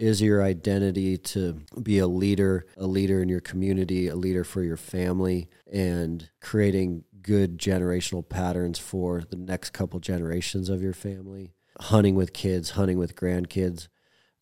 [0.00, 4.62] is your identity to be a leader, a leader in your community, a leader for
[4.62, 11.52] your family, and creating good generational patterns for the next couple generations of your family.
[11.80, 13.88] Hunting with kids, hunting with grandkids,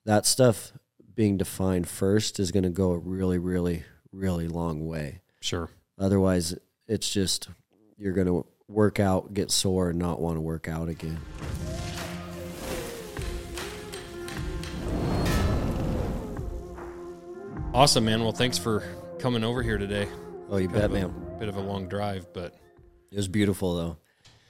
[0.05, 0.73] that stuff
[1.17, 3.83] being defined first is going to go a really, really,
[4.13, 5.23] really long way.
[5.41, 5.69] Sure.
[5.99, 6.55] Otherwise,
[6.87, 7.49] it's just
[7.97, 11.19] you're going to work out, get sore, and not want to work out again.
[17.75, 18.23] Awesome, man.
[18.23, 18.83] Well, thanks for
[19.19, 20.09] coming over here today.
[20.51, 21.15] Oh, you Kind bet, man.
[21.39, 22.55] Bit of a long drive, but
[23.13, 23.97] It was beautiful, though.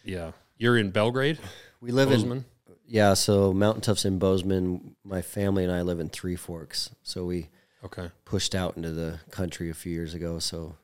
[0.04, 0.32] yeah.
[0.56, 1.38] You're in Belgrade,
[1.80, 2.44] We live in Bozeman.
[2.86, 4.96] Yeah, so Mountain Tough's in Bozeman.
[5.04, 6.90] My family and I live in Three Forks.
[7.02, 7.48] So we
[7.84, 8.10] Okay.
[8.24, 10.38] pushed out into the country a few years ago.
[10.38, 10.76] So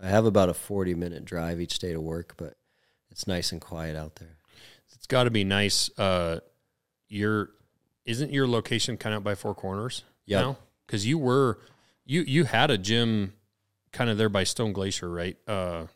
[0.00, 2.56] I have about a 40 minute drive each day to work, but
[3.10, 4.36] it's nice and quiet out there.
[4.92, 5.90] It's got to be nice.
[5.98, 6.40] Uh,
[7.08, 7.50] your
[8.04, 10.02] isn't your location kind of by Four Corners?
[10.26, 10.54] Yeah.
[10.86, 11.60] because you were
[12.04, 13.34] you you had a gym
[13.92, 15.36] kind of there by Stone Glacier, right?
[15.46, 15.86] Uh,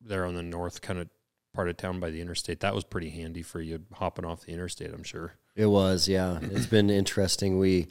[0.00, 1.08] there on the north kind of
[1.54, 2.60] part of town by the interstate.
[2.60, 4.92] That was pretty handy for you hopping off the interstate.
[4.92, 5.34] I'm sure.
[5.54, 6.38] It was, yeah.
[6.40, 7.58] It's been interesting.
[7.58, 7.88] We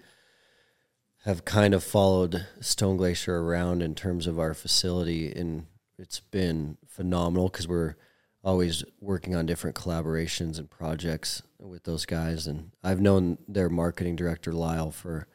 [1.25, 5.67] have kind of followed Stone Glacier around in terms of our facility, and
[5.99, 7.95] it's been phenomenal because we're
[8.43, 12.47] always working on different collaborations and projects with those guys.
[12.47, 15.27] And I've known their marketing director, Lyle, for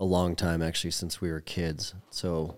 [0.00, 1.94] a long time, actually, since we were kids.
[2.08, 2.56] So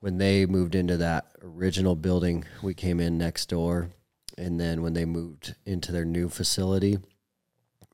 [0.00, 3.90] when they moved into that original building, we came in next door.
[4.36, 6.98] And then when they moved into their new facility,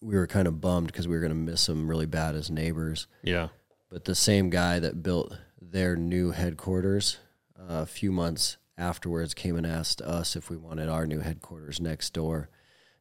[0.00, 2.50] we were kind of bummed because we were going to miss them really bad as
[2.50, 3.06] neighbors.
[3.22, 3.48] Yeah.
[3.90, 7.18] But the same guy that built their new headquarters
[7.58, 11.78] uh, a few months afterwards came and asked us if we wanted our new headquarters
[11.78, 12.48] next door.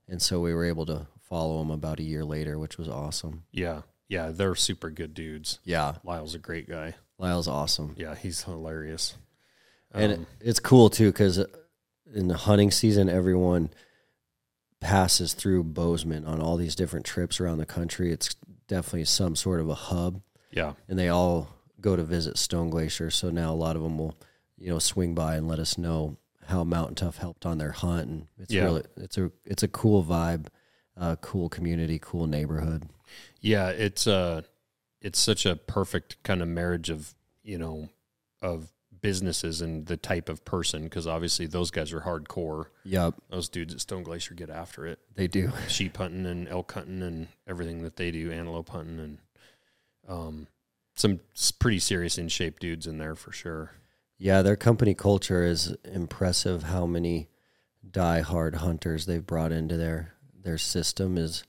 [0.08, 3.46] And so we were able to follow him about a year later, which was awesome.
[3.52, 3.84] Yeah.
[4.10, 4.32] Yeah.
[4.34, 5.60] They're super good dudes.
[5.64, 6.96] Yeah, Lyle's a great guy.
[7.18, 7.96] Lyle's awesome.
[7.98, 9.16] Yeah, he's hilarious.
[9.94, 11.38] and Um, it, it's cool too because
[12.14, 13.70] in the hunting season, everyone
[14.80, 18.12] passes through Bozeman on all these different trips around the country.
[18.12, 18.36] It's
[18.68, 20.22] definitely some sort of a hub.
[20.52, 20.74] yeah.
[20.88, 21.50] and they all
[21.82, 23.10] go to visit Stone Glacier.
[23.12, 24.18] So now a lot of them will,
[24.58, 26.18] you know, swing by and let us know
[26.48, 28.64] how Mountain Tough helped on their hunt, and it's Yeah.
[28.64, 30.48] really it's a it's a cool vibe,
[30.98, 32.90] uh, cool community, cool neighborhood.
[33.42, 34.42] Yeah, it's uh
[35.02, 37.14] it's such a perfect kind of marriage of,
[37.44, 37.90] you know,
[38.42, 42.66] of businesses and the type of person because obviously those guys are hardcore.
[42.84, 45.00] Yep, Those dudes at Stone Glacier get after it.
[45.16, 45.52] they do.
[45.70, 49.18] Sheep hunting and elk hunting and everything that they do, antelope hunting and
[50.08, 50.48] um
[50.96, 51.22] some
[51.60, 53.72] pretty serious in shape dudes in there for sure.
[54.18, 56.64] Yeah, their company culture is impressive.
[56.64, 57.30] How many
[57.90, 60.14] die-hard hunters they've brought into their
[60.44, 61.44] their system is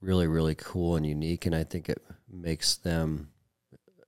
[0.00, 3.30] really really cool and unique, and I think it makes them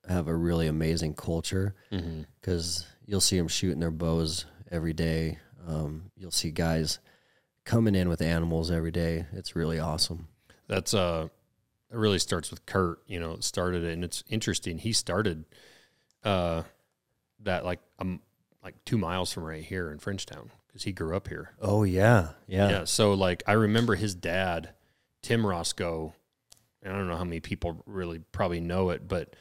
[0.09, 1.75] have a really amazing culture.
[1.93, 2.23] Mm-hmm.
[2.41, 5.39] because you'll see them shooting their bows every day.
[5.67, 6.99] Um, you'll see guys
[7.65, 9.27] coming in with animals every day.
[9.33, 10.29] It's really awesome.
[10.69, 11.29] That's uh
[11.91, 14.79] it really starts with Kurt, you know, started it and it's interesting.
[14.79, 15.45] He started
[16.25, 16.63] uh
[17.41, 18.21] that like um
[18.65, 21.51] like 2 miles from right here in Frenchtown cuz he grew up here.
[21.61, 24.71] Oh yeah, yeah, Yeah, so like I remember his dad,
[25.29, 26.15] Tim Racicot,
[26.83, 29.37] and I don't know how many people really probably know it, but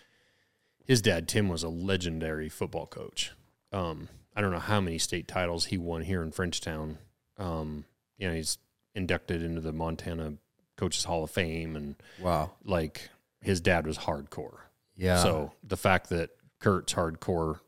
[0.84, 3.32] his dad Tim was a legendary football coach.
[3.72, 6.98] Um, I don't know how many state titles he won here in Frenchtown.
[7.38, 7.86] Um,
[8.18, 8.58] you know, he's
[8.96, 10.34] inducted into the Montana
[10.76, 12.52] Coaches Hall of Fame, and Wow.
[12.66, 13.10] like
[13.42, 14.58] his dad was hardcore.
[14.98, 15.24] Yeah.
[15.24, 17.62] So the fact that Kurt's hardcore,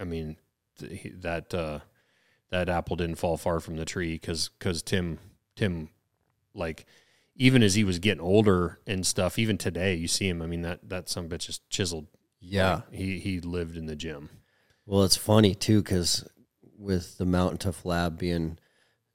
[0.00, 0.36] I mean,
[0.78, 1.80] th- that uh,
[2.48, 5.18] that apple didn't fall far from the tree because because Tim
[5.54, 5.90] Tim
[6.54, 6.86] like
[7.38, 10.42] even as he was getting older and stuff, even today you see him.
[10.42, 12.06] I mean that that some bitch is chiseled.
[12.40, 12.74] yeah.
[12.74, 14.28] Like, he he lived in the gym.
[14.84, 16.28] Well, it's funny too because
[16.76, 18.58] with the Mountain Tough Lab being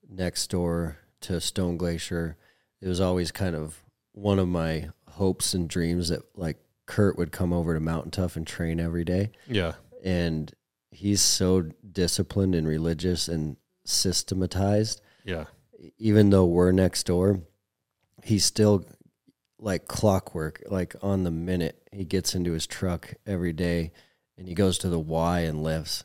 [0.10, 2.38] next door to Stone Glacier,
[2.82, 7.32] it was always kind of one of my hopes and dreams that like Kurt would
[7.32, 9.32] come over to Mountain Tough and train every day.
[9.48, 9.74] Yeah,
[10.04, 10.52] And
[10.92, 15.02] he's so disciplined and religious and systematized.
[15.24, 15.46] yeah,
[15.98, 17.42] even though we're next door,
[18.24, 18.86] he's still
[19.60, 21.80] like clockwork, like on the minute.
[21.92, 23.92] He gets into his truck every day
[24.38, 26.04] and he goes to the Y and lifts.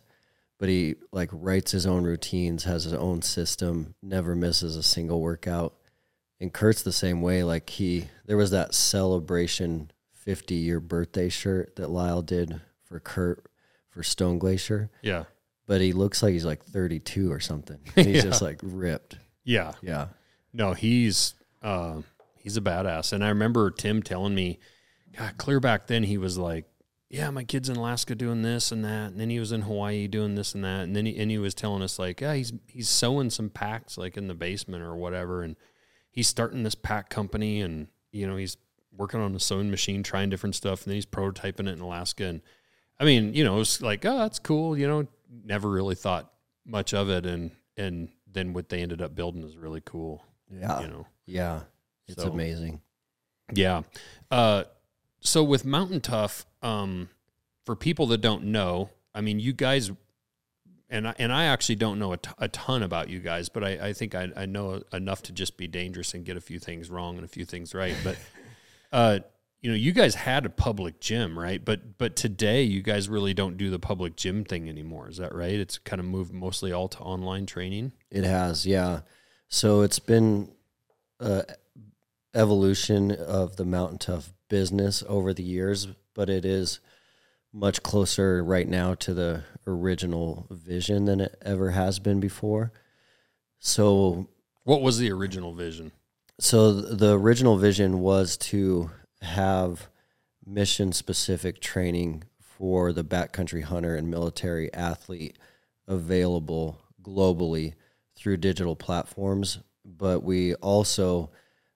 [0.59, 5.20] But he like writes his own routines, has his own system, never misses a single
[5.20, 5.75] workout.
[6.41, 7.43] And Kurt's the same way.
[7.43, 13.44] Like he, there was that celebration 50 year birthday shirt that Lyle did for Kurt
[13.91, 14.91] for Stone Glacier.
[15.03, 15.25] yeah,
[15.67, 17.79] But he looks like he's like 32 or something.
[17.94, 18.20] He's Yeah.
[18.23, 19.17] just like ripped.
[19.44, 19.73] yeah.
[19.82, 20.09] Yeah.
[20.53, 22.02] No, he's uh,
[22.37, 23.12] he's a badass.
[23.12, 24.58] And I remember Tim telling me
[25.16, 26.66] God, clear back then he was like,
[27.10, 30.06] yeah, my kid's in Alaska doing this and that, and then he was in Hawaii
[30.08, 32.52] doing this and that, and then he and he was telling us like, yeah, he's
[32.66, 35.56] he's sewing some packs like in the basement or whatever, and
[36.10, 38.58] he's starting this pack company, and you know he's
[38.94, 42.25] working on a sewing machine, trying different stuff, and then he's prototyping it in Alaska,
[42.25, 42.43] and
[43.00, 45.06] I mean, you know, it was like, oh, that's cool, you know,
[45.44, 46.31] never really thought
[46.66, 50.81] much of it, and and then what they ended up building is really cool, Yeah.
[50.81, 51.06] you know.
[51.27, 51.61] Yeah.
[52.06, 52.81] It's So- amazing.
[53.53, 53.83] Yeah.
[54.31, 54.65] Uh,
[55.21, 57.09] so with Mountain Tough, um,
[57.65, 59.91] for people that don't know, I mean, you guys,
[60.91, 63.65] and I, and I actually don't know a, t- a ton about you guys, but
[63.65, 66.59] I, I think I, I know enough to just be dangerous and get a few
[66.59, 67.97] things wrong and a few things right.
[68.05, 68.17] But,
[68.93, 69.19] uh,
[69.61, 71.62] you know, you guys had a public gym, right?
[71.65, 75.09] But but today, you guys really don't do the public gym thing anymore.
[75.09, 75.55] Is that right?
[75.55, 77.93] It's kind of moved mostly all to online training.
[78.11, 79.01] It has, yeah.
[79.49, 80.50] So it's been
[81.21, 81.45] a
[82.35, 86.81] evolution of the Mountain Tough business over the years, but it is
[87.53, 92.73] much closer right now to the original vision than it ever has been before.
[93.59, 94.29] So
[94.65, 95.93] What was the original vision?
[96.41, 98.91] so the original vision was to
[99.23, 99.89] have
[100.47, 105.37] mission specific training for the backcountry hunter and military athlete
[105.89, 107.75] available globally
[108.19, 111.31] through digital platforms but we also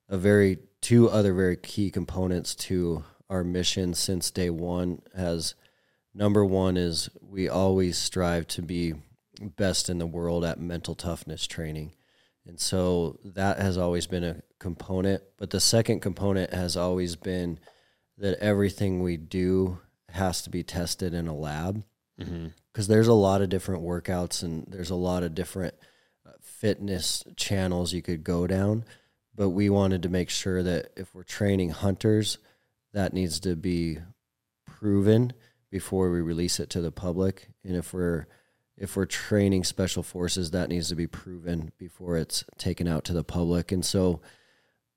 [0.09, 5.55] a very two other very key components to our mission since day one has
[6.15, 8.95] number one is we always strive to be
[9.41, 11.95] best in the world at mental toughness training
[12.47, 15.23] and so that has always been a component.
[15.39, 17.59] But the second component has always been
[18.19, 19.79] that everything we do
[20.09, 21.85] has to be tested in a lab
[22.21, 22.49] Mm-hmm.
[22.71, 25.73] because there's a lot of different workouts and there's a lot of different
[26.63, 28.85] fitness channels you could go down.
[29.35, 32.39] But we wanted to make sure that if we're training hunters,
[32.93, 33.99] that needs to be
[34.65, 35.33] proven
[35.71, 37.49] before we release it to the public.
[37.65, 38.29] And if we're
[38.77, 43.13] if we're training special forces, that needs to be proven before it's taken out to
[43.13, 43.73] the public.
[43.73, 44.21] And so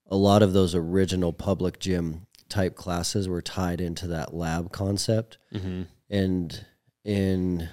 [0.08, 5.40] a lot of those original public gym type classes were tied into that lab concept.
[5.54, 5.84] Mm-hmm.
[6.10, 6.66] And
[7.04, 7.70] in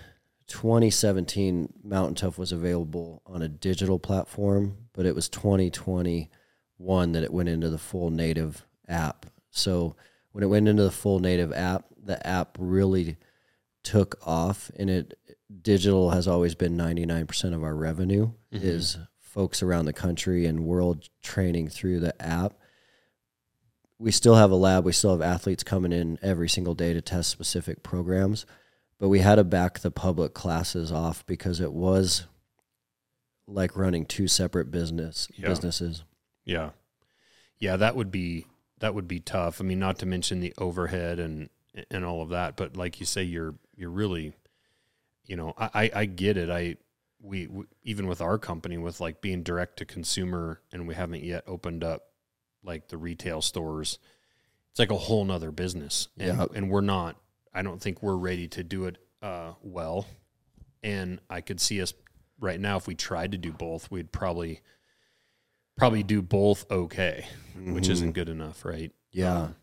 [0.53, 7.33] 2017, Mountain Tough was available on a digital platform, but it was 2021 that it
[7.33, 9.25] went into the full native app.
[9.51, 9.97] So
[10.33, 13.17] when it went into the full native app, the app really
[13.83, 15.19] took off and it
[15.63, 18.63] digital has always been 99% of our revenue Mhm.
[18.63, 22.55] is folks around the country and world training through the app
[23.99, 27.01] we still have a lab we still have athletes coming in every single day to
[27.01, 28.47] test specific programs
[29.03, 32.25] but we had to back the public classes off because it was
[33.49, 35.49] like running two separate business Yeah.
[35.49, 36.05] businesses
[36.45, 36.71] Yeah.
[37.59, 38.47] Yeah, that would be
[38.79, 39.61] that would be tough.
[39.61, 41.51] I mean, not to mention the overhead and
[41.91, 44.35] and all of that, but like you say you're you're really
[45.25, 46.49] you know, I I, I get it.
[46.49, 46.77] I
[47.21, 51.25] we, we even with our company with like being direct to consumer and we haven't
[51.25, 52.05] yet opened up
[52.63, 53.99] like the retail stores.
[54.71, 56.07] It's like a whole nother business.
[56.19, 56.47] And Yeah.
[56.55, 57.17] and we're not
[57.55, 60.07] I don't think we're ready to do it uh well.
[60.83, 61.95] And I could see us
[62.41, 64.61] right now if we tried to do both, we'd probably
[65.77, 67.27] probably do both okay,
[67.57, 67.91] which Mhm.
[67.91, 68.93] isn't good enough, right?
[69.13, 69.57] yeah Um,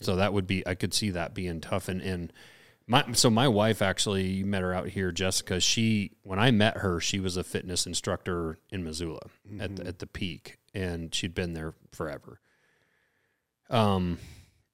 [0.00, 2.32] so that would be I could see that being tough and and
[2.86, 6.78] my so my wife actually you met her out here Jessica she when I met
[6.78, 11.34] her she was a fitness instructor in Missoula at the, at the peak and she'd
[11.34, 12.40] been there forever.
[13.70, 14.18] Um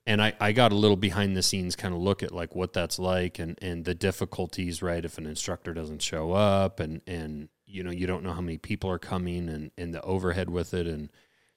[0.09, 2.73] and I, I got a little behind the scenes kind of look at like what
[2.73, 5.05] that's like and, and the difficulties, right?
[5.05, 8.57] If an instructor doesn't show up and, and, you know, you don't know how many
[8.57, 10.87] people are coming and, and the overhead with it.
[10.87, 11.11] And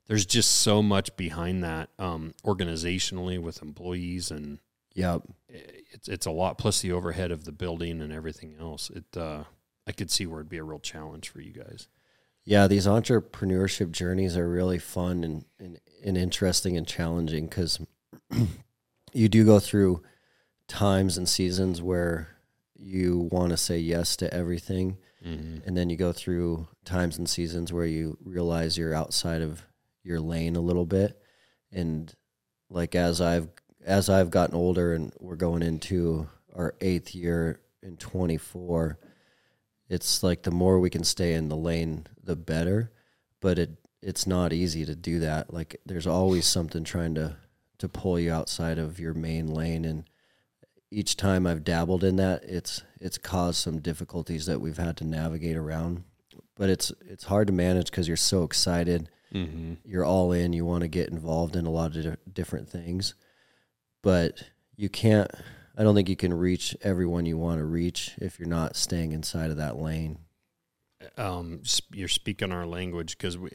[0.07, 4.59] there's just so much behind that, um, organizationally with employees and
[4.93, 8.89] yep it's, it's a lot plus the overhead of the building and everything else.
[8.89, 9.45] It, uh,
[9.87, 11.87] I could see where it'd be a real challenge for you guys.
[12.43, 17.79] Yeah, these entrepreneurship journeys are really fun and, and, and interesting and challenging because
[19.13, 20.01] you do go through
[20.67, 22.29] times and seasons where
[22.75, 24.97] you want to say yes to everything.
[25.25, 25.67] Mm-hmm.
[25.67, 29.61] And then you go through times and seasons where you realize you're outside of
[30.03, 31.21] your lane a little bit.
[31.71, 32.13] And
[32.69, 33.49] like as I've
[33.85, 38.99] as I've gotten older and we're going into our eighth year in 24,
[39.89, 42.91] it's like the more we can stay in the lane, the better.
[43.41, 45.53] But it it's not easy to do that.
[45.53, 47.35] Like there's always something trying to
[47.81, 50.05] to pull you outside of your main lane and
[50.93, 55.05] each time I've dabbled in that, it's it's caused some difficulties that we've had to
[55.05, 56.03] navigate around.
[56.55, 59.75] But it's it's hard to manage because you're so excited, Mm-hmm.
[59.85, 63.13] you're all in, you want to get involved in a lot of di- different things.
[64.01, 64.43] but
[64.75, 65.31] you can't.
[65.77, 69.13] I don't think you can reach everyone you want to reach if you're not staying
[69.13, 70.17] inside of that lane.
[71.17, 71.61] um,
[71.93, 73.51] you're speaking our language because we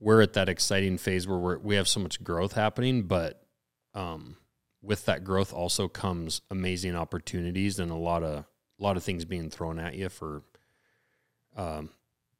[0.00, 3.41] we're at that exciting phase where we're, we have so much growth happening, but
[3.94, 4.36] um,
[4.82, 8.44] with that growth also comes amazing opportunities and a lot of
[8.80, 10.42] a lot of things being thrown at you for
[11.56, 11.90] um,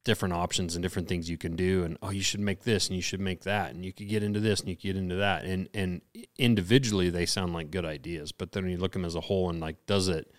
[0.03, 1.83] different options and different things you can do.
[1.83, 4.23] And oh, you should make this and you should make that, and you could get
[4.23, 5.45] into this and you could get into that.
[5.45, 6.01] And and
[6.37, 9.21] individually they sound like good ideas, but then when you look at them as a
[9.21, 10.31] whole and like, does it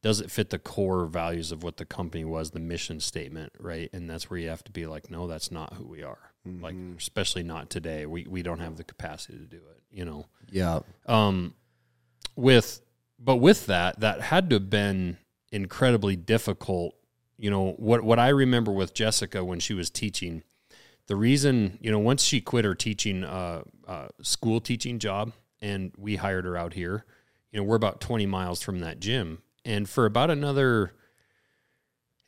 [0.00, 3.90] does it fit the core values of what the company was, the mission statement, right?
[3.92, 6.32] And that's where you have to be like, no, that's not who we are.
[6.60, 8.06] Like, especially not today.
[8.06, 9.82] We we don't have the capacity to do it.
[9.90, 10.26] You know.
[10.50, 11.54] Yeah, Um,
[12.36, 12.80] with
[13.18, 15.18] but with that, that had to have been
[15.52, 16.94] incredibly difficult.
[17.36, 20.42] You know what what I remember with Jessica when she was teaching.
[21.06, 25.90] The reason, you know, once she quit her teaching, uh, uh, school teaching job, and
[25.96, 27.06] we hired her out here,
[27.50, 29.42] you know, we're about 20 miles from that gym.
[29.64, 30.92] And for about another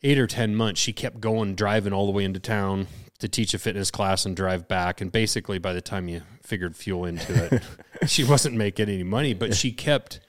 [0.02, 2.86] eight or 10 months, she kept going, driving all the way into town
[3.20, 5.00] to teach a fitness class and drive back.
[5.00, 7.62] And basically, by the time you figured fuel into it,
[8.08, 10.20] she wasn't making any money, but she kept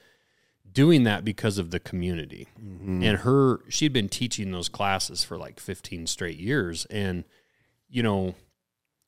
[0.70, 2.48] doing that because of the community.
[3.02, 6.86] And her, she'd been teaching those classes for like 15 straight years.
[6.86, 7.24] And,
[7.88, 8.34] you know,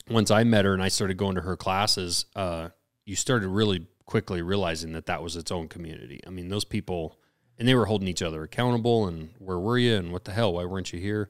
[0.09, 2.71] once I met her and I started going to her classes, uh,
[3.05, 6.21] you started really quickly realizing that that was its own community.
[6.26, 7.19] I mean, those people,
[7.59, 9.07] and they were holding each other accountable.
[9.07, 9.97] And where were you?
[9.97, 10.55] And what the hell?
[10.55, 11.29] Why weren't you here?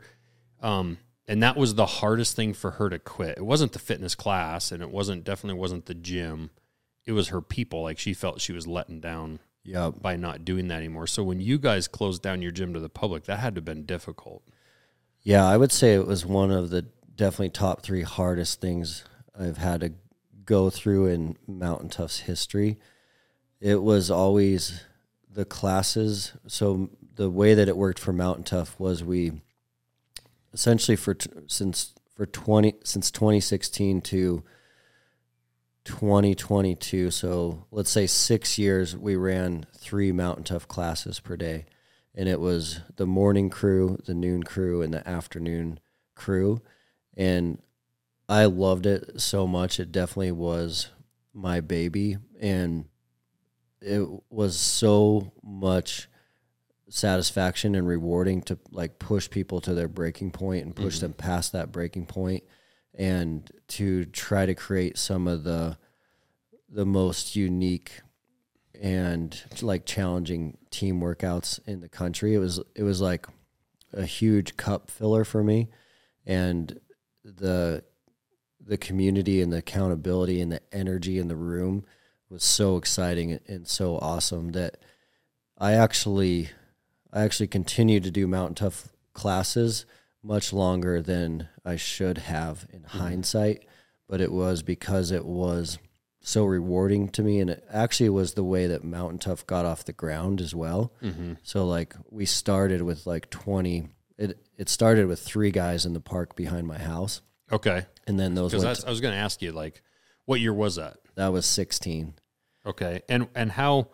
[0.60, 3.38] Um, and that was the hardest thing for her to quit.
[3.38, 6.50] It wasn't the fitness class, and it wasn't definitely wasn't the gym.
[7.06, 7.82] It was her people.
[7.82, 9.90] Like she felt she was letting down yeah.
[9.90, 11.06] by not doing that anymore.
[11.06, 13.64] So when you guys closed down your gym to the public, that had to have
[13.64, 14.42] been difficult.
[15.22, 16.82] Yeah, I would say it was one of the
[17.16, 19.04] definitely top three hardest things
[19.38, 19.92] I've had to
[20.44, 22.78] go through in Mountain Tough's history.
[23.60, 24.84] It was always
[25.30, 26.32] the classes.
[26.46, 29.40] So the way that it worked for Mountain Tough was we
[30.54, 34.42] essentially for t- since for 20 since 2016 to
[35.84, 41.66] 2022 so let's say 6 years we ran 3 Mountain Tough classes per day
[42.14, 45.80] and it was the morning crew, the noon crew, and the afternoon
[46.14, 46.62] crew.
[47.16, 47.58] And
[48.28, 49.80] I loved it so much.
[49.80, 50.90] It definitely was
[51.32, 52.18] my baby.
[52.40, 52.86] And
[53.80, 56.08] it was so much
[56.94, 61.06] satisfaction and rewarding to like push people to their breaking point and push mm-hmm.
[61.06, 62.44] them past that breaking point
[62.94, 65.76] and to try to create some of the
[66.68, 68.00] the most unique
[68.80, 72.32] and like challenging team workouts in the country.
[72.32, 73.26] It was it was like
[73.92, 75.70] a huge cup filler for me,
[76.24, 76.78] and
[77.24, 77.82] the
[78.64, 81.84] the community and the accountability and the energy in the room
[82.30, 84.76] was so exciting and so awesome that
[85.58, 86.50] I actually
[87.14, 89.86] I actually continued to do mountain tough classes
[90.22, 92.98] much longer than I should have in mm-hmm.
[92.98, 93.64] hindsight,
[94.08, 95.78] but it was because it was
[96.20, 99.84] so rewarding to me and it actually was the way that mountain tough got off
[99.84, 101.34] the ground as well mm-hmm.
[101.42, 106.00] so like we started with like 20 it it started with three guys in the
[106.00, 107.20] park behind my house
[107.52, 107.84] Okay.
[108.06, 109.82] and then those Because went I was going to ask you, like,
[110.24, 110.96] what year was that?
[111.14, 112.14] that was 16
[112.66, 113.02] Okay.
[113.08, 113.88] And and how?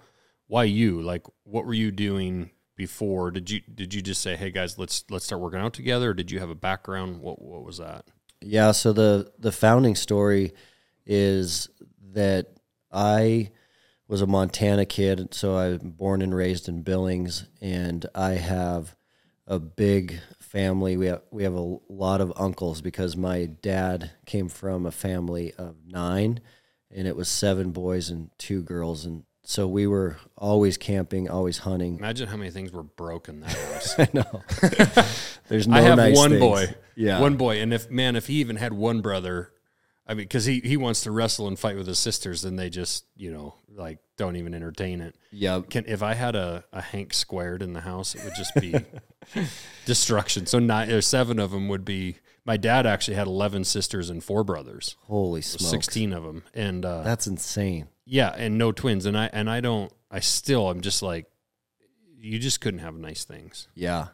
[0.47, 1.03] Why you?
[1.03, 3.31] Like, what were you doing before?
[3.31, 6.11] Did you did you just say, hey guys, let's let's start working out together?
[6.11, 7.21] Or did you have a background?
[7.21, 8.07] What what was that?
[8.41, 10.55] Yeah, so the the founding story
[11.05, 11.69] is
[12.15, 12.47] that
[12.91, 13.51] I
[14.09, 18.97] was a Montana kid, so I'm born and raised in Billings, and I have
[19.47, 20.97] a big family.
[20.97, 25.53] We have we have a lot of uncles because my dad came from a family
[25.59, 26.41] of nine,
[26.91, 31.59] and it was seven boys and two girls, and so we were always camping, always
[31.59, 31.99] hunting.
[31.99, 33.99] Imagine how many things were broken that house.
[33.99, 35.05] I know.
[35.49, 36.41] There's no I have nice one things.
[36.41, 36.75] boy.
[36.95, 37.19] Yeah.
[37.21, 37.61] One boy.
[37.61, 39.51] And if, man, if he even had one brother,
[40.07, 42.71] I mean, because he, he wants to wrestle and fight with his sisters, and they
[42.71, 45.17] just, you know, like don't even entertain it.
[45.33, 45.63] Yeah.
[45.69, 48.77] Can if I had a, a Hank squared in the house, it would just be
[49.85, 50.47] destruction.
[50.47, 52.19] So nine or seven of them would be.
[52.45, 55.67] My dad actually had eleven sisters and four brothers, Holy smokes.
[55.67, 57.89] sixteen of them, and uh, That's insane.
[58.11, 59.07] Yeah, and no twins.
[59.07, 59.93] And I and I don't.
[60.11, 61.27] I still, I'm just like,
[62.19, 63.69] you just couldn't have nice things.
[63.75, 64.09] Yeah.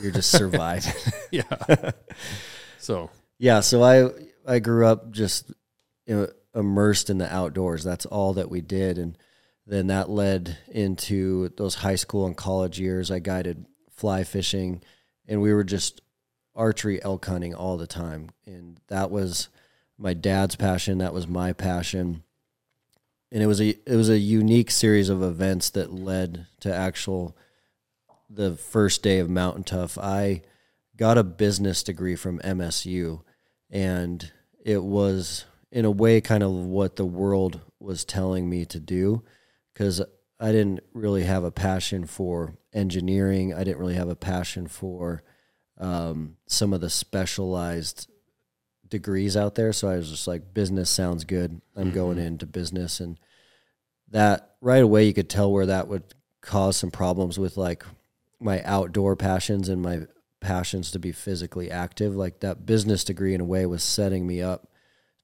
[0.00, 0.92] You're just surviving.
[1.30, 1.92] Yeah.
[2.78, 4.10] so yeah, so I
[4.46, 5.52] I grew up just
[6.06, 7.82] you know, immersed in the outdoors.
[7.82, 9.16] That's all that we did and
[9.66, 13.10] then that led into those high school and college years.
[13.10, 14.82] I guided fly fishing
[15.28, 16.00] and we were just
[16.56, 18.30] archery elk hunting all the time.
[18.44, 19.48] And that was
[19.96, 22.24] my dad's passion, that was my passion.
[23.32, 27.36] And it was a it was a unique series of events that led to actual
[28.28, 29.98] the first day of Mountain Tough.
[29.98, 30.42] I
[30.96, 33.22] got a business degree from MSU,
[33.70, 34.30] and
[34.64, 39.22] it was in a way kind of what the world was telling me to do
[39.72, 40.02] because
[40.38, 43.54] I didn't really have a passion for engineering.
[43.54, 45.22] I didn't really have a passion for
[45.78, 48.09] um, some of the specialized
[48.90, 49.72] degrees out there.
[49.72, 51.60] So I was just like, business sounds good.
[51.76, 51.94] I'm mm-hmm.
[51.94, 53.00] going into business.
[53.00, 53.18] And
[54.10, 57.84] that right away, you could tell where that would cause some problems with like
[58.40, 60.02] my outdoor passions and my
[60.40, 62.14] passions to be physically active.
[62.14, 64.68] Like that business degree, in a way, was setting me up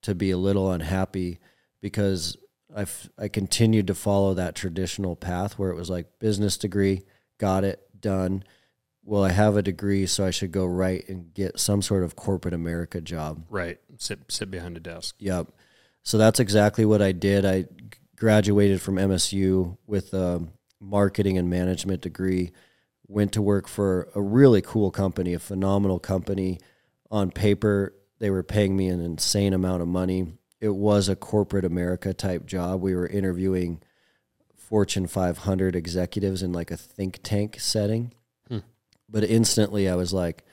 [0.03, 1.39] to be a little unhappy
[1.81, 2.37] because
[2.77, 2.87] I
[3.19, 7.03] I continued to follow that traditional path where it was like business degree,
[7.39, 8.45] got it done.
[9.09, 12.17] Well, I have a degree, so I should go right and get some sort of
[12.17, 13.45] corporate America job.
[13.49, 15.15] Right, sit sit behind a desk.
[15.21, 15.47] Yep.
[16.03, 17.47] So that's exactly what I did.
[17.47, 17.67] I
[18.17, 20.43] graduated from MSU with a
[20.81, 22.51] marketing and management degree.
[23.07, 26.59] Went to work for a really cool company, a phenomenal company.
[27.09, 30.35] On paper, they were paying me an insane amount of money.
[30.61, 32.81] It was a corporate America type job.
[32.81, 33.83] We were interviewing
[34.57, 38.13] Fortune 500 executives in like a think tank setting.
[39.09, 40.45] But instantly I was like,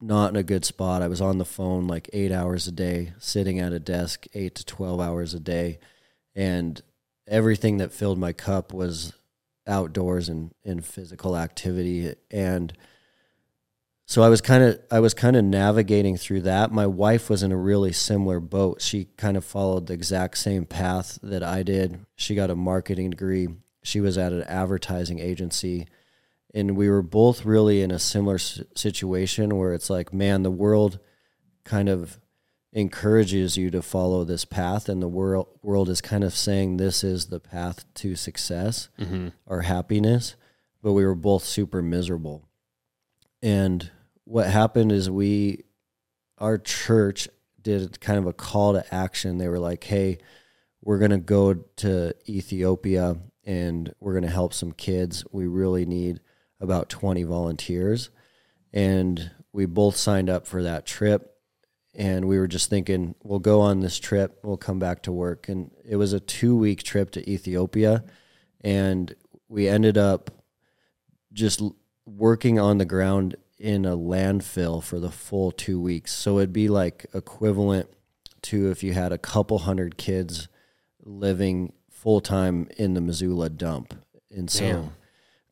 [0.00, 1.02] not in a good spot.
[1.02, 4.54] I was on the phone like eight hours a day, sitting at a desk eight
[4.56, 5.78] to 12 hours a day.
[6.34, 6.80] And
[7.26, 9.14] everything that filled my cup was
[9.66, 12.14] outdoors and, and physical activity.
[12.30, 12.72] And
[14.04, 16.70] so I was kind of I was kind of navigating through that.
[16.70, 18.80] My wife was in a really similar boat.
[18.80, 22.06] She kind of followed the exact same path that I did.
[22.14, 23.48] She got a marketing degree.
[23.82, 25.86] She was at an advertising agency
[26.54, 30.98] and we were both really in a similar situation where it's like, man, the world
[31.64, 32.18] kind of
[32.72, 37.02] encourages you to follow this path and the world world is kind of saying this
[37.02, 39.28] is the path to success mm-hmm.
[39.46, 40.36] or happiness,
[40.82, 42.46] but we were both super miserable.
[43.42, 43.90] And
[44.24, 45.64] what happened is we,
[46.38, 47.28] our church
[47.62, 49.38] did kind of a call to action.
[49.38, 50.18] They were like, hey,
[50.82, 55.24] we're going to go to Ethiopia and we're going to help some kids.
[55.32, 56.20] We really need
[56.60, 58.10] about 20 volunteers.
[58.72, 61.32] And we both signed up for that trip.
[61.94, 65.48] And we were just thinking, we'll go on this trip, we'll come back to work.
[65.48, 68.04] And it was a two week trip to Ethiopia.
[68.60, 69.14] And
[69.48, 70.30] we ended up
[71.32, 71.62] just
[72.04, 76.12] working on the ground in a landfill for the full two weeks.
[76.12, 77.88] So it'd be like equivalent
[78.42, 80.48] to if you had a couple hundred kids
[81.02, 83.94] living full time in the Missoula dump.
[84.30, 84.92] And so Damn.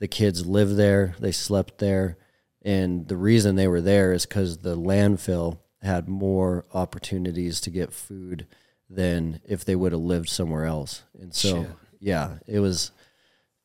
[0.05, 2.19] The kids lived there, they slept there.
[2.61, 7.91] And the reason they were there is because the landfill had more opportunities to get
[7.91, 8.47] food
[8.91, 11.05] than if they would have lived somewhere else.
[11.19, 11.71] And so, Shit.
[12.01, 12.91] yeah, it was,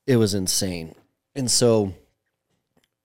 [0.08, 0.96] it was insane.
[1.36, 1.94] And so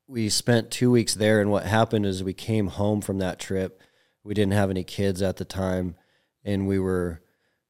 [0.06, 3.82] we spent two weeks there, and what happened is we came home from that trip.
[4.22, 5.96] We didn't have any kids at the time,
[6.44, 7.20] and we were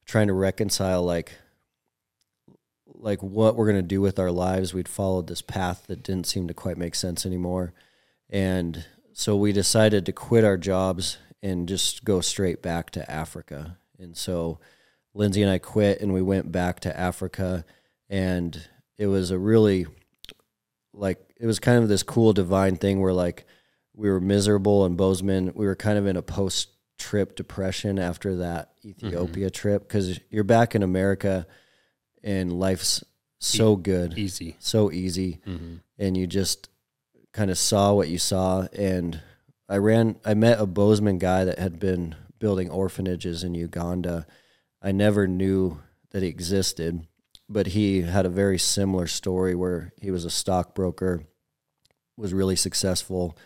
[0.05, 1.33] trying to reconcile like
[3.05, 4.73] like what we're going to do with our lives.
[4.73, 7.75] We'd followed this path that didn't seem to quite make sense anymore.
[8.31, 13.77] And so we decided to quit our jobs and just go straight back to Africa.
[13.99, 14.59] And so
[15.13, 17.67] Lindsay and I quit and we went back to Africa
[18.09, 19.87] and it was a really
[20.95, 23.45] like it was kind of this cool divine thing where like
[23.95, 25.53] we were miserable in Bozeman.
[25.55, 29.61] We were kind of in a post trip depression after that Ethiopia mm-hmm.
[29.61, 31.47] trip because you're back in America
[32.25, 33.05] and life's
[33.39, 35.77] so good, easy, so easy, mm-hmm.
[35.99, 36.69] and you just
[37.33, 38.67] kind of saw what you saw.
[38.73, 39.21] And
[39.69, 44.27] I ran, I met a Bozeman guy that had been building orphanages in Uganda.
[44.83, 47.07] I never knew that he existed
[47.49, 51.25] but he had a very similar story where he was a stockbroker,
[52.17, 53.37] was really successful,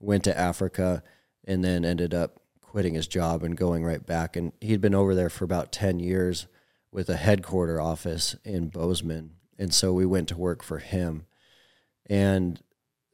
[0.00, 1.02] went to Africa,
[1.46, 4.36] and then ended up quitting his job and going right back.
[4.36, 6.46] And he'd been over there for about 10 years
[6.94, 9.32] with a headquarter office in Bozeman.
[9.58, 11.26] And so we went to work for him.
[12.06, 12.62] And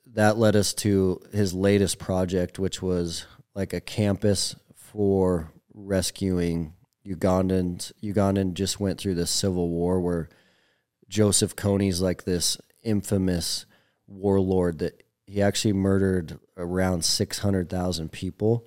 [0.04, 6.74] that led us to his latest project, which was like a campus for rescuing
[7.06, 7.90] Ugandans.
[8.02, 10.28] Ugandan just went through the civil war where
[11.08, 13.64] Joseph Kony's like this infamous
[14.06, 18.66] warlord that he actually murdered around 600,000 people.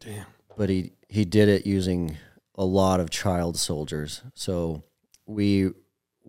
[0.00, 0.24] Damn.
[0.56, 2.16] But he, he did it using
[2.56, 4.22] a lot of child soldiers.
[4.34, 4.84] So
[5.26, 5.70] we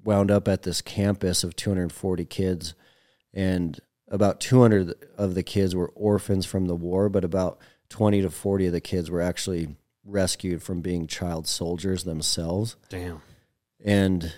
[0.04, 2.74] wound up at this campus of 240 kids,
[3.34, 7.60] and about 200 of the kids were orphans from the war, but about
[7.90, 12.76] 20 to 40 of the kids were actually rescued from being child soldiers themselves.
[12.90, 13.22] Damn.
[13.84, 14.34] and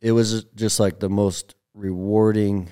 [0.00, 2.68] it was just like the most rewarding,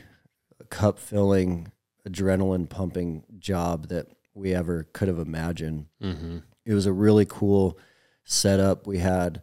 [0.69, 1.73] cup filling,
[2.07, 5.87] adrenaline pumping job that we ever could have imagined.
[6.03, 6.39] Mm-hmm.
[6.67, 7.79] It was a really cool
[8.25, 8.87] setup.
[8.87, 9.43] We had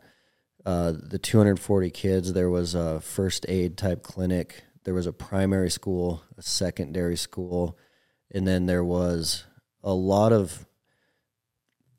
[0.66, 2.34] uh, the 240 kids.
[2.34, 4.64] There was a first aid type clinic.
[4.84, 7.78] There was a primary school, a secondary school,
[8.32, 9.46] and then there was
[9.84, 10.66] a lot of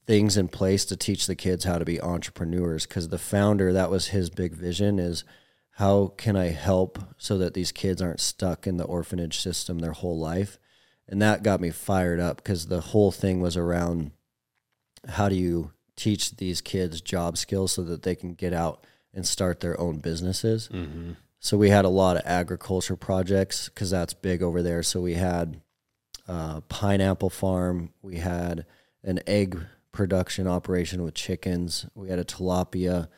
[0.06, 3.90] things in place to teach the kids how to be entrepreneurs because the founder that
[3.90, 5.22] was his big vision is
[5.74, 9.92] how can i help so that these kids aren't stuck in the orphanage system their
[9.92, 10.58] whole life
[11.06, 14.10] and that got me fired up because the whole thing was around
[15.10, 15.70] how do you
[16.02, 19.98] teach these kids job skills so that they can get out and start their own
[19.98, 21.12] businesses Mm-hmm.
[21.38, 24.82] so we had a lot of agriculture projects because that's big over there.
[24.82, 25.60] So we had
[26.28, 28.64] a pineapple farm, we had
[29.02, 29.58] an egg
[29.92, 33.08] production operation with chickens, we had a tilapia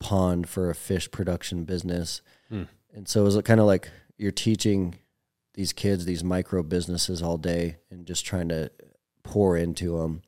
[0.00, 2.64] pond for a fish production business, Hmm.
[2.94, 4.94] and so it was kind of like you're teaching
[5.54, 8.70] these kids these micro businesses all day and just trying to
[9.22, 10.22] pour into them,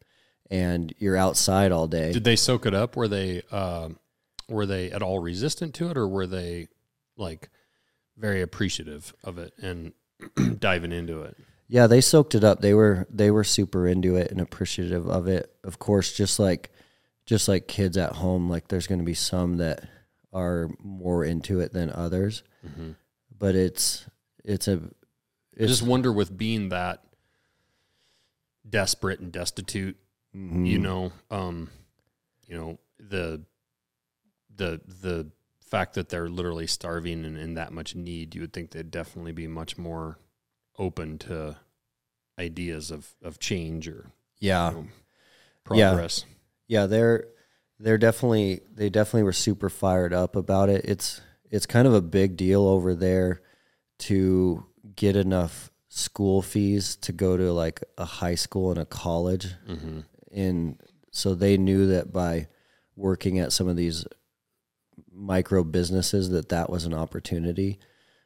[0.50, 2.12] and you're outside all day.
[2.12, 2.96] Did they soak it up?
[2.96, 3.90] Were they uh,
[4.48, 6.68] were they at all resistant to it, or were they
[7.16, 7.50] like
[8.16, 9.92] very appreciative of it and
[10.58, 11.36] diving into it?
[11.68, 12.60] Yeah, they soaked it up.
[12.60, 15.52] They were they were super into it and appreciative of it.
[15.64, 16.72] Of course, just like
[17.26, 19.86] just like kids at home, like there's going to be some that
[20.32, 22.42] are more into it than others.
[22.66, 22.92] Mm-hmm.
[23.38, 24.06] But it's
[24.44, 27.02] it's a I it's just wonder with being that
[28.68, 29.96] desperate and destitute,
[30.34, 30.66] mhm.
[30.66, 31.70] you know, um,
[32.46, 33.42] you know the
[34.54, 38.70] the the fact that they're literally starving and in that much need, you would think
[38.70, 40.18] they'd definitely be much more
[40.78, 41.56] open to
[42.38, 44.82] ideas of of change or yeah you know,
[45.74, 45.90] Yeah.
[45.90, 46.24] progress.
[46.68, 47.26] yeah they're
[47.80, 50.84] they're definitely they definitely were super fired up about it.
[50.84, 53.40] It's it's kind of a big deal over there
[53.98, 54.64] to
[54.96, 60.00] get enough school fees to go to like a high school and a college Mm-hmm.
[60.32, 62.48] And so they knew that by
[62.96, 64.06] working at some of these
[65.12, 67.78] micro businesses that that was an opportunity.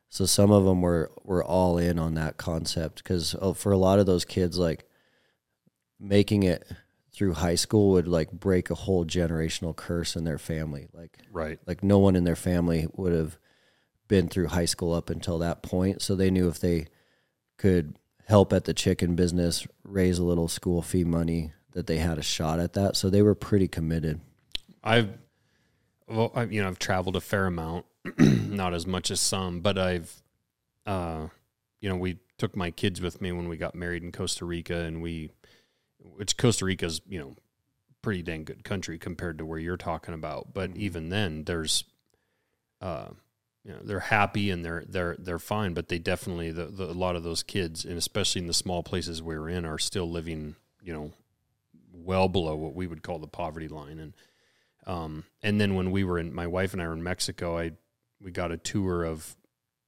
[0.09, 3.79] So some of them were were all in on that concept because oh, for a
[3.79, 4.85] lot of those kids like
[5.99, 6.67] making it
[7.13, 10.89] through high school would like break a whole generational curse in their family.
[10.93, 11.59] Like Right.
[11.67, 13.39] like no one in their family would have
[14.09, 16.03] been through high school up until that point.
[16.03, 16.87] So they knew if they
[17.57, 22.19] could help at the chicken business raise a little school fee money that they had
[22.19, 22.97] a shot at that.
[22.97, 24.21] So they were pretty committed.
[24.83, 25.11] I've,
[26.09, 27.87] well, I, you know, I've traveled a fair amount,
[28.19, 30.23] not as much as some, but I've,
[30.87, 31.29] uh,
[31.81, 34.77] you know, we took my kids with me when we got married in Costa Rica,
[34.77, 35.31] and we,
[35.99, 37.37] which Costa Rica's, you know,
[38.03, 40.53] pretty dang good country compared to where you're talking about.
[40.53, 41.85] But even then, there's,
[42.81, 43.09] uh,
[43.65, 46.93] you know, they're happy and they're they're they're fine, but they definitely the, the a
[46.93, 50.11] lot of those kids, and especially in the small places we we're in, are still
[50.11, 51.13] living, you know,
[51.93, 54.15] well below what we would call the poverty line, and
[54.87, 57.73] um, and then when we were in, my wife and I were in Mexico, I
[58.21, 59.37] we got a tour of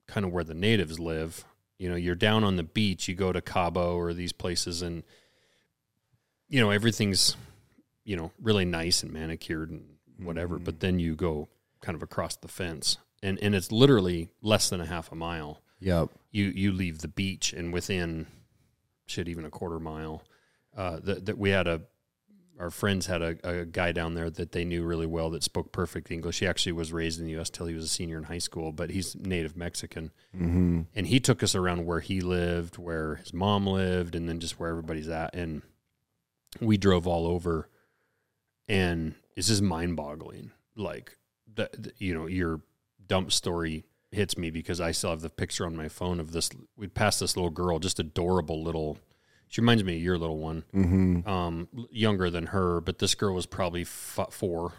[0.07, 1.45] kind of where the natives live.
[1.77, 5.03] You know, you're down on the beach, you go to Cabo or these places, and
[6.47, 7.35] you know everything's
[8.03, 9.83] you know really nice and manicured and
[10.17, 10.57] whatever.
[10.57, 11.49] But then you go
[11.81, 15.61] kind of across the fence, and and it's literally less than a half a mile.
[15.79, 18.27] yep You you leave the beach, and within
[19.05, 20.23] shit even a quarter mile,
[20.77, 21.81] uh, that that we had a
[22.59, 25.71] our friends had a, a guy down there that they knew really well that spoke
[25.71, 26.39] perfect English.
[26.39, 27.49] He actually was raised in the U.S.
[27.49, 30.11] till he was a senior in high school, but he's native Mexican.
[30.35, 30.81] mm-hmm.
[30.95, 34.59] And he took us around where he lived, where his mom lived, and then just
[34.59, 35.35] where everybody's at.
[35.35, 35.63] And
[36.61, 37.69] we drove all over,
[38.67, 40.51] and it's just mind boggling.
[40.75, 41.17] Like,
[41.53, 42.61] the, the- you know, your
[43.05, 46.49] dump story hits me because I still have the picture on my phone of this.
[46.77, 48.97] We'd passed this little girl, just adorable little.
[49.49, 51.27] She reminds me of your little one Mm-hmm.
[51.29, 54.73] um, younger than her, but this girl was probably f- four,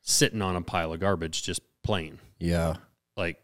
[0.00, 2.18] sitting on a pile of garbage, just playing.
[2.38, 2.76] yeah
[3.16, 3.42] Like,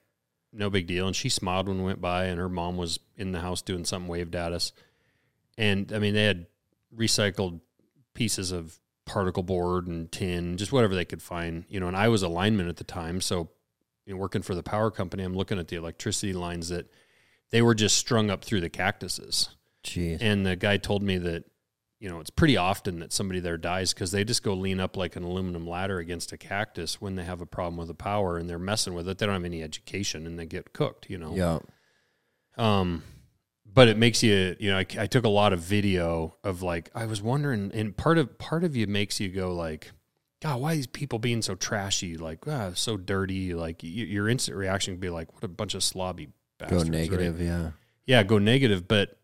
[0.53, 1.07] no big deal.
[1.07, 3.85] And she smiled when we went by, and her mom was in the house doing
[3.85, 4.73] something, waved at us.
[5.59, 6.47] And I mean, they had
[6.97, 7.61] recycled
[8.15, 11.89] pieces of particle board and tin, just whatever they could find, you know.
[11.89, 13.51] And I was a lineman at the time, so
[14.07, 16.91] you know, working for the power company, I'm looking at the electricity lines that
[17.51, 19.51] they were just strung up through the cactuses.
[19.85, 20.19] Jeez.
[20.21, 21.45] And the guy told me that,
[21.99, 24.97] you know, it's pretty often that somebody there dies because they just go lean up
[24.97, 28.39] like an aluminum ladder against a cactus when they have a problem with the power
[28.39, 29.19] and they're messing with it.
[29.19, 31.35] They don't have any education and they get cooked, you know.
[31.35, 31.59] yeah
[32.57, 33.03] Um,
[33.75, 36.91] but it makes you, you know, I, I took a lot of video of like
[36.95, 39.93] I was wondering, and part of part of you makes you go like,
[40.43, 42.17] God, why are these people being so trashy?
[42.17, 43.55] Like, ah, so dirty.
[43.55, 46.83] Like, your instant reaction would be like, what a bunch of slobby Go bastards.
[46.85, 46.91] right?
[46.91, 47.71] negative, yeah.
[48.07, 48.89] yeah, go negative.
[48.89, 49.19] But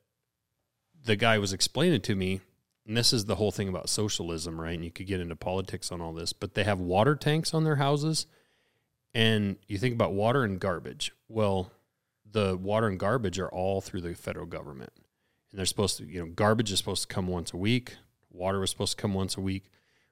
[1.08, 2.40] the guy was explaining to me,
[2.86, 4.74] and this is the whole thing about socialism, right?
[4.74, 7.64] And you could get into politics on all this, but they have water tanks on
[7.64, 8.26] their houses.
[9.14, 11.12] And you think about water and garbage.
[11.26, 11.72] Well,
[12.30, 14.92] the water and garbage are all through the federal government.
[15.50, 17.96] And they're supposed to, you know, garbage is supposed to come once a week,
[18.30, 19.64] water was supposed to come once a week.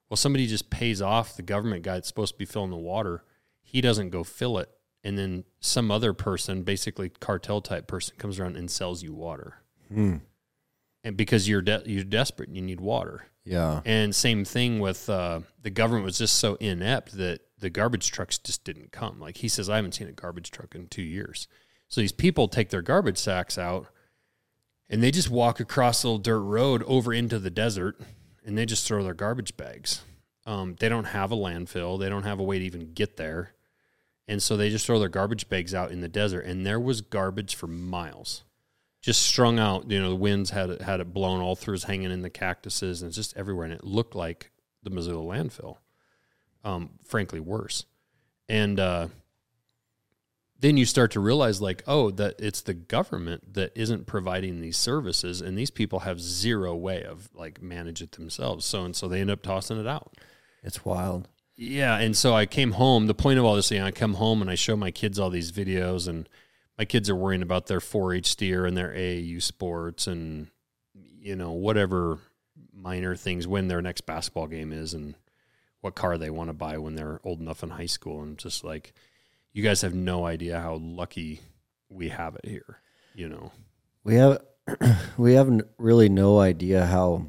[0.09, 3.23] Well, somebody just pays off the government guy that's supposed to be filling the water.
[3.61, 4.71] He doesn't go fill it.
[5.05, 9.59] And then some other person, basically cartel type person, comes around and sells you water.
[9.93, 10.17] Hmm.
[11.07, 13.29] And because you're de- you're desperate and you need water.
[13.45, 13.81] Yeah.
[13.85, 18.39] And same thing with uh, the government was just so inept that the garbage trucks
[18.39, 19.21] just didn't come.
[19.21, 21.47] Like he says, I haven't seen a garbage truck in two years.
[21.87, 23.87] So these people take their garbage sacks out
[24.91, 28.01] and they just walk across the little dirt road over into the desert
[28.45, 30.03] and they just throw their garbage bags.
[30.45, 33.53] Um, they don't have a landfill, they don't have a way to even get there.
[34.27, 36.41] And so they just throw their garbage bags out in the desert.
[36.41, 38.43] And there was garbage for miles
[39.07, 39.89] just strung out.
[39.89, 42.29] You know, the winds had it, had it blown all through, was hanging in the
[42.29, 43.65] cactuses, and it's just everywhere.
[43.65, 44.51] And it looked like
[44.83, 45.77] the Missoula landfill.
[46.65, 47.87] Um, frankly, worse.
[48.49, 49.07] And uh,
[50.59, 54.77] then you start to realize, like, oh, that it's the government that isn't providing these
[54.77, 58.67] services, and these people have zero way of like manage it themselves.
[58.67, 60.17] So and so they end up tossing it out.
[60.65, 61.29] It's wild.
[61.55, 63.07] Yeah, and so I came home.
[63.07, 65.21] The point of all this, you know, I come home and I show my kids
[65.21, 66.29] all these videos, and
[66.79, 70.49] my kids are worrying about their 4-H steer and their AAU sports, and
[70.95, 72.19] you know whatever
[72.73, 75.15] minor things when their next basketball game is, and
[75.81, 78.23] what car they want to buy when they're old enough in high school.
[78.23, 78.93] And just like,
[79.53, 81.41] you guys have no idea how lucky
[81.89, 82.81] we have it here.
[83.15, 83.53] You know,
[84.05, 84.41] We have
[85.17, 87.27] we have really no idea how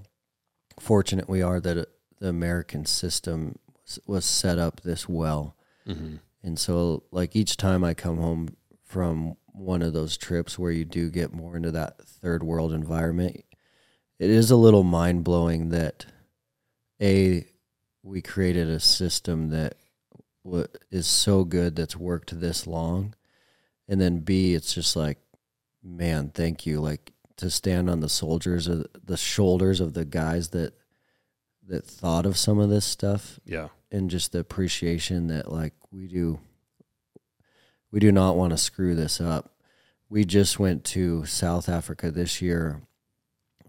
[0.79, 1.87] fortunate we are that
[2.19, 5.55] the American system was, was set up this well.
[5.87, 6.15] mm-hmm.
[6.43, 8.49] And so, like each time I come home
[8.87, 13.43] from one of those trips where you do get more into that third world environment,
[14.17, 16.05] it is a little mind blowing that
[17.01, 17.45] a
[18.01, 19.75] we created a system that
[20.43, 23.13] wa- is so good that's worked this long,
[23.87, 25.17] and then b it's just like,
[25.83, 30.49] man, thank you, like to stand on the soldiers of the shoulders of the guys
[30.49, 30.73] that
[31.67, 36.07] that thought of some of this stuff yeah, and just the appreciation that like we
[36.07, 36.39] do
[37.91, 39.53] we do not want to screw this up.
[40.09, 42.81] We just went to South Africa this year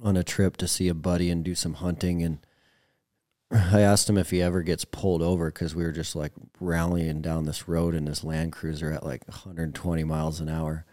[0.02, 2.38] on a trip to see a buddy and do some hunting and
[3.50, 7.20] I asked him if he ever gets pulled over cuz we were just like rallying
[7.20, 10.84] down this road in this Land Cruiser at like 120 miles an hour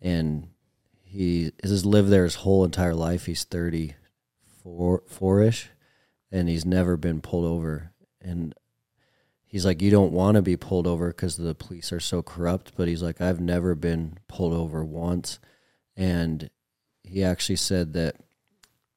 [0.00, 0.48] and
[1.02, 3.26] he has lived there his whole entire life.
[3.26, 5.70] He's 34 four-ish
[6.32, 8.54] and he's never been pulled over and
[9.54, 12.72] he's like you don't want to be pulled over because the police are so corrupt
[12.76, 15.38] but he's like i've never been pulled over once
[15.96, 16.50] and
[17.04, 18.16] he actually said that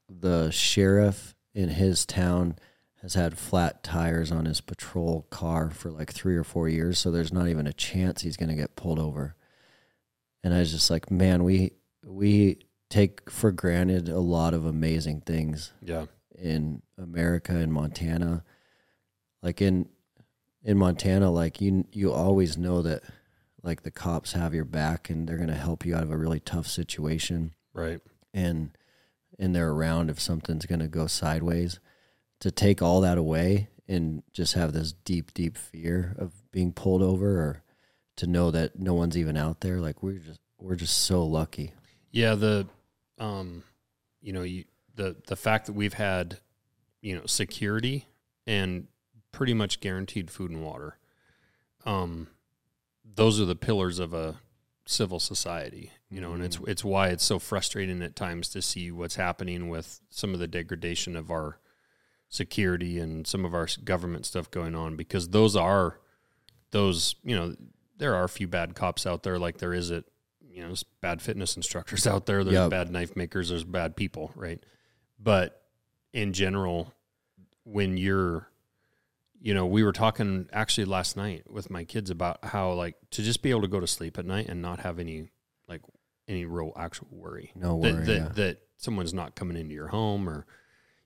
[0.09, 2.55] the sheriff in his town
[3.03, 7.11] has had flat tires on his patrol car for like three or four years so
[7.11, 9.35] there's not even a chance he's going to get pulled over
[10.43, 11.71] and i was just like man we
[12.03, 12.57] we
[12.89, 16.05] take for granted a lot of amazing things yeah,
[16.39, 18.43] in America and Montana.
[19.43, 19.89] Like in
[20.67, 23.01] in Montana, like you you always know that
[23.63, 26.17] like the cops have your back and they're going to help you out of a
[26.17, 28.01] really tough situation right.
[28.33, 28.77] and
[29.39, 31.79] and they're around if something's going to go sideways.
[32.41, 37.01] To take all that away and just have this deep deep fear of being pulled
[37.01, 37.63] over or
[38.17, 41.73] to know that no one's even out there like we're just we're just so lucky.
[42.11, 42.67] Yeah, the
[43.17, 43.63] um
[44.21, 46.39] you know, you the the fact that we've had,
[47.01, 48.05] you know, security
[48.45, 48.87] and
[49.31, 50.97] pretty much guaranteed food and water.
[51.85, 52.27] Um
[53.15, 54.39] those are the pillars of a
[54.85, 58.91] civil society, you know, and it's it's why it's so frustrating at times to see
[58.91, 61.59] what's happening with some of the degradation of our
[62.29, 65.99] security and some of our government stuff going on because those are
[66.71, 67.55] those, you know,
[67.97, 70.03] there are a few bad cops out there like there is at
[70.49, 72.43] you know, there's bad fitness instructors out there.
[72.43, 72.69] There's Yep.
[72.71, 73.49] bad knife makers.
[73.49, 74.61] There's bad people, right?
[75.19, 75.61] But
[76.13, 76.93] in general,
[77.63, 78.47] when you're,
[79.47, 83.23] you know, we were talking actually last night with my kids about how like to
[83.23, 85.29] just be able to go to sleep at night and not have any
[85.69, 85.79] like
[86.27, 88.05] any real actual worry No that worry.
[88.07, 88.27] that, yeah.
[88.35, 90.45] that someone's not coming into your home or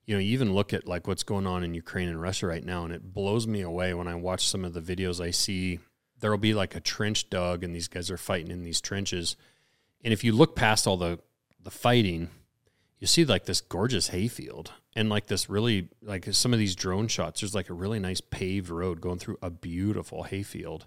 [0.06, 2.64] you know you even look at like what's going on in Ukraine and Russia right
[2.64, 5.78] now and it blows me away when I watch some of the videos I see
[6.18, 9.36] there'll be like a trench dug and these guys are fighting in these trenches
[10.02, 11.20] and if you look past all the
[11.62, 12.28] the fighting
[13.02, 17.08] you see like this gorgeous hayfield and like this really like some of these drone
[17.08, 20.86] shots there's like a really nice paved road going through a beautiful hayfield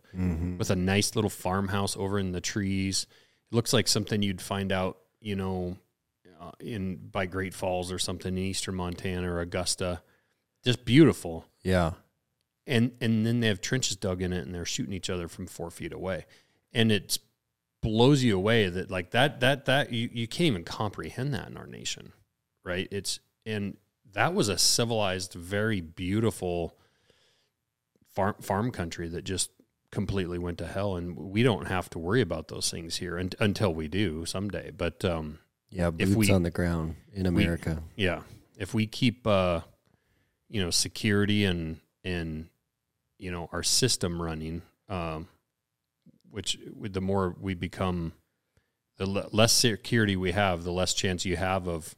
[0.57, 3.05] with a nice little farmhouse over in the trees.
[3.51, 5.75] It looks like something you'd find out you know
[6.39, 10.01] uh, in by great falls or something in eastern montana or augusta.
[10.63, 11.45] Just beautiful.
[11.63, 11.91] Yeah.
[12.65, 15.47] and and then they have trenches dug in it and they're shooting each other from
[15.47, 16.25] four feet away.
[16.71, 17.19] And it
[17.85, 21.55] blows you away that like that that that you, you can't even comprehend that in
[21.57, 22.11] our nation
[22.63, 23.77] right it's and
[24.13, 26.75] that was a civilized very beautiful
[28.13, 29.51] farm farm country that just
[29.91, 33.29] completely went to hell and we don't have to worry about those things here un-
[33.39, 35.87] until we do someday but um Yeah.
[35.97, 37.81] If Boots we- on the ground in America.
[37.95, 38.21] yeah.
[38.57, 39.61] If we keep uh
[40.49, 42.47] you know security and and
[43.17, 45.27] you know our system running um
[46.35, 48.13] which with the more we become
[48.97, 51.95] the less security we have the less chance you have of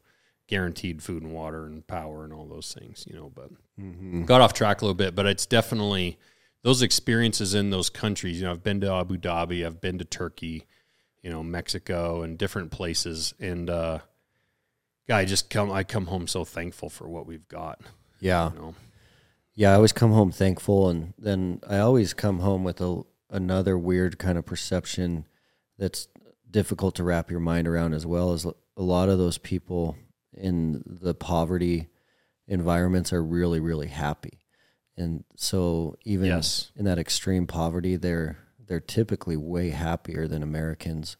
[0.47, 4.23] guaranteed food and water and power and all those things you know but mm-hmm.
[4.23, 6.17] got off track a little bit, but it's definitely
[6.63, 8.39] those experiences in those countries.
[8.39, 10.65] You know, I've been to Abu Dhabi, I've been to Turkey,
[11.21, 13.33] you know, Mexico, and different places.
[13.39, 13.99] And uh,
[15.07, 17.81] yeah, I just come, I come home so thankful for what we've got.
[18.19, 18.51] Yeah.
[18.51, 18.75] You know,
[19.55, 23.77] Yeah, I always come home thankful, and then I always come home with a another
[23.77, 25.25] weird kind of perception
[25.77, 26.07] that's
[26.49, 28.33] difficult to wrap your mind around as well.
[28.33, 29.97] is a lot of those people
[30.33, 31.87] in the poverty
[32.47, 34.39] environments are really, really happy,
[34.95, 36.71] and so even Yes.
[36.75, 41.15] in that extreme poverty, they're they're typically way happier than Americans.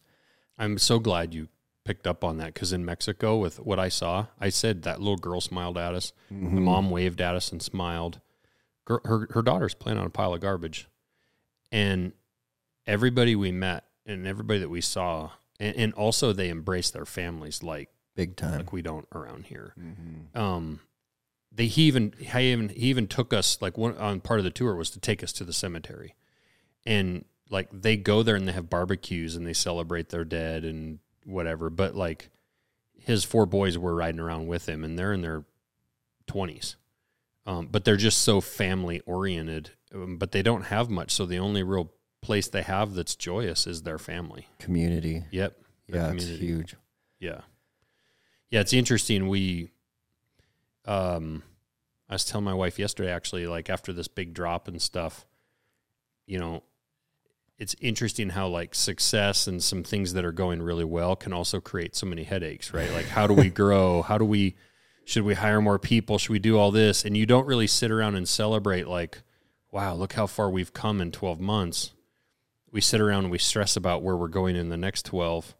[0.58, 1.48] I'm so glad you
[1.84, 5.16] picked up on that because in Mexico, with what I saw, I said that little
[5.16, 6.12] girl smiled at us.
[6.30, 6.54] Mm-hmm.
[6.56, 8.20] The mom waved at us and smiled.
[8.86, 10.88] Her her daughter's playing on a pile of garbage,
[11.70, 12.12] and
[12.86, 17.62] everybody we met and everybody that we saw, and, and also they embraced their families
[17.62, 18.56] like Big time.
[18.56, 19.74] like we don't around here.
[19.78, 20.38] Mm-hmm.
[20.38, 20.80] Um,
[21.52, 24.50] they he even he even he even took us like one on part of the
[24.50, 26.14] tour was to take us to the cemetery,
[26.84, 30.98] and like they go there and they have barbecues and they celebrate their dead and
[31.24, 31.70] whatever.
[31.70, 32.30] But like
[32.98, 35.44] his four boys were riding around with him and they're in their
[36.26, 36.76] twenties,
[37.46, 39.70] um, but they're just so family oriented.
[39.94, 43.66] Um, but they don't have much, so the only real place they have that's joyous
[43.66, 44.48] is their family.
[44.58, 45.24] Community.
[45.30, 45.56] Yep.
[45.88, 46.74] Yeah, it's huge.
[47.20, 47.40] Yeah.
[48.50, 49.28] Yeah, it's interesting.
[49.28, 49.70] We
[50.84, 51.42] um
[52.08, 55.26] I was telling my wife yesterday actually, like after this big drop and stuff,
[56.26, 56.62] you know,
[57.58, 61.60] it's interesting how like success and some things that are going really well can also
[61.60, 62.92] create so many headaches, right?
[62.92, 64.02] Like how do we grow?
[64.02, 64.56] How do we
[65.04, 66.18] should we hire more people?
[66.18, 67.04] Should we do all this?
[67.04, 69.22] And you don't really sit around and celebrate like,
[69.70, 71.92] wow, look how far we've come in 12 months.
[72.70, 75.54] We sit around and we stress about where we're going in the next 12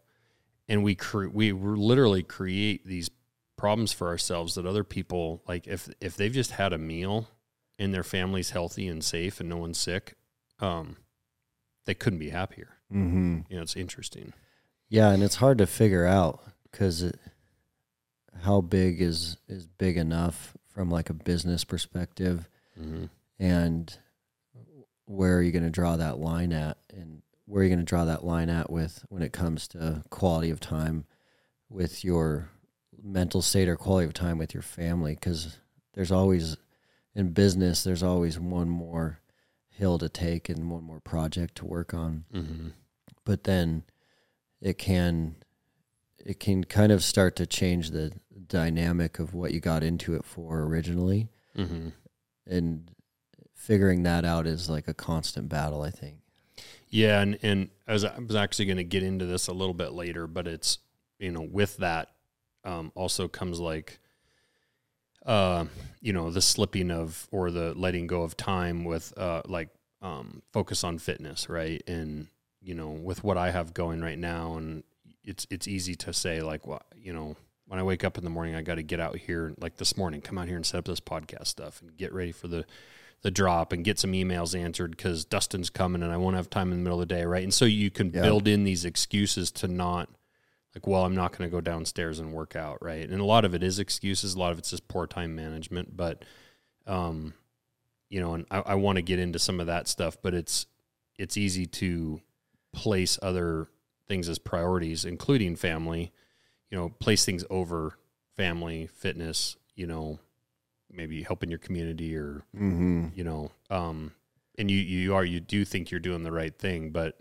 [0.67, 3.09] and we cre- we literally create these
[3.57, 7.27] problems for ourselves that other people like if if they've just had a meal
[7.77, 10.13] and their family's healthy and safe and no one's sick
[10.61, 10.95] um
[11.85, 13.39] they couldn't be happier Mm-hmm.
[13.49, 14.31] you know it's interesting
[14.87, 16.41] Yeah, and it's hard to figure out
[16.71, 17.11] because
[18.43, 22.47] how big is is big enough from like a business perspective,
[22.79, 23.05] mm-hmm.
[23.39, 23.97] And
[25.05, 27.85] where are you going to draw that line at, and where are you going to
[27.85, 31.05] draw that line at with when it comes to quality of time
[31.69, 32.49] with your
[33.01, 35.15] mental state or quality of time with your family?
[35.15, 35.57] Because
[35.93, 36.57] there's always
[37.15, 39.19] in business, there's always one more
[39.69, 42.67] hill to take and one more project to work on Mm-hmm.
[43.23, 43.83] but then
[44.61, 45.35] it can
[46.25, 48.11] it can kind of start to change the
[48.47, 51.89] dynamic of what you got into it for originally Mm-hmm.
[52.45, 52.91] and
[53.59, 56.17] figuring that out is like a constant battle i think.
[56.89, 59.73] Yeah and and I was, I was actually going to get into this a little
[59.73, 60.79] bit later but it's
[61.19, 62.09] you know with that
[62.63, 63.99] um also comes like
[65.25, 65.65] uh
[66.01, 69.69] you know the slipping of or the letting go of time with uh like
[70.01, 71.83] um focus on fitness right?
[71.87, 72.27] And
[72.61, 74.83] you know with what i have going right now and
[75.23, 77.35] it's it's easy to say like well you know
[77.67, 79.95] when i wake up in the morning i got to get out here like this
[79.95, 82.65] morning come out here and set up this podcast stuff and get ready for the
[83.21, 86.71] the drop and get some emails answered because dustin's coming and i won't have time
[86.71, 88.21] in the middle of the day right and so you can Yeah.
[88.21, 90.09] build in these excuses to not
[90.73, 93.43] like well i'm not going to go downstairs and work out right and a lot
[93.45, 96.23] of it is excuses a lot of it's just poor time management but
[96.87, 97.33] um
[98.09, 100.65] you know and i, I want to get into some of that stuff but it's
[101.17, 102.21] it's easy to
[102.71, 103.67] place other
[104.07, 106.11] things as priorities including family
[106.71, 107.97] you know place things over
[108.37, 110.19] family fitness you know
[110.91, 113.07] maybe helping your community or mm-hmm.
[113.13, 114.11] you know um
[114.57, 117.17] and you you are you do think you're doing the right thing but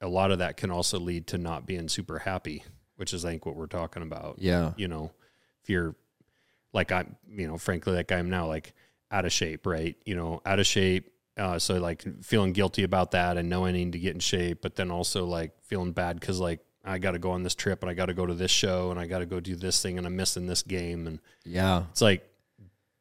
[0.00, 2.62] a lot of that can also lead to not being super happy
[2.96, 5.10] which is i think what we're talking about yeah you know
[5.62, 5.94] if you're
[6.72, 8.74] like I'm, you know, frankly, like I'm now, like
[9.10, 9.96] out of shape, right?
[10.04, 11.10] You know, out of shape.
[11.36, 14.60] Uh, so like feeling guilty about that and knowing I need to get in shape,
[14.60, 17.82] but then also like feeling bad because like I got to go on this trip
[17.82, 19.80] and I got to go to this show and I got to go do this
[19.80, 21.84] thing and I'm missing this game and Yeah.
[21.90, 22.28] it's like,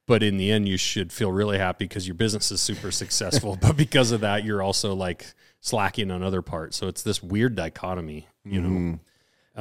[0.07, 3.55] but in the end, you should feel really happy because your business is super successful.
[3.61, 5.25] but because of that, you're also like
[5.61, 6.77] slacking on other parts.
[6.77, 8.99] So it's this weird dichotomy, you know.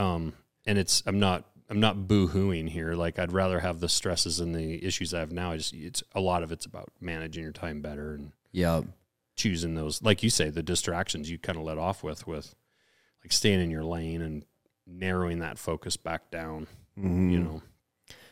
[0.01, 0.32] Um,
[0.66, 2.94] and it's I'm not I'm not boo hooing here.
[2.94, 5.51] Like I'd rather have the stresses and the issues I have now.
[5.53, 8.82] I just it's a lot of it's about managing your time better and Yeah.
[9.34, 12.55] choosing those, like you say, the distractions you kind of let off with with
[13.24, 14.44] like staying in your lane and
[14.86, 17.62] narrowing that focus back down you know.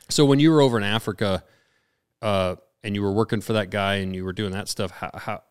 [0.08, 1.42] So when you were over in Africa,
[2.24, 5.10] uh, and you were working for that guy and you were doing that stuff, how,
[5.14, 5.42] how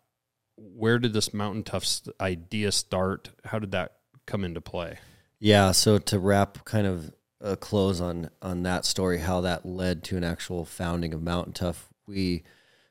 [0.57, 3.29] where did this mountain Toughs idea start?
[3.45, 3.93] How did that
[4.25, 4.97] come into play?
[5.39, 10.03] Yeah, so to wrap kind of a close on on that story, how that led
[10.05, 12.43] to an actual founding of Mountain Tough, we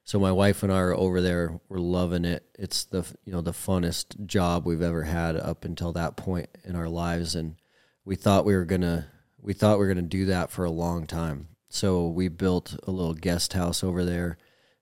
[0.04, 1.60] so my wife and I are over there.
[1.68, 2.44] We're loving it.
[2.56, 6.76] It's the you know the funnest job we've ever had up until that point in
[6.76, 7.56] our lives, and
[8.04, 9.06] we thought we were gonna
[9.40, 11.48] we thought we were gonna do that for a long time.
[11.72, 14.36] So we built a little guest house over there,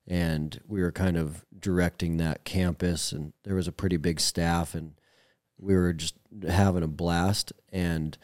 [0.08, 4.74] and we were kind of directing that campus, and there was a pretty big staff,
[4.74, 4.94] and
[5.56, 6.14] we were just
[6.48, 8.16] having a blast and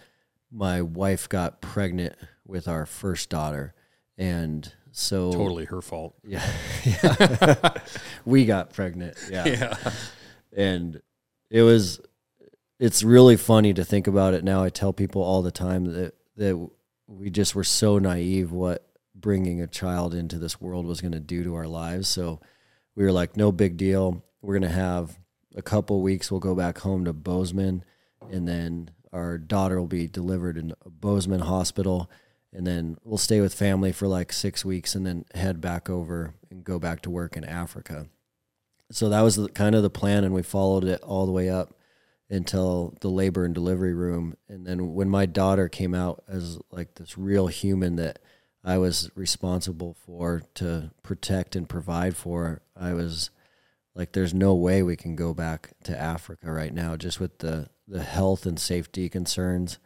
[0.50, 2.14] my wife got pregnant
[2.46, 3.74] with our first daughter
[4.16, 6.14] and so Totally her fault.
[6.24, 6.48] yeah,
[6.84, 7.70] yeah.
[8.24, 9.44] we got pregnant yeah.
[9.46, 9.76] Yeah.
[10.56, 11.02] and
[11.50, 12.00] it was
[12.78, 16.14] it's really funny to think about it now i tell people all the time that
[16.36, 16.68] that
[17.06, 21.20] we just were so naive what bringing a child into this world was going to
[21.20, 22.08] do to our lives.
[22.08, 22.40] So
[22.94, 24.24] we were like no big deal.
[24.42, 25.18] We're going to have
[25.56, 27.82] a couple weeks we'll go back home to bozeman
[28.30, 32.10] and then our daughter will be delivered in bozeman hospital
[32.52, 36.34] and then we'll stay with family for like six weeks and then head back over
[36.50, 38.06] and go back to work in africa.
[38.90, 41.48] So that was the, kind of the plan and we followed it all the way
[41.48, 41.75] up
[42.28, 44.36] until the labor and delivery room.
[44.48, 48.18] And then when my daughter came out as like this real human that
[48.64, 53.30] i was responsible for to protect and provide for i was
[53.94, 57.68] like there's no way we can go back to africa right now just with the
[57.86, 59.78] the health and safety concerns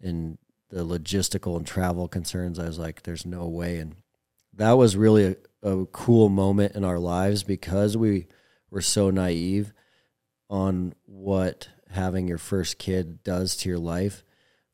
[0.00, 0.38] and
[0.70, 2.58] the logistical and travel concerns.
[2.58, 3.78] I was like there's no way.
[3.78, 3.96] And
[4.52, 8.26] that was really a, a cool moment in our lives because we
[8.70, 9.72] were so naive
[10.48, 14.22] on what having your first kid does to your life.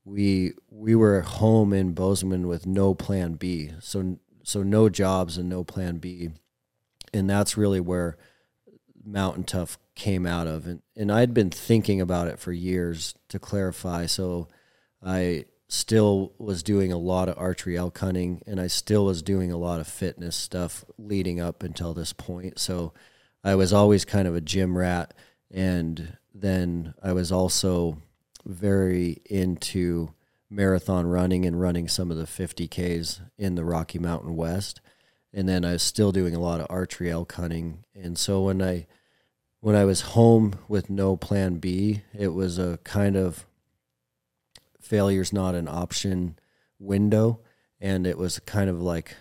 [0.05, 5.49] We we were home in Bozeman with no plan B, so so no jobs and
[5.49, 6.31] no plan B,
[7.15, 8.19] and that's really where
[9.05, 10.67] Mountain Tough came out of.
[10.67, 13.15] And and I'd been thinking about it for years.
[13.29, 14.49] To clarify, so
[15.03, 19.51] I still was doing a lot of archery elk hunting, and I still was doing
[19.51, 22.59] a lot of fitness stuff leading up until this point.
[22.59, 22.93] So
[23.43, 25.15] I was always kind of a gym rat,
[25.51, 27.99] and then I was also
[28.45, 30.13] very into
[30.51, 34.81] marathon running and running some of the 50Ks in the Rocky Mountain West.
[35.33, 37.85] And then I was still doing a lot of archery elk hunting.
[37.95, 38.87] And so when I
[39.61, 43.47] when I was home with no plan B, it was a kind of
[44.81, 46.37] failure's not an option
[46.81, 47.41] window.
[47.81, 49.15] And it was kind of like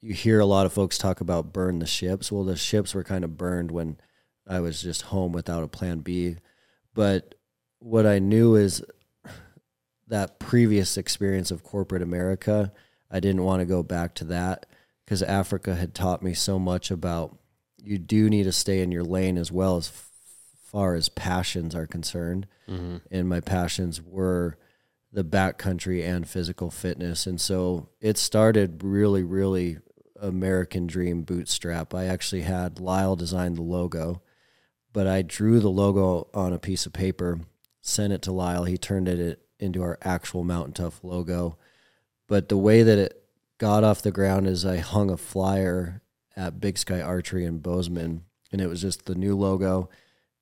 [0.00, 2.30] you hear a lot of folks talk about burn the ships.
[2.30, 3.98] Well, the ships were kind of burned when
[4.46, 6.36] I was just home without a plan B.
[6.94, 7.34] But
[7.78, 8.82] what I knew is
[10.08, 12.72] that previous experience of corporate America,
[13.10, 14.66] I didn't want to go back to that
[15.04, 17.38] because Africa had taught me so much about
[17.82, 20.10] you do need to stay in your lane as well as f-
[20.62, 22.46] far as passions are concerned.
[22.68, 22.96] Mm-hmm.
[23.10, 24.56] And my passions were
[25.12, 27.26] the backcountry and physical fitness.
[27.26, 29.78] And so it started really, really
[30.20, 31.94] American dream bootstrap.
[31.94, 34.22] I actually had Lyle design the logo,
[34.94, 37.40] but I drew the logo on a piece of paper,
[37.82, 38.64] sent it to Lyle.
[38.64, 41.58] He turned it into our actual Mountain Tough logo.
[42.28, 43.22] But the way that it
[43.58, 46.00] got off the ground is I hung a flyer
[46.36, 49.90] at Big Sky Archery in Bozeman, and it was just the new logo,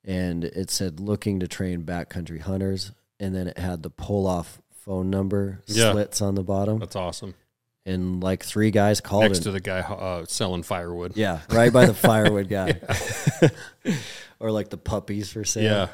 [0.05, 4.61] and it said "looking to train backcountry hunters," and then it had the pull off
[4.71, 5.93] phone number Yeah.
[5.93, 7.35] slits on the bottom, That's awesome.
[7.85, 11.17] And like three guys called Next to the guy uh, selling firewood.
[11.17, 12.81] yeah, right by the firewood guy.
[14.41, 15.63] or like the puppies for sale.
[15.65, 15.89] Yeah.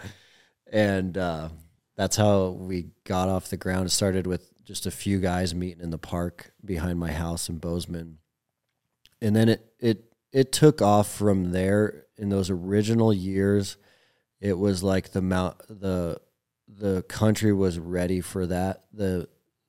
[0.70, 1.48] And uh,
[1.96, 3.86] that's how we got off the ground.
[3.86, 7.58] It started with just a few guys meeting in the park behind my house in
[7.58, 8.18] Bozeman.
[9.20, 13.76] And then it it it took off from there in those original years.
[14.40, 16.20] It was like the mount the
[16.68, 18.84] the country was ready for that.
[18.92, 19.28] The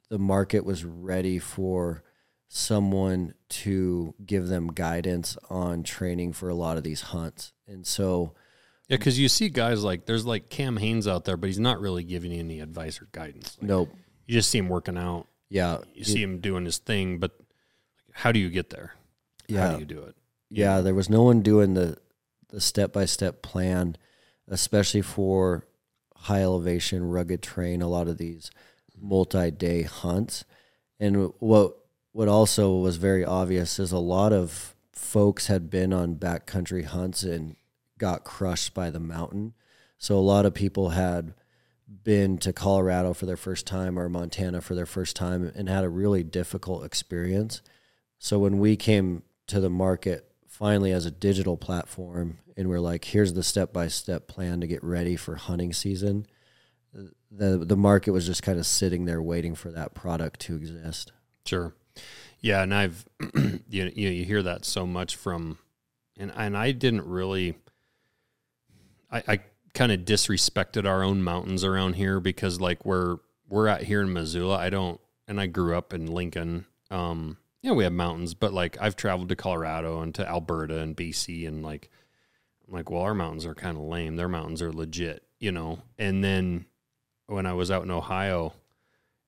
[0.10, 2.04] the market was ready for
[2.50, 7.54] someone to give them guidance on training for a lot of these hunts.
[7.68, 8.34] And so,
[8.88, 11.80] Yeah, because you see guys like there's like Cam Hanes out there, but he's not
[11.80, 13.56] really giving you any advice or guidance.
[13.62, 13.90] Like, nope.
[14.26, 15.28] You just see him working out.
[15.48, 15.78] Yeah.
[15.94, 17.32] You see him doing his thing, but
[18.12, 18.94] how do you get there?
[19.48, 19.68] Yeah.
[19.68, 20.16] How do you do it?
[20.50, 21.98] Yeah, there was no one doing the
[22.50, 23.96] the step by step plan,
[24.48, 25.68] especially for
[26.16, 27.84] high elevation, rugged terrain.
[27.84, 28.50] A lot of these
[29.00, 30.46] multi day hunts,
[31.00, 31.76] and what
[32.12, 37.24] what also was very obvious is a lot of folks had been on backcountry hunts
[37.24, 37.56] and
[37.98, 39.54] got crushed by the mountain.
[39.98, 41.34] So a lot of people had
[42.04, 45.84] been to Colorado for their first time or Montana for their first time and had
[45.84, 47.62] a really difficult experience.
[48.18, 53.06] So when we came to the market finally as a digital platform and we're like
[53.06, 56.26] here's the step by step plan to get ready for hunting season
[57.32, 61.14] the the market was just kind of sitting there waiting for that product to exist
[61.50, 61.74] Sure.
[62.42, 65.58] Yeah, and I've you you, you hear that so much from,
[66.18, 67.56] and and I didn't really.
[69.12, 69.40] I, I
[69.74, 74.14] kind of disrespected our own mountains around here because like we're we're out here in
[74.14, 74.58] Missoula.
[74.58, 76.66] I don't, and I grew up in Lincoln.
[76.92, 80.96] Um, yeah, we have mountains, but like I've traveled to Colorado and to Alberta and
[80.96, 81.90] BC, and like
[82.68, 84.16] I'm like, well, our mountains are kind of lame.
[84.16, 85.80] Their mountains are legit, you know.
[85.98, 86.66] And then
[87.28, 88.54] when I was out in Ohio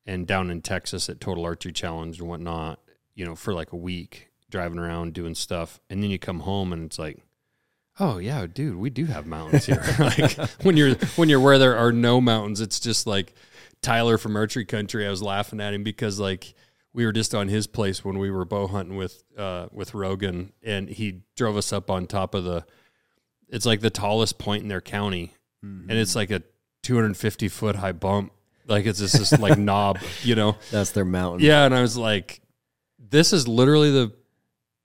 [0.06, 2.80] and down in Texas at Total Archery Challenge and whatnot,
[3.16, 6.74] you know, for like a week driving around doing stuff, and then you come home
[6.74, 7.22] and it's like,
[8.00, 9.84] oh yeah, dude, we do have mountains here.
[10.00, 13.34] like when you're when you're where there are no mountains, it's just like
[13.82, 15.06] Tyler from Archery Country.
[15.06, 16.54] I was laughing at him because like
[16.94, 20.54] we were just on his place when we were bow hunting with uh, with Rogan,
[20.64, 22.66] and he drove us up on top of the.
[23.50, 25.34] It's like the tallest point in their county,
[25.90, 26.42] and it's like a
[26.84, 28.32] 250 foot high bump.
[28.72, 30.56] Like it's just this like knob, you know.
[30.72, 32.42] that's their mountain Yeah, and I was like,
[32.98, 34.14] this is literally the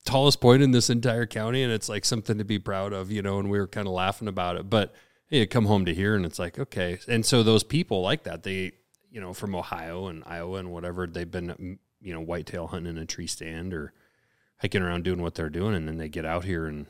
[0.05, 3.21] tallest point in this entire county, and it's like something to be proud of, you
[3.21, 3.39] know.
[3.39, 4.93] And we were kind of laughing about it, but
[5.29, 6.99] you come home to here, and it's like okay.
[7.07, 8.73] And so those people like that, they
[9.09, 12.97] you know from Ohio and Iowa and whatever, they've been mm, you know whitetail hunting
[12.97, 13.93] in a tree stand or
[14.57, 16.87] hiking around doing what they're doing, and then they get out here and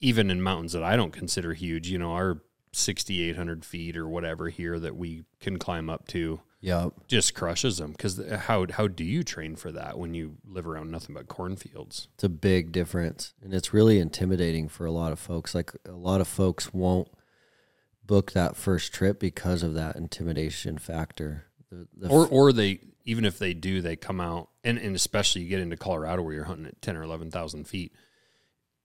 [0.00, 2.42] even in mountains that I don't consider huge, you know, our
[2.72, 6.40] 6,800 feet or whatever here that we can climb up to.
[6.60, 10.66] Yeah just crushes them because how how do you train for that when you live
[10.66, 12.08] around nothing but cornfields?
[12.14, 15.54] it's a big difference and it's really intimidating for a lot of folks.
[15.54, 17.08] Like a lot of folks won't
[18.04, 21.44] book that first trip because of that intimidation factor.
[21.70, 25.42] The, the Or or they even if they do, they come out and, and especially
[25.42, 27.92] you get into Colorado where you're hunting at ten or eleven thousand feet,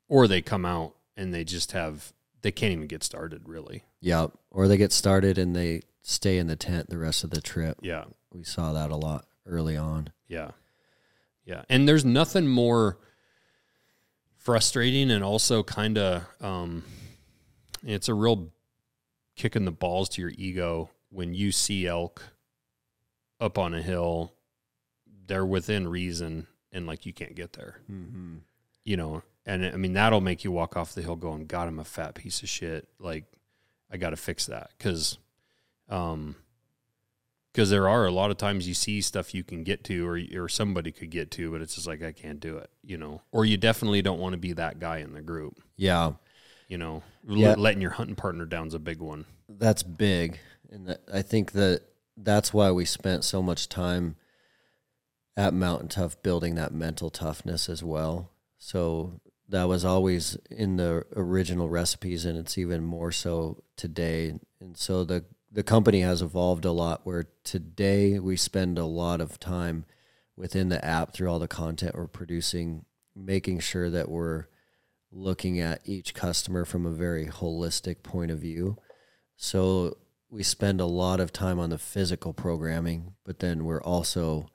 [0.08, 3.84] or they come out and they just have they can't even get started really.
[4.00, 7.42] yeah or they get started and they stay in the tent the rest of the
[7.42, 10.52] trip Yeah, we saw that a lot early on yeah,
[11.46, 11.64] yeah.
[11.70, 12.98] And there's nothing more
[14.38, 16.84] frustrating and also kind of um,
[17.84, 18.50] it's a real
[19.36, 22.24] kick in the balls to your ego when you see elk
[23.39, 24.34] up on a hill.
[25.28, 27.80] They're within reason, and like you can't get there.
[27.92, 28.38] mm-hmm.
[28.84, 31.80] you know, and I mean that'll make you walk off the hill going, "God, I'm
[31.80, 33.26] a fat piece of shit." Like,
[33.92, 35.18] I got to fix that because,
[35.89, 36.36] um,
[37.52, 40.20] because there are a lot of times you see stuff you can get to, or
[40.44, 43.22] or somebody could get to, but it's just like I can't do it, you know.
[43.32, 46.14] Or you definitely don't want to be that guy in the group, yeah
[46.68, 47.04] you know.
[47.28, 47.56] Yeah.
[47.58, 49.26] Letting your hunting partner down's a big one.
[49.50, 50.39] that's big
[50.72, 51.82] and i think that
[52.16, 54.16] that's why we spent so much time
[55.36, 59.20] at mountain tough building that mental toughness as well so
[59.52, 64.39] that was always in the original recipes and it's even more so today.
[64.60, 69.20] And so the the company has evolved a lot where today we spend a lot
[69.20, 69.86] of time
[70.38, 74.45] within the app through all the content we're producing making sure that we're
[75.12, 78.78] looking at each customer from a very holistic point of view.
[79.36, 79.97] So
[80.30, 84.47] we spend a lot of time on the physical programming, but then we're also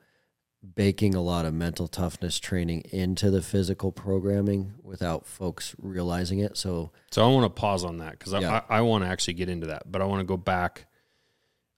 [0.75, 6.57] baking a lot of mental toughness training into the physical programming without folks realizing it.
[6.57, 8.63] So So I want to pause on that because Yeah.
[8.69, 10.87] I, I, I want to actually get into that, but I want to go back.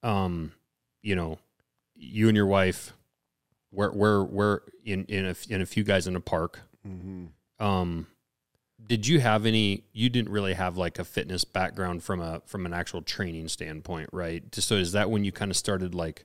[0.02, 0.52] Um,
[1.02, 1.38] you know,
[1.94, 2.92] you and your wife,
[3.70, 6.60] where where where in in a, in a few guys in a park.
[7.60, 8.06] Um,
[8.86, 9.84] did you have any?
[9.92, 14.08] You didn't really have like a fitness background from a from an actual training standpoint,
[14.12, 14.42] right?
[14.54, 16.24] So is that when you kind of started like?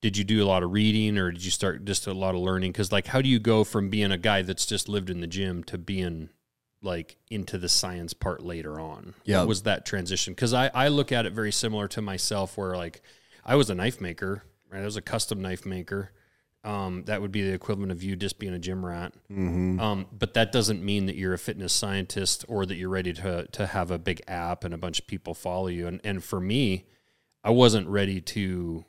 [0.00, 2.40] Did you do a lot of reading or did you start just a lot of
[2.40, 2.72] learning?
[2.72, 5.26] Because like, how do you go from being a guy that's just lived in the
[5.26, 6.30] gym to being
[6.82, 9.14] like into the science part later on.
[9.24, 9.40] Yeah.
[9.40, 10.34] What was that transition?
[10.34, 13.02] Because I, I look at it very similar to myself where like
[13.44, 14.82] I was a knife maker, right?
[14.82, 16.12] I was a custom knife maker.
[16.62, 19.14] Um, that would be the equivalent of you just being a gym rat.
[19.32, 19.80] Mm-hmm.
[19.80, 23.46] Um, but that doesn't mean that you're a fitness scientist or that you're ready to
[23.52, 25.86] to have a big app and a bunch of people follow you.
[25.86, 26.86] And and for me,
[27.42, 28.84] I wasn't ready to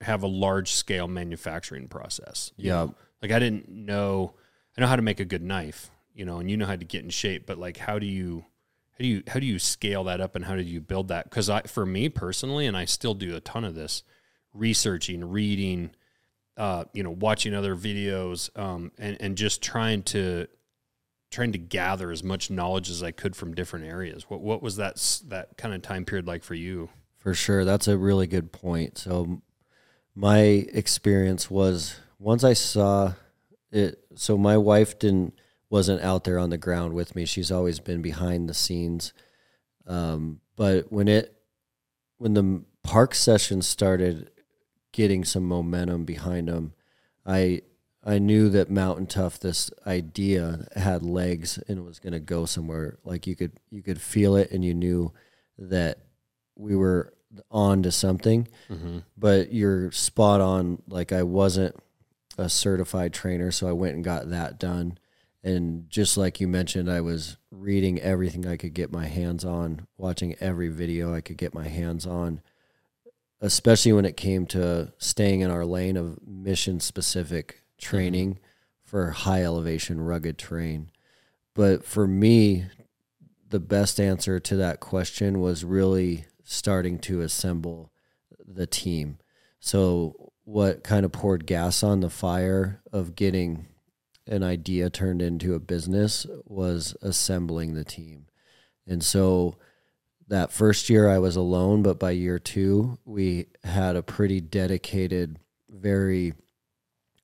[0.00, 2.52] have a large scale manufacturing process.
[2.56, 2.72] Yeah.
[2.72, 2.94] know?
[3.22, 4.34] Like I didn't know
[4.76, 6.84] I know how to make a good knife, you know, and you know how to
[6.84, 8.44] get in shape, but like how do you
[8.92, 11.24] how do you how do you scale that up and how do you build that?
[11.24, 14.04] Because I for me personally, and I still do a ton of this,
[14.52, 15.90] researching, reading,
[16.56, 20.46] uh, you know, watching other videos, um, and and just trying to
[21.30, 24.30] trying to gather as much knowledge as I could from different areas.
[24.30, 24.96] What what was that
[25.26, 26.88] that kind of time period like for you?
[27.18, 27.64] For sure.
[27.64, 28.96] That's a really good point.
[28.96, 29.42] So
[30.18, 33.12] my experience was once I saw
[33.70, 35.38] it so my wife didn't
[35.70, 37.24] wasn't out there on the ground with me.
[37.24, 39.12] She's always been behind the scenes.
[39.86, 41.36] Um, but when it
[42.16, 44.32] when the park session started
[44.90, 46.72] getting some momentum behind them,
[47.24, 47.62] I
[48.04, 52.98] I knew that Mountain Tough, this idea had legs and was going to go somewhere.
[53.04, 55.12] Like you could you could feel it, and you knew
[55.58, 55.98] that
[56.56, 57.14] we were
[57.50, 58.48] on to something.
[58.70, 58.98] Mm-hmm.
[59.16, 60.82] But you're spot on.
[60.88, 61.76] Like I wasn't
[62.36, 64.98] a certified trainer, so I went and got that done.
[65.42, 69.86] And just like you mentioned, I was reading everything I could get my hands on,
[69.96, 72.42] watching every video I could get my hands on,
[73.40, 78.40] especially when it came to staying in our lane of mission specific training
[78.84, 80.90] for high elevation, rugged terrain.
[81.54, 82.66] But for me,
[83.48, 87.92] the best answer to that question was really starting to assemble
[88.46, 89.18] the team.
[89.60, 93.66] So, what kind of poured gas on the fire of getting
[94.26, 98.28] an idea turned into a business was assembling the team.
[98.86, 99.56] And so,
[100.26, 105.38] that first year I was alone, but by year two, we had a pretty dedicated,
[105.68, 106.32] very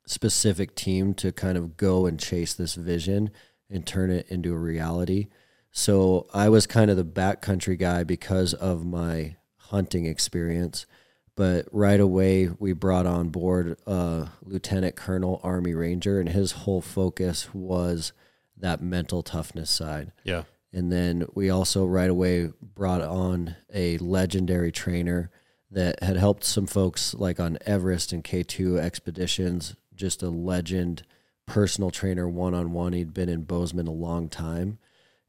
[0.07, 3.31] specific team to kind of go and chase this vision
[3.71, 5.29] and turn it into a reality.
[5.77, 10.87] So I was kind of the backcountry guy because of my hunting experience.
[11.35, 16.81] But right away, we brought on board a lieutenant colonel, Army Ranger, and his whole
[16.81, 18.13] focus was
[18.57, 20.13] that mental toughness side.
[20.23, 20.45] Yeah.
[20.73, 25.33] And then we also right away brought on a legendary trainer
[25.73, 31.03] that had helped some folks like on Everest and K2 expeditions, just a legend,
[31.47, 32.93] personal trainer one on one.
[32.93, 34.79] He'd been in Bozeman a long time.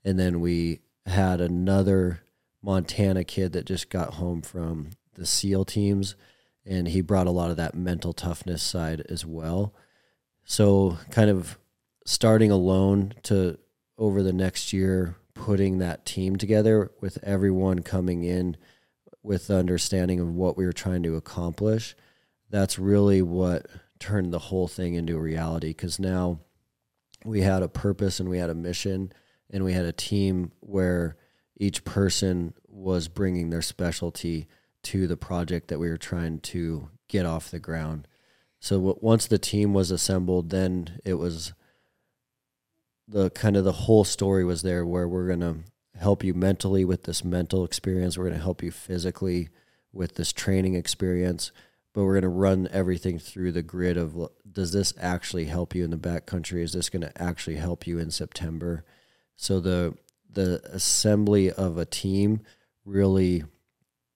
[0.05, 2.21] And then we had another
[2.61, 6.15] Montana kid that just got home from the SEAL teams,
[6.63, 9.73] and he brought a lot of that mental toughness side as well.
[10.45, 11.57] So, kind of
[12.05, 13.57] starting alone to
[13.97, 18.57] over the next year, putting that team together with everyone coming in
[19.23, 21.95] with the understanding of what we were trying to accomplish.
[22.49, 23.65] That's really what
[23.97, 26.41] turned the whole thing into a reality because now
[27.23, 29.11] we had a purpose and we had a mission
[29.55, 31.15] and we had a team where
[31.55, 34.49] each person was bringing their specialty
[34.83, 38.05] to the project that we were trying to get off the ground.
[38.59, 41.53] So w- once the team was assembled, then it was
[43.07, 45.59] the kind of the whole story was there where we're going to
[45.97, 48.17] help you mentally with this mental experience.
[48.17, 49.47] We're going to help you physically
[49.93, 51.53] with this training experience,
[51.93, 54.17] but we're going to run everything through the grid of
[54.51, 56.61] does this actually help you in the backcountry?
[56.61, 58.83] Is this going to actually help you in September?
[59.35, 59.95] So the
[60.31, 62.41] the assembly of a team
[62.83, 63.43] really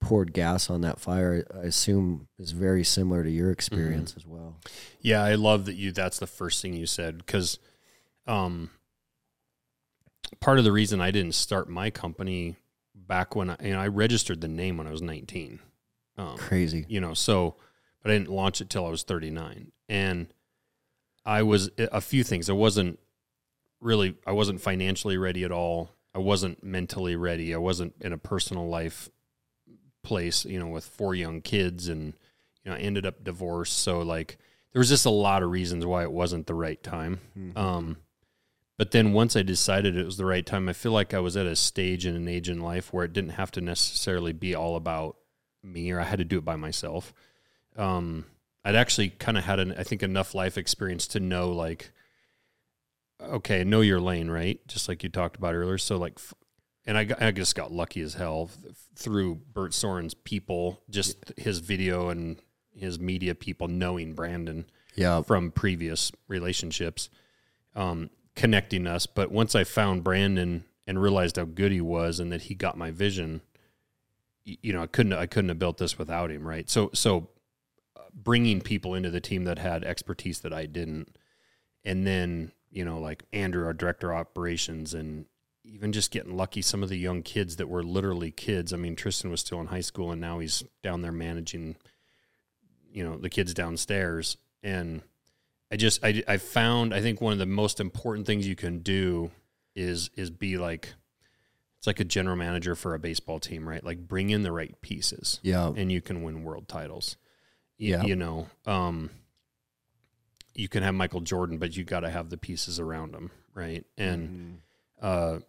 [0.01, 1.45] poured gas on that fire.
[1.53, 4.57] I assume is very similar to your experience as well.
[5.01, 5.91] Yeah, I love that you.
[5.91, 7.59] That's the first thing you said because,
[8.27, 8.69] um,
[10.39, 12.57] part of the reason I didn't start my company
[12.95, 15.59] back when I, you know, I registered the name when I was nineteen.
[16.17, 16.85] Um, Crazy.
[16.89, 17.55] you know, so
[18.01, 20.27] but I didn't launch it till I was thirty nine, and
[21.25, 22.49] I was a few things.
[22.49, 22.99] I wasn't
[23.81, 24.15] really.
[24.25, 25.91] I wasn't financially ready at all.
[26.13, 27.53] I wasn't mentally ready.
[27.53, 29.09] I wasn't in a personal life
[30.03, 32.13] place, you know, with four young kids and
[32.63, 33.77] you know, I ended up divorced.
[33.77, 34.37] So like
[34.73, 37.19] there was just a lot of reasons why it wasn't the right time.
[37.55, 37.97] Um
[38.77, 41.35] but then once I decided it was the right time, I feel like I was
[41.35, 44.55] at a stage and an age in life where it didn't have to necessarily be
[44.55, 45.17] all about
[45.61, 47.13] me or I had to do it by myself.
[47.75, 48.25] Um
[48.65, 51.91] I'd actually kind of had an I think enough life experience to know like
[53.21, 54.59] okay, know your lane, right?
[54.67, 55.77] Just like you talked about earlier.
[55.77, 56.19] So like
[56.85, 58.49] and I, I just got lucky as hell
[58.95, 62.37] through Bert Soren's people, just his video and
[62.73, 64.65] his media people knowing Brandon
[64.95, 65.21] Yeah.
[65.21, 67.09] from previous relationships,
[67.75, 69.05] um, connecting us.
[69.05, 72.77] But once I found Brandon and realized how good he was and that he got
[72.77, 73.41] my vision,
[74.45, 76.67] you know, I couldn't I couldn't have built this without him, right?
[76.69, 77.29] So so
[77.95, 81.15] uh, bringing people into the team that had expertise that I didn't,
[81.83, 85.25] and then you know like Andrew, our director of operations, and
[85.63, 86.61] even just getting lucky.
[86.61, 88.73] Some of the young kids that were literally kids.
[88.73, 91.75] I mean, Tristan was still in high school, and now he's down there managing,
[92.91, 94.37] you know, the kids downstairs.
[94.63, 95.01] And
[95.71, 98.79] I just I I found I think one of the most important things you can
[98.79, 99.31] do
[99.75, 100.93] is is be like
[101.79, 103.83] it's like a general manager for a baseball team, right?
[103.83, 105.39] Like bring in the right pieces.
[105.43, 105.71] Yeah.
[105.75, 107.15] And you can win world titles.
[107.77, 108.03] Yeah.
[108.03, 109.09] You know, um,
[110.59, 113.85] you can have Michael Jordan, but you got to have the pieces around him, right?
[113.97, 114.59] And
[115.01, 115.39] uh,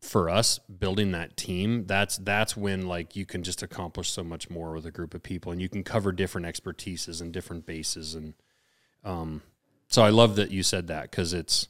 [0.00, 4.48] for us, building that team, that's that's when like you can just accomplish so much
[4.48, 8.14] more with a group of people, and you can cover different expertises and different bases,
[8.14, 8.34] and
[9.04, 9.42] um,
[9.88, 11.66] so I love that you said that because it's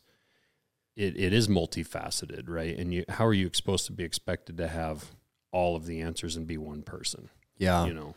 [0.97, 2.77] it, it is multifaceted, right?
[2.77, 5.13] And you, how are you supposed to be expected to have
[5.51, 7.31] all of the answers and be one person?
[7.59, 7.87] yeah.
[7.87, 8.15] You know,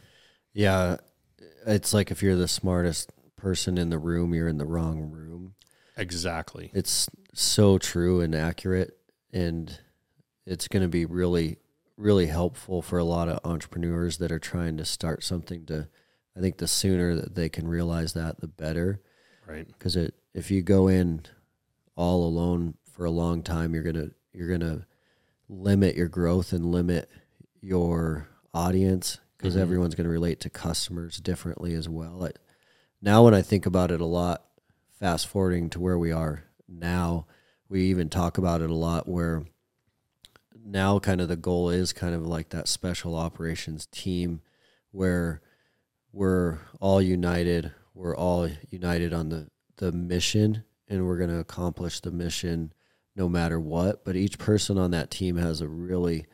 [0.53, 0.97] Yeah,
[1.65, 5.55] it's like if you're the smartest person in the room, you're in the wrong room.
[5.97, 6.71] exactly.
[6.73, 8.97] It's so true and accurate,
[9.33, 9.79] and
[10.45, 11.57] it's going to be really,
[11.97, 15.65] really helpful for a lot of entrepreneurs that are trying to start something.
[15.67, 15.87] To,
[16.37, 19.01] I think the sooner that they can realize that, the better.
[19.47, 19.67] Right.
[19.67, 21.21] Because it, if you go in
[21.95, 24.85] all alone for a long time, you're gonna you're gonna
[25.49, 27.09] limit your growth and limit
[27.61, 29.59] your audience because Mhm.
[29.61, 32.23] everyone's going to relate to customers differently as well.
[32.25, 32.31] I,
[33.01, 34.43] now, when I think about it a lot,
[34.99, 37.25] fast forwarding to where we are now,
[37.69, 39.07] we even talk about it a lot.
[39.07, 39.45] Where
[40.65, 44.41] now, kind of the goal is kind of like that special operations team,
[44.91, 45.41] where
[46.11, 47.71] we're all united.
[47.93, 52.73] We're all united on the the mission, and we're going to accomplish the mission
[53.15, 54.03] no matter what.
[54.03, 56.25] But each person on that team has a really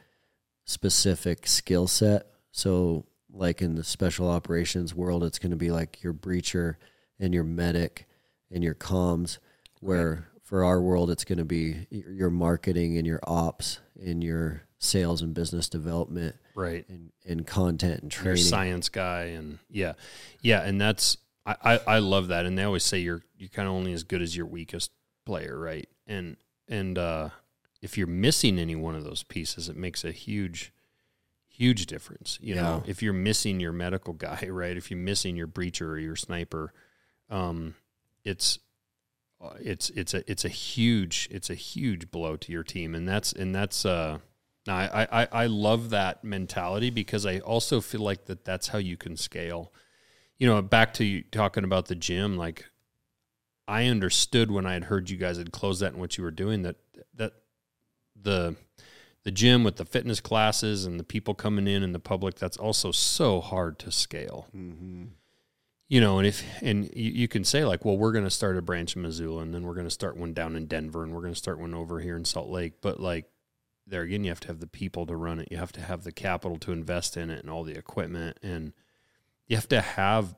[0.66, 2.26] specific skill set.
[2.51, 3.05] So,
[3.36, 6.76] like in the special operations world, it's going to be like your breacher
[7.20, 8.08] and your medic
[8.52, 9.38] and your comms.
[9.82, 14.64] Where for our world, it's going to be your marketing and your ops and your
[14.80, 16.86] sales and business development Right.
[16.90, 18.44] and, and content and training.
[18.44, 19.94] science guy and yeah.
[20.42, 20.62] Yeah.
[20.62, 22.46] And that's, I, I, I love that.
[22.46, 24.92] And they always say you're, you're kind of only as good as your weakest
[25.26, 25.58] player.
[25.58, 25.90] Right.
[26.08, 27.30] And, and, uh,
[27.82, 30.72] if you're missing any one of those pieces, it makes a huge,
[31.56, 32.38] huge difference.
[32.41, 34.76] You know, if you're missing your medical guy, right?
[34.76, 36.74] If you're missing your breacher or your sniper,
[37.30, 37.76] um,
[38.24, 38.60] it's,
[39.41, 43.08] uh, it's it's a it's a huge it's a huge blow to your team, and
[43.08, 44.20] that's and that's uh,
[44.66, 48.78] now I, I I love that mentality because I also feel like that that's how
[48.78, 49.74] you can scale.
[50.38, 52.66] You know, back to you talking about the gym, like
[53.68, 56.32] I understood when I had heard you guys had closed that and what you were
[56.32, 56.78] doing that
[57.16, 57.34] that
[58.20, 58.56] the
[59.26, 62.56] the gym with the fitness classes and the people coming in and the public that's
[62.58, 65.06] also so hard to scale Mm-hmm.
[65.90, 68.58] you know, and if and you, you can say like, well, we're going to start
[68.58, 71.14] a branch in Missoula, and then we're going to start one down in Denver, and
[71.14, 72.74] we're going to start one over here in Salt Lake.
[72.82, 73.26] But like,
[73.86, 75.50] there again, you have to have the people to run it.
[75.52, 78.74] You have to have the capital to invest in it, and all the equipment, and
[79.48, 80.36] you have to have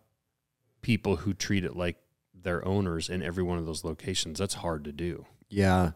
[0.82, 1.98] people who treat it like
[2.34, 4.40] their owners in every one of those locations.
[4.40, 5.26] That's hard to do.
[5.50, 5.92] Yeah.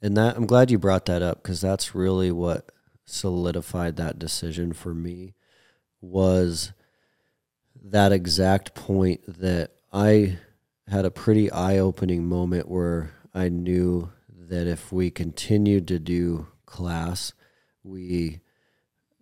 [0.00, 2.70] And that I'm glad you brought that up because that's really what
[3.04, 5.34] solidified that decision for me
[6.00, 6.72] was
[7.82, 10.38] that exact point that I
[10.86, 17.32] had a pretty eye-opening moment where I knew that if we continued to do class,
[17.82, 18.40] we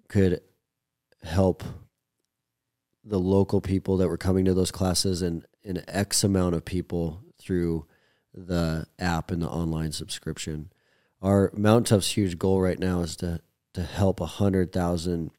[0.08, 0.40] could
[1.22, 1.64] help
[3.04, 7.22] the local people that were coming to those classes and an X amount of people
[7.38, 7.86] through
[8.36, 10.70] the app and the online subscription.
[11.22, 13.40] Our Mountain Tough's huge goal right now is to
[13.74, 15.30] to help hundred thousand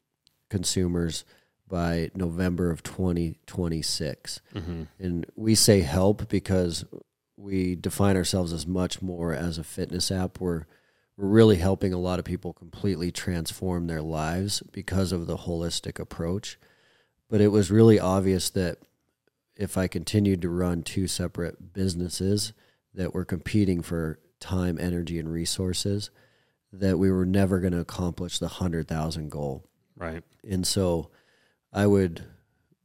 [0.50, 1.26] consumers
[1.68, 4.42] by November of twenty twenty six.
[4.56, 4.84] Mm-hmm.
[5.00, 6.86] And we say help because
[7.36, 10.40] we define ourselves as much more as a fitness app.
[10.40, 10.66] We're
[11.16, 16.00] we're really helping a lot of people completely transform their lives because of the holistic
[16.00, 16.60] approach.
[17.30, 18.80] But it was really obvious that
[19.56, 22.54] if I continued to run two separate businesses
[22.98, 26.10] that were competing for time, energy, and resources,
[26.74, 29.64] that we were never going to accomplish the hundred thousand goal.
[29.96, 30.24] Right.
[30.44, 31.12] And so
[31.72, 32.24] I would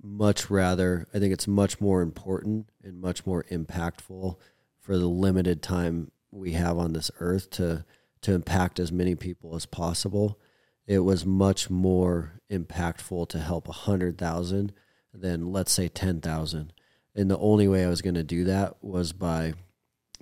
[0.03, 4.37] much rather, I think it's much more important and much more impactful
[4.81, 7.85] for the limited time we have on this earth to
[8.23, 10.39] to impact as many people as possible.
[10.87, 14.73] It was much more impactful to help a hundred thousand
[15.13, 16.73] than let's say ten thousand.
[17.15, 19.55] And the only way I was going to do that was by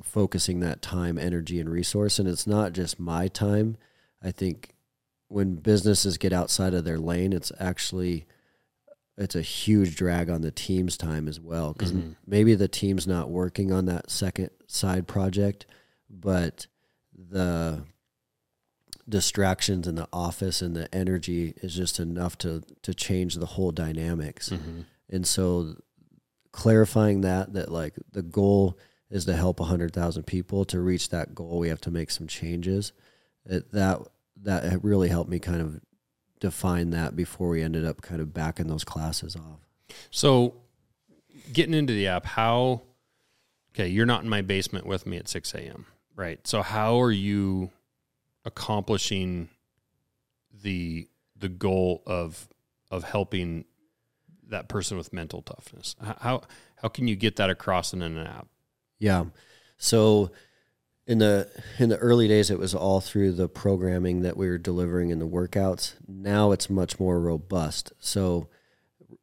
[0.02, 2.18] focusing that time, energy, and resource.
[2.18, 3.76] And it's not just my time.
[4.22, 4.74] I think
[5.28, 8.26] when businesses get outside of their lane, it's actually
[9.16, 12.12] it's a huge drag on the team's time as well because mm-hmm.
[12.26, 15.66] maybe the team's not working on that second side project,
[16.08, 16.66] but
[17.14, 17.82] the
[19.08, 23.72] distractions in the office and the energy is just enough to to change the whole
[23.72, 24.48] dynamics.
[24.48, 24.80] Mm-hmm.
[25.10, 25.74] And so
[26.52, 28.78] clarifying that that like the goal
[29.10, 32.92] is to help 100,000 people to reach that goal we have to make some changes.
[33.44, 34.00] It, that
[34.42, 35.80] that really helped me kind of
[36.40, 39.68] define that before we ended up kind of backing those classes off.
[40.10, 40.54] So,
[41.52, 42.82] getting into the app, how?
[43.74, 45.86] Okay, you're not in my basement with me at 6 a.m.
[46.16, 46.44] Right.
[46.46, 47.70] So, how are you
[48.44, 49.48] accomplishing
[50.62, 52.48] the the goal of
[52.90, 53.64] of helping
[54.48, 55.96] that person with mental toughness?
[56.00, 56.42] How
[56.76, 58.48] how can you get that across in an app?
[59.00, 59.24] Yeah.
[59.76, 60.30] So
[61.06, 61.48] in the
[61.80, 65.18] in the early days it was all through the programming that we were delivering in
[65.18, 65.94] the workouts.
[66.06, 67.92] Now it's much more robust.
[67.98, 68.48] So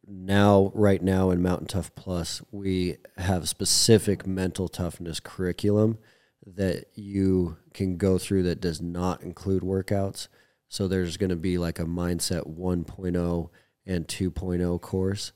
[0.06, 5.98] now right now in Mountain Tough Plus, we have specific mental toughness curriculum
[6.46, 10.28] that you can go through that does not include workouts.
[10.68, 13.50] So there's going to be like a mindset 1.0
[13.86, 15.32] and 2.0 course.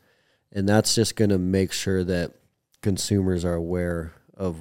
[0.51, 2.33] And that's just going to make sure that
[2.83, 4.57] consumers are aware of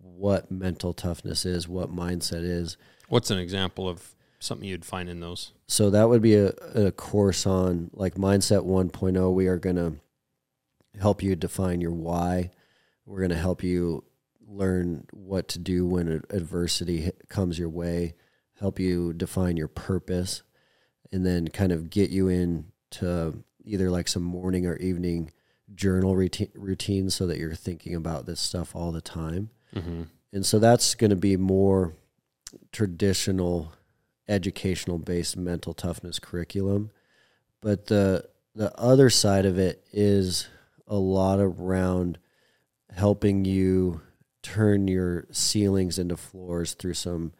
[0.00, 2.76] what mental toughness is, what mindset is.
[3.08, 5.52] What's an example of something you'd find in those?
[5.66, 9.32] So that would be a, a course on like mindset 1.0.
[9.32, 9.94] We are going to
[11.00, 12.50] help you define your why.
[13.06, 14.04] We're going to help you
[14.46, 18.14] learn what to do when adversity comes your way,
[18.60, 20.42] help you define your purpose,
[21.12, 25.32] and then kind of get you in to either like some morning or evening
[25.72, 29.50] journal routine, routine so that you're thinking about this stuff all the time.
[29.74, 30.02] Mm-hmm.
[30.32, 31.94] And so that's going to be more
[32.72, 33.72] traditional
[34.28, 36.90] educational based mental toughness curriculum.
[37.60, 40.48] But the the other side of it is
[40.86, 42.18] a lot around
[42.94, 44.00] helping you
[44.42, 47.32] turn your ceilings into floors through some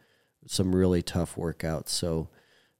[0.47, 1.89] some really tough workouts.
[1.89, 2.29] So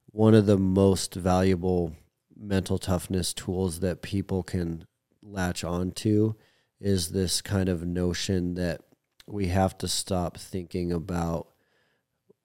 [0.08, 1.96] one of the most valuable
[2.36, 4.86] mental toughness tools that people can
[5.26, 6.36] latch onto
[6.80, 8.82] is this kind of notion that
[9.28, 11.48] we have to stop thinking about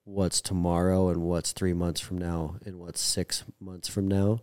[0.04, 4.40] what's tomorrow and what's three months from now and what's six months from now.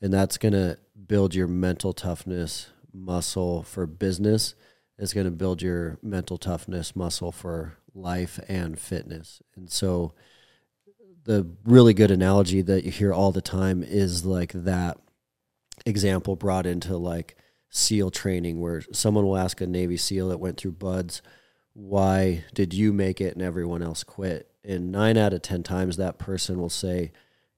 [0.00, 4.54] And that's going to build your mental toughness muscle for business.
[4.98, 9.42] It's going to build your mental toughness muscle for life and fitness.
[9.56, 10.14] And so,
[11.24, 14.98] the really good analogy that you hear all the time is like that
[15.86, 17.34] example brought into like
[17.76, 21.20] SEAL training, where someone will ask a Navy SEAL that went through BUD/S,
[21.72, 24.48] why did you make it and everyone else quit?
[24.62, 27.10] And nine out of 10 times that person will say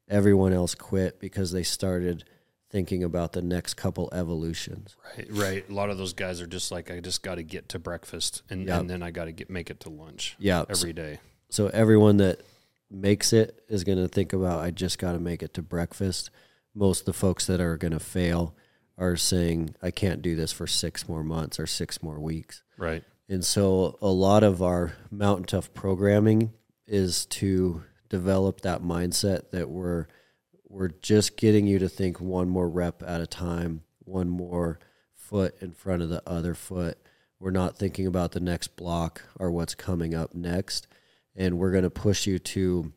[0.08, 2.24] everyone else quit because they started
[2.70, 4.96] thinking about the next couple evolutions.
[5.18, 5.68] Right, right.
[5.68, 8.42] A lot of those guys are just like, I just got to get to breakfast,
[8.48, 8.80] and, Yep.
[8.80, 10.64] and then I got to get make it to lunch Yeah.
[10.68, 11.20] every day.
[11.50, 12.40] So everyone that
[12.90, 16.30] makes it is going to think about, I just got to make it to breakfast.
[16.74, 18.56] Most of the folks that are going to fail
[18.98, 22.62] are saying, I can't do this for six more months or six more weeks.
[22.78, 23.04] Right.
[23.28, 26.52] And so a lot of our Mountain Tough programming
[26.86, 30.06] is to develop that mindset that we're
[30.68, 34.78] we're just getting you to think one more rep at a time, one more
[35.14, 36.98] foot in front of the other foot.
[37.38, 40.86] We're not thinking about the next block or what's coming up next.
[41.34, 42.92] And we're going to push you to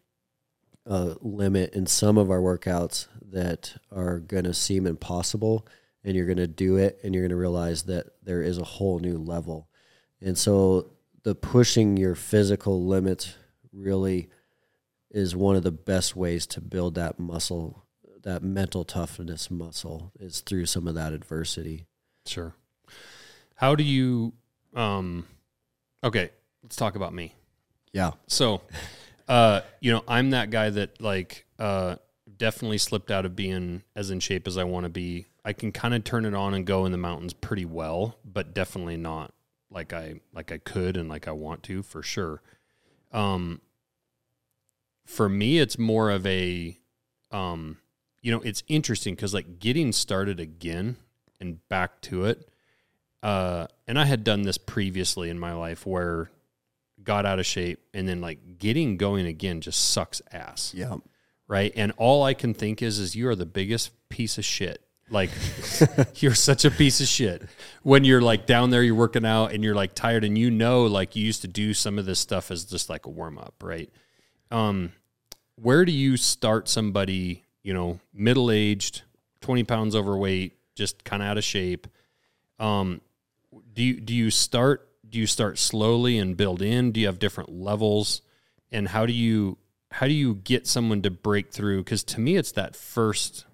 [0.85, 5.67] a limit in some of our workouts that are going to seem impossible.
[6.03, 8.63] And you're going to do it and you're going to realize that there is a
[8.63, 9.67] whole new level.
[10.21, 10.91] And so
[11.23, 13.35] the pushing your physical limits
[13.73, 14.29] really
[15.11, 17.85] is one of the best ways to build that muscle,
[18.23, 21.85] that mental toughness muscle is through some of that adversity.
[22.25, 22.53] Sure.
[23.55, 24.33] How do you?
[24.73, 25.25] Um,
[26.03, 26.29] okay,
[26.63, 27.33] let's talk about me.
[27.91, 28.11] Yeah.
[28.27, 28.61] So,
[29.27, 31.95] uh, you know, I'm that guy that like uh,
[32.37, 35.25] definitely slipped out of being as in shape as I want to be.
[35.45, 38.53] I can kind of turn it on and go in the mountains pretty well, but
[38.53, 39.33] definitely not
[39.71, 42.41] like I like I could and like I want to for sure.
[43.11, 43.61] Um,
[45.05, 46.77] for me, it's more of a,
[47.31, 47.77] um,
[48.21, 50.97] you know, it's interesting because like getting started again
[51.39, 52.49] and back to it.
[53.23, 56.29] Uh, and I had done this previously in my life where
[57.03, 60.97] got out of shape and then like getting going again just sucks ass Yeah.
[61.47, 64.81] right and all i can think is is you are the biggest piece of shit
[65.11, 65.29] like
[66.21, 67.43] you're such a piece of shit
[67.83, 70.83] when you're like down there you're working out and you're like tired and you know
[70.85, 73.55] like you used to do some of this stuff as just like a warm up
[73.63, 73.89] right
[74.51, 74.91] um
[75.55, 79.03] where do you start somebody you know middle aged
[79.41, 81.87] 20 pounds overweight just kind of out of shape.
[82.57, 83.01] Um,
[83.73, 86.91] do you do you start do you start slowly and build in?
[86.91, 88.21] Do you have different levels?
[88.71, 89.57] And how do you
[89.91, 91.83] how do you get someone to break through?
[91.83, 93.45] Because to me, it's that first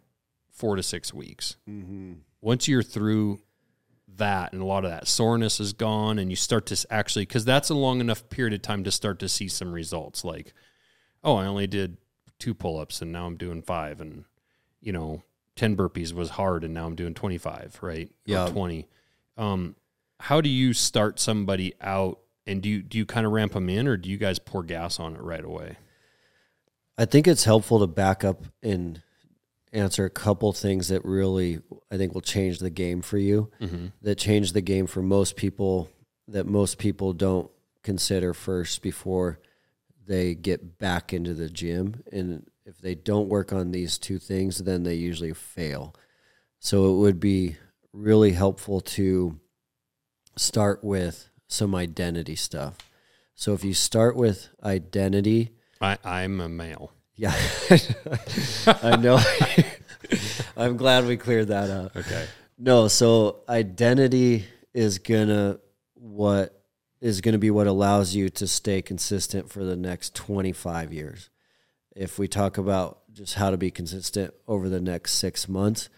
[0.56, 1.58] four to six weeks.
[1.70, 2.14] Mm-hmm.
[2.42, 3.40] Once you're through
[4.18, 7.46] that and a lot of that soreness is gone, and you start to actually because
[7.46, 10.24] that's a long enough period of time to start to see some results.
[10.24, 10.54] Like,
[11.24, 11.98] oh, I only did
[12.40, 14.26] two pull ups and now I'm doing five, and
[14.82, 15.24] you know,
[15.56, 18.10] ten burpees was hard and now I'm doing twenty five, right?
[18.26, 18.46] Yeah.
[18.46, 18.88] or twenty.
[19.38, 19.76] Um,
[20.20, 22.20] how do you start somebody out?
[22.48, 24.64] And do you do you kind of ramp them in, or do you guys pour
[24.64, 25.78] gas on it right away?
[26.98, 29.02] I think it's helpful to back up and
[29.76, 31.60] answer a couple things that really
[31.92, 33.52] I think will change the game for you.
[33.62, 33.88] Mm-hmm.
[34.02, 35.90] That change the game for most people
[36.28, 37.52] that most people don't
[37.84, 39.40] consider first before
[40.08, 42.04] they get back into the gym.
[42.12, 45.96] And if they don't work on these two things, then they usually fail.
[46.60, 47.58] So it would be
[47.94, 49.40] really helpful to
[50.36, 52.78] start with some identity stuff.
[53.36, 56.92] So if you start with identity, I, I'm a male.
[57.16, 57.34] Yeah,
[58.68, 59.20] I know.
[60.58, 61.96] I'm glad we cleared that up.
[61.96, 62.26] Okay.
[62.58, 65.60] No, so identity is gonna
[65.94, 66.62] what
[67.02, 71.30] is gonna be what allows you to stay consistent for the next 25 years.
[71.96, 75.90] If we talk about just how to be consistent over the next six months,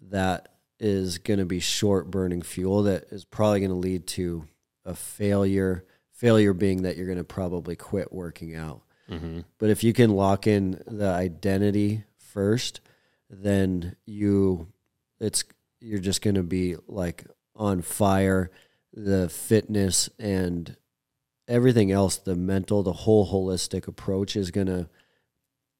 [0.00, 0.48] that
[0.80, 4.46] is gonna be short burning fuel that is probably gonna lead to
[4.84, 5.84] a failure.
[6.12, 8.82] Failure being that you're gonna probably quit working out.
[9.12, 9.40] Mm-hmm.
[9.58, 12.80] But if you can lock in the identity first,
[13.28, 14.68] then you
[15.20, 15.44] it's
[15.80, 17.24] you're just going to be like
[17.56, 18.50] on fire
[18.92, 20.76] the fitness and
[21.48, 24.88] everything else the mental the whole holistic approach is going to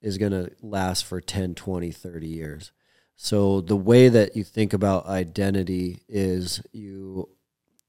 [0.01, 2.73] is going to last for 10 20 30 years
[3.15, 7.29] so the way that you think about identity is you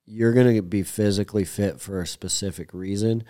[0.06, 3.24] you're going to be physically fit for a specific reason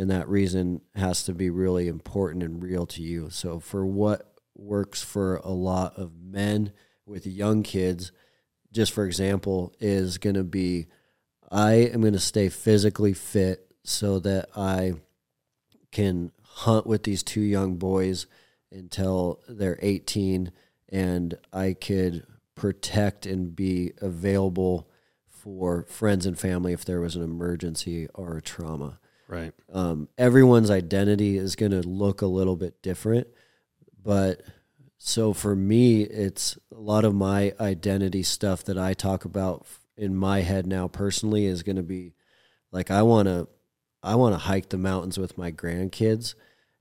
[0.00, 3.28] and that reason has to be really important and real to you.
[3.28, 6.72] So for what works for a lot of men
[7.04, 8.10] with young kids,
[8.72, 10.86] just for example, is going to be
[11.52, 14.94] I am going to stay physically fit so that I
[15.92, 18.26] can hunt with these two young boys
[18.72, 20.50] until they're 18
[20.88, 24.88] and I could protect and be available
[25.28, 28.99] for friends and family if there was an emergency or a trauma
[29.30, 29.54] Right.
[29.72, 33.28] um, everyone's identity is going to look a little bit different.
[34.02, 34.42] But
[34.98, 39.66] so for me, it's a lot of my identity stuff that I talk about
[39.96, 42.14] in my head now personally is going to be
[42.72, 43.48] like I want to
[44.02, 46.34] I want to hike the mountains with my grandkids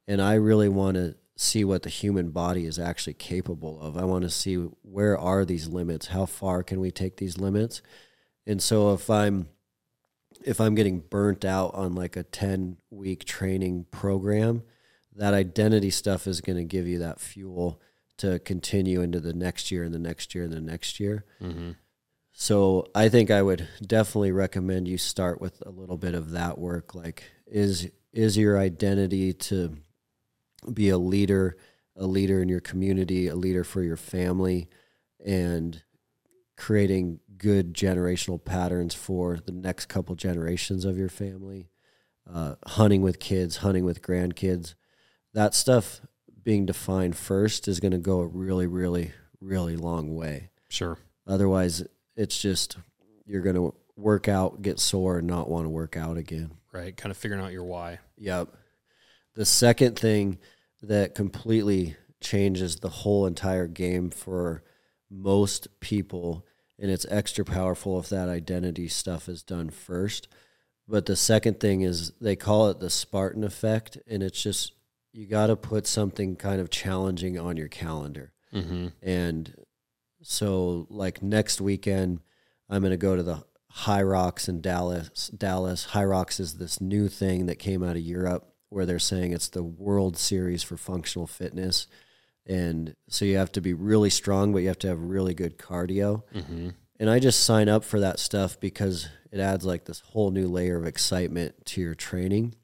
[0.08, 3.96] and I really want to see what the human body is actually capable of.
[3.96, 6.08] I want to see where are these limits?
[6.08, 7.82] How far can we take these limits?
[8.46, 9.50] And so if I'm
[10.44, 14.64] if I'm getting burnt out on like a 10 week training program,
[15.16, 17.82] that identity stuff is going to give you that fuel
[18.18, 21.26] to continue into the next year and the next year and the next year.
[21.42, 21.72] Mm-hmm.
[22.34, 26.58] So I think I would definitely recommend you start with a little bit of that
[26.58, 26.96] work.
[26.96, 29.78] Like, is is your identity to
[30.74, 31.58] be a leader,
[31.96, 34.70] a leader in your community, a leader for your family,
[35.26, 35.84] and
[36.56, 41.70] creating good generational patterns for the next couple generations of your family.
[42.32, 44.76] Uh, hunting with kids, hunting with grandkids,
[45.34, 46.02] that stuff
[46.44, 50.50] being defined first is going to go a really, really, really long way.
[50.70, 50.98] Sure.
[51.26, 51.84] Otherwise,
[52.16, 52.78] it's just
[53.26, 56.52] you're going to work out, get sore, and not want to work out again.
[56.72, 56.96] Right.
[56.96, 58.00] Kind of figuring out your why.
[58.18, 58.50] Yep.
[59.36, 60.38] The second thing
[60.82, 64.64] that completely changes the whole entire game for
[65.10, 66.46] most people,
[66.80, 70.28] and it's extra powerful if that identity stuff is done first.
[70.88, 74.74] But the second thing is they call it the Spartan effect, and it's just
[75.12, 78.34] you got to put something kind of challenging on your calendar.
[78.54, 78.88] Mm-hmm.
[79.02, 79.56] And
[80.22, 82.22] so, like next weekend,
[82.70, 85.28] I'm going to go to the HYROX in Dallas.
[85.30, 89.50] Dallas HYROX is this new thing that came out of Europe where they're saying it's
[89.50, 91.88] the World Series for functional fitness.
[92.50, 95.60] And so you have to be really strong, but you have to have really good
[95.60, 96.24] cardio.
[96.34, 96.70] Mm-hmm.
[97.00, 100.48] And I just sign up for that stuff because it adds like this whole new
[100.48, 102.56] layer of excitement to your training.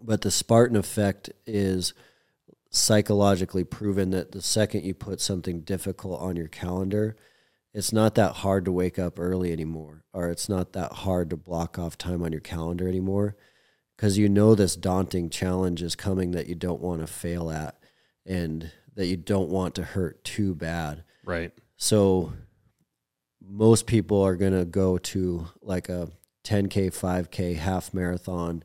[0.00, 1.92] But the Spartan effect is
[2.70, 7.16] psychologically proven that the second you put something difficult on your calendar,
[7.74, 11.36] it's not that hard to wake up early anymore, or it's not that hard to
[11.36, 13.36] block off time on your calendar anymore
[13.96, 17.76] because you know this daunting challenge is coming that you don't want to fail at
[18.24, 21.04] and that you don't want to hurt too bad.
[21.24, 21.52] Right.
[21.76, 22.32] So
[23.40, 26.08] most people are going to go to like a
[26.44, 28.64] 10K, 5K, half marathon,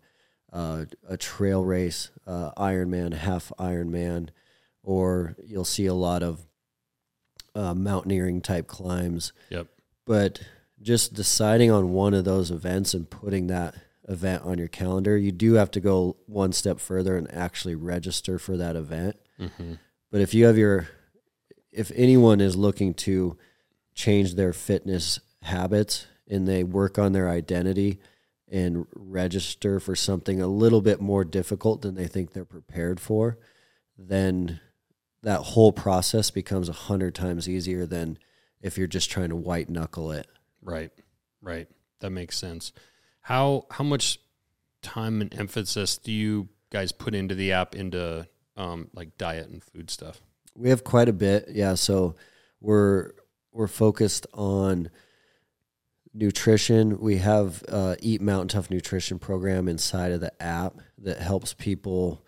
[0.51, 4.29] uh, a trail race, uh, Ironman, half Ironman,
[4.83, 6.45] or you'll see a lot of
[7.53, 9.33] uh, mountaineering type climbs.
[9.49, 9.67] Yep.
[10.05, 10.41] But
[10.81, 13.75] just deciding on one of those events and putting that
[14.07, 18.37] event on your calendar, you do have to go one step further and actually register
[18.37, 19.17] for that event.
[19.39, 19.73] Mm-hmm.
[20.15, 20.87] But if you have your,
[21.73, 23.37] if anyone is looking to
[23.93, 27.99] change their fitness habits and they work on their identity
[28.49, 33.37] and register for something a little bit more difficult than they think they're prepared for,
[33.97, 34.61] then
[35.21, 38.17] that whole process becomes a hundred times easier than
[38.61, 40.27] if you're just trying to white knuckle it.
[40.61, 40.91] Right.
[41.41, 41.67] Right.
[41.99, 42.71] That makes sense.
[43.19, 44.21] How how much
[44.81, 49.63] time and emphasis do you guys put into the app into um, like diet and
[49.63, 50.21] food stuff?
[50.55, 51.75] We have quite a bit, yeah.
[51.75, 52.15] So
[52.61, 53.11] we're
[53.51, 54.89] we're focused on
[56.13, 56.99] nutrition.
[56.99, 62.23] We have uh, Eat Mountain Tough nutrition program inside of the app that helps people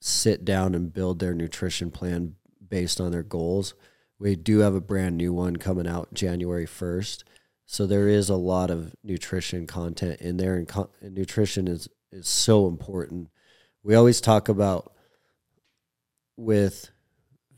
[0.00, 2.36] sit down and build their nutrition plan
[2.66, 3.74] based on their goals.
[4.18, 7.24] We do have a brand new one coming out January 1st.
[7.66, 11.88] So there is a lot of nutrition content in there and, co- and nutrition is
[12.12, 13.28] is so important.
[13.82, 14.92] We always talk about
[16.36, 16.90] with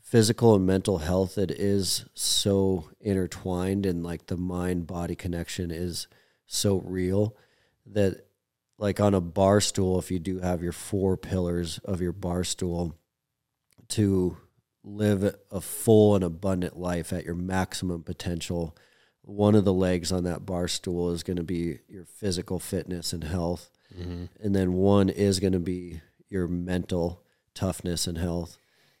[0.01, 6.07] physical and mental health it is so intertwined and like the mind body connection is
[6.47, 7.35] so real
[7.85, 8.25] that
[8.79, 12.43] like on a bar stool if you do have your four pillars of your bar
[12.43, 12.95] stool
[13.89, 14.37] to
[14.83, 18.75] live a full and abundant life at your maximum potential
[19.21, 23.13] one of the legs on that bar stool is going to be your physical fitness
[23.13, 23.69] and health
[23.99, 24.25] Mm-hmm.
[24.39, 27.23] and then one is going to be your mental
[27.55, 28.59] toughness and health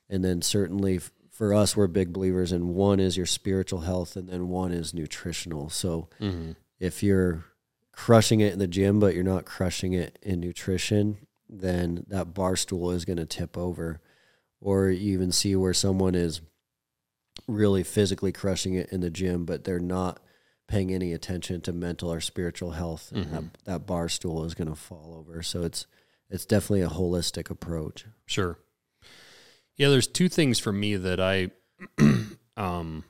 [0.09, 4.15] and then certainly f- for us we're big believers in one is your spiritual health
[4.15, 5.69] and then one is nutritional.
[5.69, 6.51] So Mm-hmm.
[6.79, 7.45] if you're
[7.91, 11.17] crushing it in the gym but you're not crushing it in nutrition
[11.49, 13.99] then that bar stool is going to tip over.
[14.61, 16.41] Or you even see where someone is
[17.47, 20.19] really physically crushing it in the gym but they're not
[20.67, 24.67] paying any attention to mental or spiritual health and that, that bar stool is going
[24.67, 25.41] to fall over.
[25.41, 25.87] So it's
[26.29, 28.05] it's definitely a holistic approach.
[28.27, 28.59] Sure.
[29.79, 31.51] Yeah, there's two things for me that I
[32.57, 33.05] um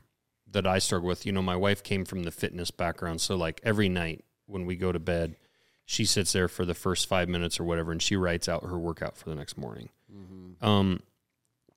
[0.52, 1.26] that I struggle with.
[1.26, 4.76] You know, my wife came from the fitness background, so like every night when we
[4.76, 5.36] go to bed,
[5.84, 8.78] she sits there for the first 5 minutes or whatever and she writes out her
[8.78, 9.90] workout for the next morning.
[10.62, 11.02] Um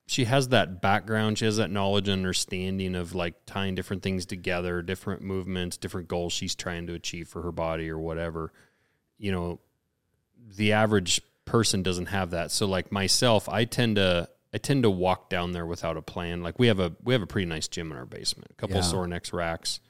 [0.06, 4.26] she has that background, she has that knowledge and understanding of like tying different things
[4.26, 8.52] together, different movements, different goals she's trying to achieve for her body or whatever.
[9.16, 9.60] You know,
[10.54, 12.50] the average person doesn't have that.
[12.50, 16.42] So like myself, I tend to I tend to walk down there without a plan.
[16.42, 18.50] Like we have a we have a pretty nice gym in our basement.
[18.50, 18.82] A couple Yeah.
[18.82, 19.80] Sorinex racks.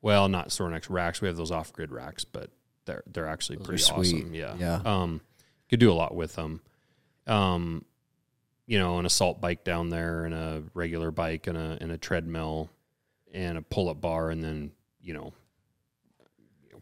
[0.00, 1.20] Well, not Sorinex racks.
[1.20, 2.50] We have those off grid racks, but
[2.86, 4.34] they're they're actually Those pretty awesome.
[4.34, 4.54] Yeah.
[4.58, 4.80] Yeah.
[4.84, 5.20] Um
[5.68, 6.60] could do a lot with them.
[7.26, 7.84] Um
[8.66, 11.98] you know, an assault bike down there and a regular bike and a and a
[11.98, 12.70] treadmill
[13.32, 15.32] and a pull up bar and then, you know,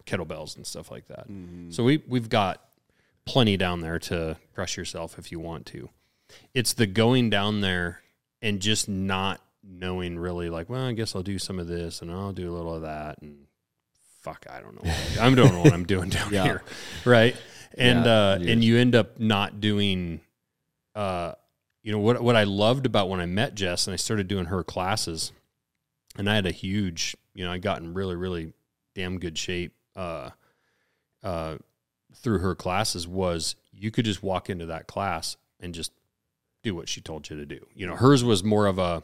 [0.05, 1.27] kettlebells and stuff like that.
[1.71, 2.63] So we we've got
[3.25, 5.89] plenty down there to crush yourself if you want to.
[6.55, 8.01] It's the going down there
[8.43, 12.11] and just not knowing really like, well, I guess I'll do some of this and
[12.11, 13.47] I'll do a little of that and
[14.23, 14.91] fuck, I don't know.
[15.21, 16.45] I don't know what I'm doing down Yeah.
[16.45, 16.63] here.
[17.05, 17.37] Right.
[17.79, 20.21] And Yeah, uh and you end up not doing
[20.95, 21.33] uh
[21.83, 24.47] you know what what I loved about when I met Jess and I started doing
[24.47, 25.33] her classes
[26.17, 28.53] and I had a huge, you know, I got in really, really
[28.95, 30.31] damn good shape uh
[31.23, 31.57] uh
[32.15, 35.93] through her classes was you could just walk into that class and just
[36.67, 37.65] do what she told you to do.
[37.75, 39.03] You know, hers was more of a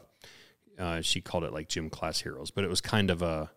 [0.77, 3.49] uh, she called it like gym class heroes, but it was kind of a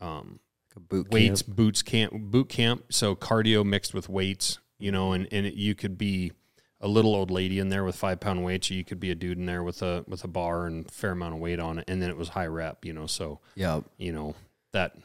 [0.00, 0.40] um,
[0.76, 1.56] a boot weights camp.
[1.56, 2.84] boots camp boot camp.
[2.90, 6.32] So cardio mixed with weights, you know, and and it, you could be
[6.80, 9.14] a little old lady in there with five pound weights, or you could be a
[9.14, 11.84] dude in there with a with a bar and fair amount of weight on it,
[11.86, 13.06] and then it was high rep, you know.
[13.06, 14.34] So yeah you know
[14.72, 14.96] that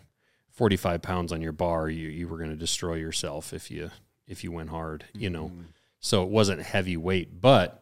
[0.51, 3.91] 45 pounds on your bar you, you were going to destroy yourself if you
[4.27, 5.51] if you went hard you know
[6.01, 7.81] so it wasn't heavy weight but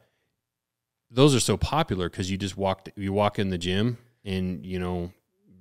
[1.09, 4.79] those are so popular because you just walked you walk in the gym and you
[4.79, 5.11] know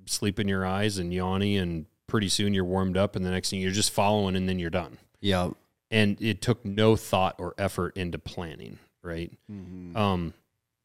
[0.05, 3.49] sleep in your eyes and yawny and pretty soon you're warmed up and the next
[3.49, 5.49] thing you're just following and then you're done yeah
[5.91, 9.95] and it took no thought or effort into planning right Mm-hmm.
[9.97, 10.33] um,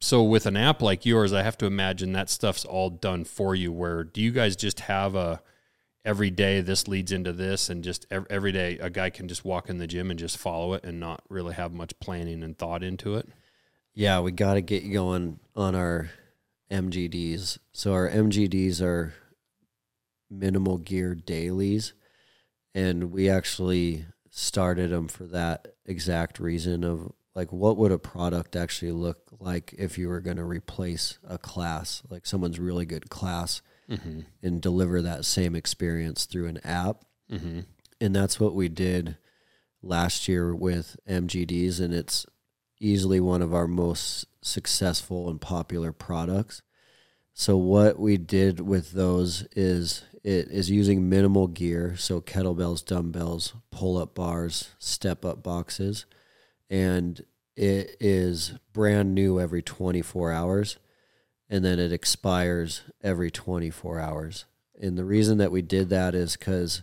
[0.01, 3.55] so with an app like yours, I have to imagine that stuff's all done for
[3.55, 3.70] you.
[3.70, 5.40] Where do you guys just have a
[6.05, 9.44] every day this leads into this, and just ev- every day a guy can just
[9.44, 12.59] walk in the gym and just follow it and not really have much planning and
[12.59, 13.28] thought into it?
[13.94, 16.10] Yeah, we got to get you going on our
[16.70, 17.59] MGDs.
[17.73, 19.12] So our MGDs are
[20.31, 21.93] minimal gear dailies,
[22.74, 28.56] and we actually started them for that exact reason of like what would a product
[28.56, 33.10] actually look like if you were going to replace a class like someone's really good
[33.10, 34.20] class Mm-hmm.
[34.43, 37.60] and deliver that same experience through an app Mm-hmm.
[38.01, 39.19] and that's what we did
[39.82, 42.24] last year with MGDs, and it's
[42.83, 46.63] easily one of our most successful and popular products.
[47.35, 53.55] So what we did with those is it is using minimal gear, so kettlebells, dumbbells,
[53.71, 56.07] pull-up bars, step-up boxes,
[56.69, 57.25] and
[57.57, 60.79] it is brand new every 24 hours
[61.53, 64.47] and then it expires every 24 hours.
[64.81, 66.83] And the reason that we did that is cuz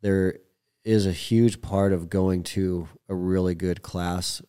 [0.00, 0.38] there
[0.84, 4.40] is a huge part of going to a really good class,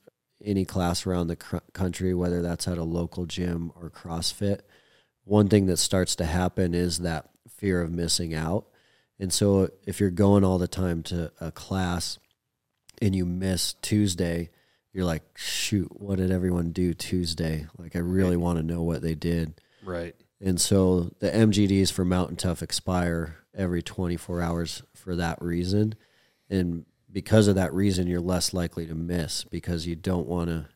[0.48, 4.62] any class around the cr- country, whether that's at a local gym or CrossFit.
[5.26, 8.66] One thing that starts to happen is that fear of missing out.
[9.20, 12.18] And so if you're going all the time to a class
[13.02, 14.50] and you miss Tuesday,
[14.94, 17.68] you're like, shoot, what did everyone do Tuesday?
[17.78, 19.60] Like, I really want to know what they did.
[19.84, 20.16] Right.
[20.40, 25.96] And so the MGDs for Mountain Tough expire every 24 hours for that reason.
[26.50, 26.86] And
[27.18, 30.68] because of that reason, you're less likely to miss because you don't want to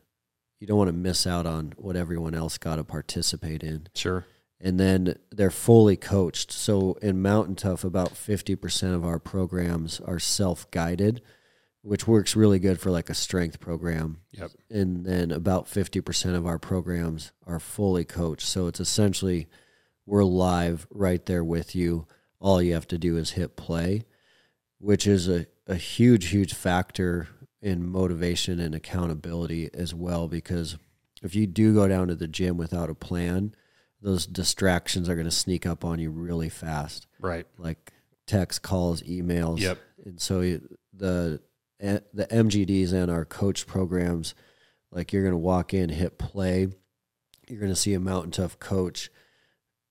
[0.60, 3.88] you don't want to miss out on what everyone else got to participate in.
[3.94, 4.26] Sure.
[4.60, 6.52] And then they're fully coached.
[6.52, 11.22] So in Mountain Tough, about 50% of our programs are self-guided,
[11.84, 14.50] which works really good for like a strength program Yep.
[14.72, 18.48] and then about 50% of our programs are fully coached.
[18.48, 19.48] So it's essentially
[20.08, 22.08] we're live right there with you.
[22.40, 24.06] All you have to do is hit play,
[24.80, 27.28] which is a, a huge, huge factor
[27.62, 30.28] in motivation and accountability as well.
[30.28, 30.78] Because
[31.24, 33.54] if you do go down to the gym without a plan,
[34.02, 37.46] those distractions are going to sneak up on you really fast Right.
[37.58, 37.94] like
[38.28, 39.60] text, calls, emails.
[39.60, 39.78] Yep.
[40.06, 40.42] And so
[40.94, 41.40] the
[41.80, 44.34] eh, the MGDs and our coach programs,
[44.92, 46.68] like you're going to walk in, hit play,
[47.48, 49.12] you're going to see a Mountain Tough coach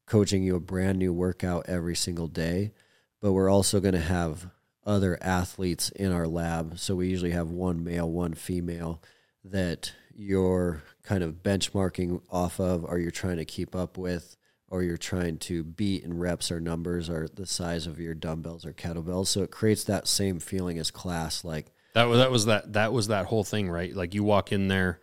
[0.07, 2.73] coaching you a brand new workout every single day.
[3.21, 4.51] But we're also going to have
[4.87, 6.79] other athletes in our lab.
[6.79, 9.03] So we usually have one male, one female
[9.45, 14.37] that you're kind of benchmarking off of, or you're trying to keep up with,
[14.69, 18.65] or you're trying to beat in reps or numbers or the size of your dumbbells
[18.65, 19.29] or kettlebells.
[19.29, 21.45] So it creates that same feeling as class.
[21.45, 23.95] Like, That was that was that that was that whole thing, right?
[23.95, 25.01] Like you walk in there,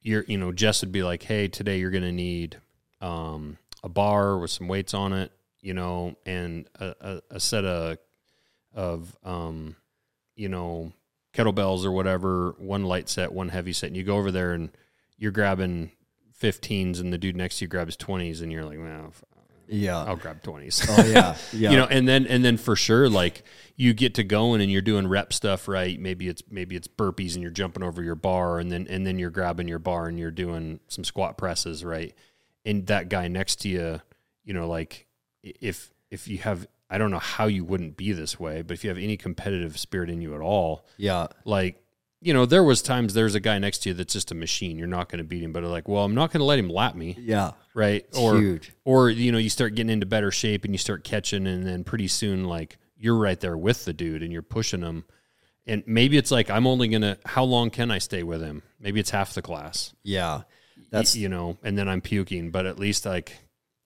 [0.00, 2.58] you're you know Jess would be like, "Hey, today you're gonna need
[3.00, 5.30] um, a bar with some weights on it,
[5.60, 7.98] you know, and a, a, a set of
[8.76, 9.74] of um,
[10.36, 10.92] you know
[11.34, 14.70] kettlebells or whatever, one light set, one heavy set, and you go over there and
[15.18, 15.90] you're grabbing
[16.40, 19.12] 15s, and the dude next to you grabs 20s, and you're like, "Well,
[19.68, 20.04] yeah.
[20.04, 21.36] I'll grab 20s." Oh, yeah.
[21.52, 21.70] Yeah.
[21.70, 23.42] you know and then and then for sure like
[23.76, 27.32] you get to going and you're doing rep stuff right maybe it's maybe it's burpees
[27.34, 30.18] and you're jumping over your bar and then and then you're grabbing your bar and
[30.18, 32.14] you're doing some squat presses right
[32.64, 34.00] and that guy next to you
[34.44, 35.06] you know like
[35.42, 38.84] if if you have i don't know how you wouldn't be this way but if
[38.84, 41.26] you have any competitive spirit in you at all yeah.
[41.44, 41.82] like
[42.20, 44.78] you know there was times there's a guy next to you that's just a machine
[44.78, 46.68] you're not going to beat him but like well i'm not going to let him
[46.68, 47.52] lap me Yeah.
[47.74, 48.04] right?
[48.08, 48.72] It's or huge.
[48.84, 51.84] or you know you start getting into better shape and you start catching, and then
[51.84, 55.04] pretty soon like you're right there with the dude and you're pushing him.
[55.66, 57.18] And maybe it's like I'm only gonna.
[57.26, 58.62] How long can I stay with him?
[58.80, 59.92] Maybe it's half the class.
[60.02, 60.42] Yeah.
[60.76, 62.50] That's That's you know, and then I'm puking.
[62.50, 63.36] But at least like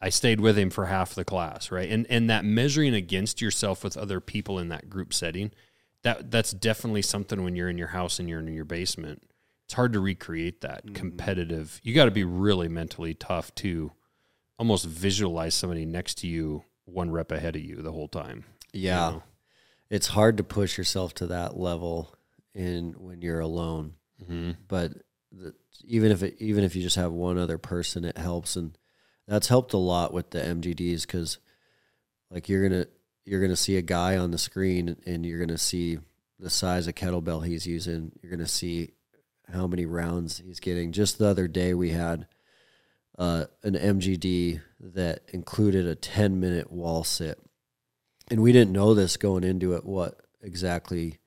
[0.00, 1.90] I stayed with him for half the class, right?
[1.90, 5.50] And and that measuring against yourself with other people in that group setting,
[6.02, 9.22] that that's definitely something when you're in your house and you're in your basement.
[9.64, 11.80] It's hard to recreate that competitive.
[11.84, 13.92] You got to be really mentally tough to
[14.58, 18.44] almost visualize somebody next to you one rep ahead of you the whole time.
[18.72, 19.10] you yeah.
[19.10, 19.22] know?
[19.88, 22.14] It's hard to push yourself to that level
[22.54, 23.94] in when you're alone.
[24.28, 24.56] Mhm.
[24.68, 24.92] but
[25.32, 25.54] the,
[25.84, 28.76] even if it, even if you just have one other person, it helps, and
[29.30, 31.38] that's helped a lot with the MGDs because,
[32.30, 32.86] like, you're gonna
[33.24, 35.98] you're gonna see a guy on the screen, and you're gonna see
[36.40, 38.10] the size of kettlebell he's using.
[38.20, 38.90] You're gonna see
[39.52, 40.90] how many rounds he's getting.
[40.90, 42.26] Just the other day, we had
[43.18, 47.38] uh, an MGD that included a 10 minute wall sit,
[48.32, 49.84] and we didn't know this going into it.
[49.84, 51.20] What exactly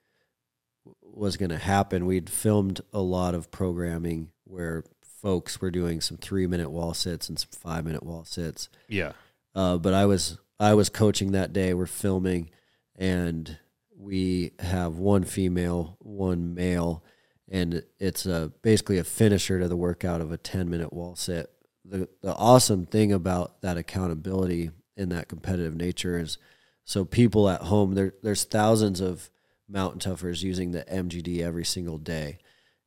[1.04, 2.06] was going to happen.
[2.06, 4.84] We'd filmed a lot of programming where
[5.24, 8.70] folks were doing some three minute wall sits and some five minute wall sits.
[8.88, 9.14] Yeah.
[9.56, 11.74] Uh, but I was I was coaching that day.
[11.74, 12.52] We're filming,
[12.96, 13.58] and
[13.98, 17.04] we have one female, one male,
[17.50, 21.50] and it's a basically a finisher to the workout of a ten minute wall sit.
[21.86, 26.38] The the awesome thing about that accountability and that competitive nature is
[26.86, 29.30] So people at home, there there's thousands of
[29.70, 32.40] mountain toughers using the MGD every single day,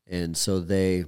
[0.07, 1.05] and so they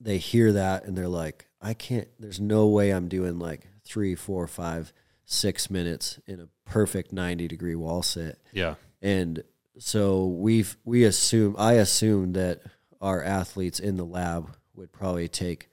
[0.00, 2.08] they hear that and they're like, I can't.
[2.18, 4.92] There's no way I'm doing like three, four, five,
[5.24, 8.38] six minutes in a perfect 90 degree wall sit.
[8.52, 8.74] Yeah.
[9.02, 9.42] And
[9.78, 12.62] so we've we assume I assume that
[13.00, 15.68] our athletes in the lab would probably take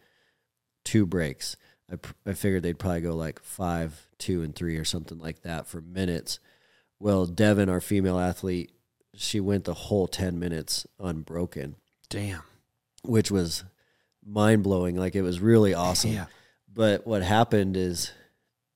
[0.84, 1.56] two breaks.
[1.92, 5.68] I, I figured they'd probably go like five, two, and three or something like that
[5.68, 6.40] for minutes.
[7.00, 8.72] Well, Devin, our female athlete,
[9.16, 11.76] she went the whole ten minutes unbroken,
[12.10, 12.42] Damn.
[13.04, 13.64] which was
[14.26, 14.96] mind blowing.
[14.96, 16.12] Like it was really awesome.
[16.12, 16.26] Yeah.
[16.74, 18.12] But what happened is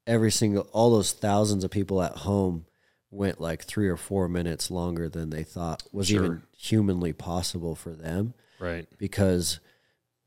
[0.05, 2.65] every single all those thousands of people at home
[3.09, 6.23] went like three or four minutes longer than they thought was Sure.
[6.25, 8.87] even humanly possible for them Right.
[8.97, 9.59] because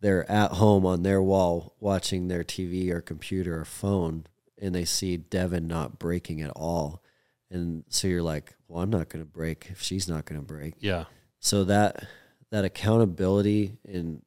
[0.00, 4.24] they're at home on their wall watching their TV or computer or phone
[4.60, 7.02] and they see Devin not breaking at all.
[7.50, 10.46] And so you're like, well, I'm not going to break if she's not going to
[10.46, 11.04] break Yeah.
[11.38, 12.06] so that
[12.50, 14.22] that accountability and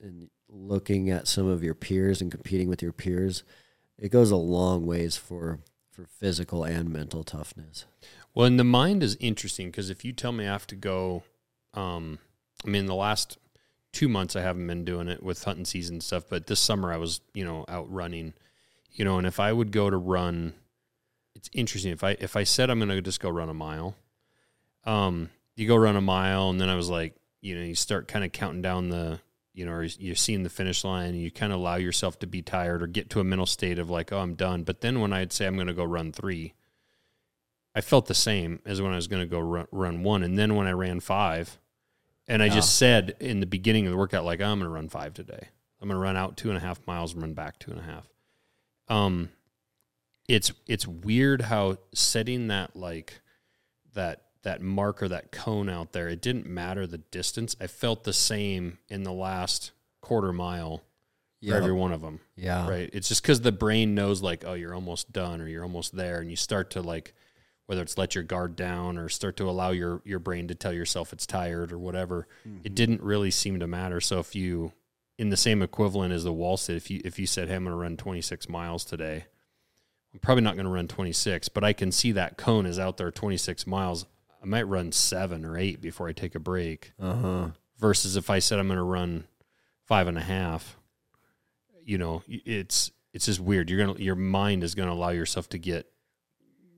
[0.00, 3.42] and looking at some of your peers and competing with your peers
[3.98, 5.60] it goes a long ways for
[5.90, 7.86] for physical and mental toughness
[8.36, 11.22] Well, and the mind is interesting because if you tell me I have to go,
[11.72, 12.18] um,
[12.66, 13.38] I mean, the last
[13.94, 16.98] two months I haven't been doing it with hunting season stuff, but this summer I
[16.98, 18.34] was, you know, out running,
[18.92, 20.52] you know, and if I would go to run,
[21.34, 21.92] it's interesting.
[21.92, 23.96] If I if I said I'm going to just go run a mile,
[24.84, 28.06] um, you go run a mile, and then I was like, you know, you start
[28.06, 29.18] kind of counting down the,
[29.56, 32.26] you know, or you're seeing the finish line, and you kind of allow yourself to
[32.26, 34.64] be tired or get to a mental state of like, oh, I'm done.
[34.64, 36.52] But then when I'd say I'm going to go run three.
[37.74, 40.22] I felt the same as when I was going to go run, run one.
[40.22, 41.58] And then when I ran five,
[42.28, 44.88] and I just said in the beginning of the workout, like, I'm going to run
[44.88, 45.48] five today.
[45.80, 47.80] I'm going to run out two and a half miles and run back two and
[47.80, 48.08] a half.
[48.88, 49.30] Um,
[50.28, 53.20] it's it's weird how setting that like
[53.94, 56.08] that that marker that cone out there.
[56.08, 57.56] It didn't matter the distance.
[57.60, 60.84] I felt the same in the last quarter mile
[61.44, 64.54] for every one of them yeah right it's just because the brain knows like oh
[64.54, 67.14] you're almost done or you're almost there and you start to like
[67.66, 70.72] whether it's let your guard down or start to allow your your brain to tell
[70.72, 72.74] yourself it's tired or whatever it mm-hmm.
[72.74, 74.72] didn't really seem to matter so if you
[75.18, 77.64] in the same equivalent as the wall sit if you if you said hey i'm
[77.64, 79.26] going to run 26 miles today
[80.14, 82.96] i'm probably not going to run 26 but i can see that cone is out
[82.96, 84.06] there 26 miles
[84.46, 87.48] i might run seven or eight before i take a break uh-huh
[87.78, 89.24] versus if I said I'm going to run
[89.84, 90.76] five and a half,
[91.84, 93.70] you know, it's it's just weird.
[93.70, 95.86] You're gonna your mind is going to allow yourself to get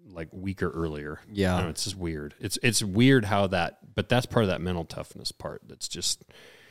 [0.07, 1.21] like weaker earlier.
[1.31, 2.35] Yeah know, it's just weird.
[2.41, 5.63] It's it's weird how that, but that's part of that mental toughness part.
[5.67, 6.25] That's just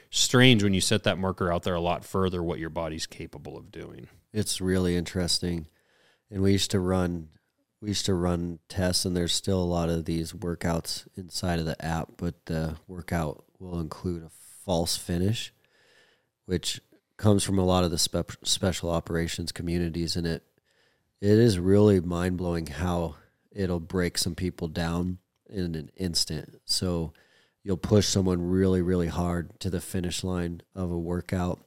[0.10, 2.44] strange when you set that marker out there a lot further.
[2.44, 4.07] What your body's capable of doing.
[4.34, 5.68] it's really interesting
[6.30, 7.30] and we used to run
[7.82, 11.66] we used to run tests and there's still a lot of these workouts inside of
[11.66, 14.30] the app but the workout will include a
[14.66, 15.54] false finish
[16.45, 16.82] which
[17.18, 20.44] comes from a lot of the spe- special operations communities and it
[21.20, 23.16] it is really mind-blowing how
[23.52, 25.18] it'll break some people down
[25.49, 26.62] in an instant.
[26.66, 27.14] So
[27.64, 31.60] you'll push someone really really hard to the finish line of a workout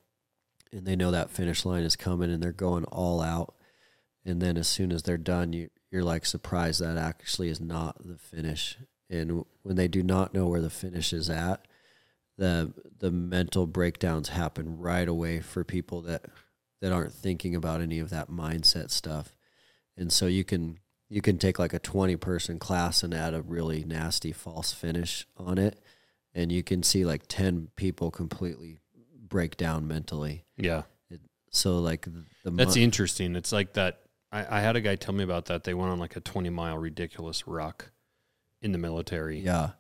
[0.73, 3.55] and they know that finish line is coming and they're going all out.
[4.24, 7.97] And then as soon as they're done you you're like surprised that actually is not
[8.07, 11.67] the finish and when they do not know where the finish is at
[12.39, 16.27] the the mental breakdowns happen right away for people that
[16.81, 19.35] that aren't thinking about any of that mindset stuff
[19.97, 23.43] and so you can you can take like a 20 person class and add a
[23.43, 25.81] really nasty false finish on it
[26.35, 28.79] and you can see like 10 people completely
[29.29, 30.83] break down mentally Yeah.
[31.51, 33.35] so like the, the That's interesting.
[33.37, 34.01] It's like that.
[34.32, 35.65] I, I had a guy tell me about that.
[35.65, 37.90] They went on like a 20 mile ridiculous ruck
[38.62, 39.40] in the military.
[39.40, 39.70] yeah.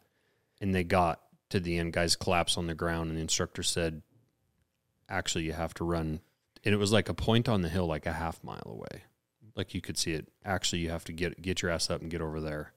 [0.60, 1.20] And they got
[1.50, 1.92] to the end.
[1.92, 4.02] Guys collapsed on the ground and the instructor said
[5.08, 6.20] actually you have to run.
[6.64, 9.04] And it was like a point on the hill like a half mile away.
[9.56, 10.28] Like you could see it.
[10.44, 12.72] Actually you have to get get your ass up and get over there.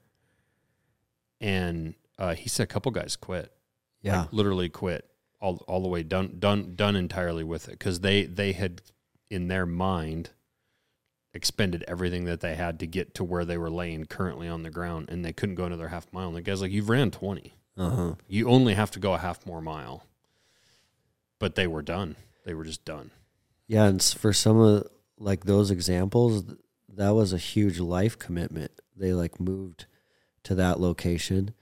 [1.41, 3.51] And uh, he said a couple guys quit.
[4.01, 4.21] Yeah.
[4.21, 5.09] Like literally quit
[5.41, 7.71] all, all the way done done done entirely with it.
[7.71, 8.81] Because they they had
[9.29, 10.29] in their mind
[11.33, 14.69] expended everything that they had to get to where they were laying currently on the
[14.69, 16.27] ground and they couldn't go another half mile.
[16.27, 18.13] And the guy's like you've ran 20 uh-huh.
[18.27, 20.05] You only have to go a half more mile.
[21.39, 22.15] But they were done.
[22.45, 23.11] They were just done.
[23.67, 24.87] Yeah and for some of
[25.17, 26.43] like those examples
[26.95, 28.71] that was a huge life commitment.
[28.95, 29.87] They like moved
[30.43, 31.53] to that location.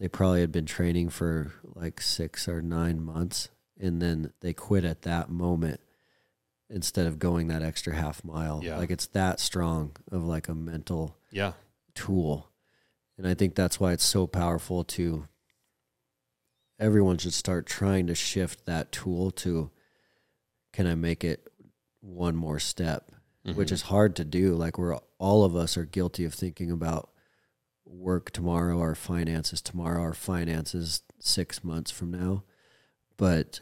[0.00, 4.84] They probably had been training for like six or nine months and then they quit
[4.84, 5.80] at that moment
[6.70, 8.76] instead of going that extra half mile Yeah.
[8.78, 11.52] like it's that strong of like a mental yeah
[11.94, 12.50] tool.
[13.16, 15.26] And I think that's why it's so powerful to
[16.78, 19.70] everyone should start trying to shift that tool to
[20.72, 21.48] can I make it
[22.00, 23.10] one more step,
[23.44, 23.56] mm-hmm.
[23.58, 24.54] which is hard to do.
[24.54, 27.10] Like we're all of us are guilty of thinking about
[27.84, 32.44] work tomorrow, our finances tomorrow, our finances six months from now.
[33.16, 33.60] But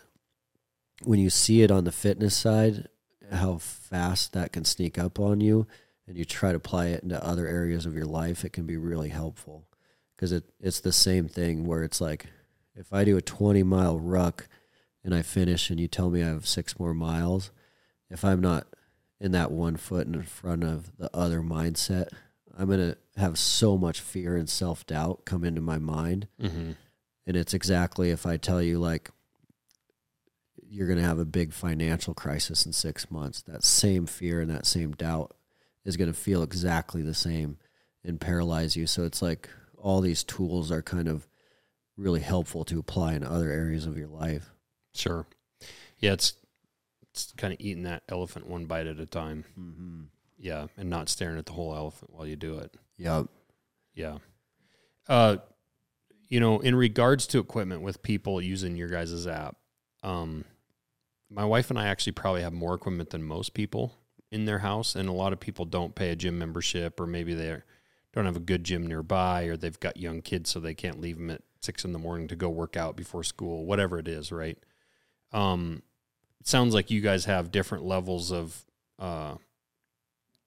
[1.05, 2.89] when you see it on the fitness side,
[3.33, 5.67] how fast that can sneak up on you,
[6.07, 8.77] and you try to apply it into other areas of your life, it can be
[8.77, 9.67] really helpful.
[10.15, 12.27] Because it, it's the same thing where it's like,
[12.75, 14.49] if I do a 20 mile ruck
[15.05, 17.51] and I finish and you tell me I have six more miles,
[18.11, 18.67] if I'm not
[19.21, 22.09] in that one foot in front of the other mindset,
[22.57, 26.29] I'm going to have so much fear and self doubt come into my mind.
[26.41, 26.73] Mm-hmm.
[27.27, 29.11] And it's exactly if I tell you, like,
[30.69, 34.51] you're going to have a big financial crisis in six months, that same fear and
[34.51, 35.35] that same doubt
[35.85, 37.59] is going to feel exactly the same
[38.05, 38.87] and paralyze you.
[38.87, 39.49] So it's like
[39.79, 41.27] all these tools are kind of
[41.97, 44.51] really helpful to apply in other areas of your life.
[44.95, 45.27] Sure.
[45.99, 46.35] Yeah, it's
[47.11, 49.45] it's kind of eating that elephant one bite at a time.
[49.59, 50.03] Mm-hmm.
[50.39, 52.75] Yeah, and not staring at the whole elephant while you do it.
[52.99, 53.27] Yep.
[53.95, 54.19] Yeah.
[55.09, 55.39] Uh,
[56.29, 59.57] you know, in regards to equipment with people using your guys' app,
[60.03, 60.45] um,
[61.31, 63.95] my wife and I actually probably have more equipment than most people
[64.31, 67.35] in their house, and a lot of people don't pay a gym membership, or maybe
[67.35, 67.57] they
[68.13, 71.17] don't have a good gym nearby, or they've got young kids, so they can't leave
[71.17, 74.31] them at six in the morning to go work out before school, whatever it is,
[74.33, 74.59] right?
[75.33, 75.83] Um,
[76.41, 78.65] it sounds like you guys have different levels of,
[78.99, 79.35] uh,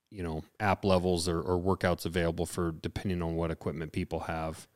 [0.10, 4.68] you know, app levels or, or workouts available for depending on what equipment people have.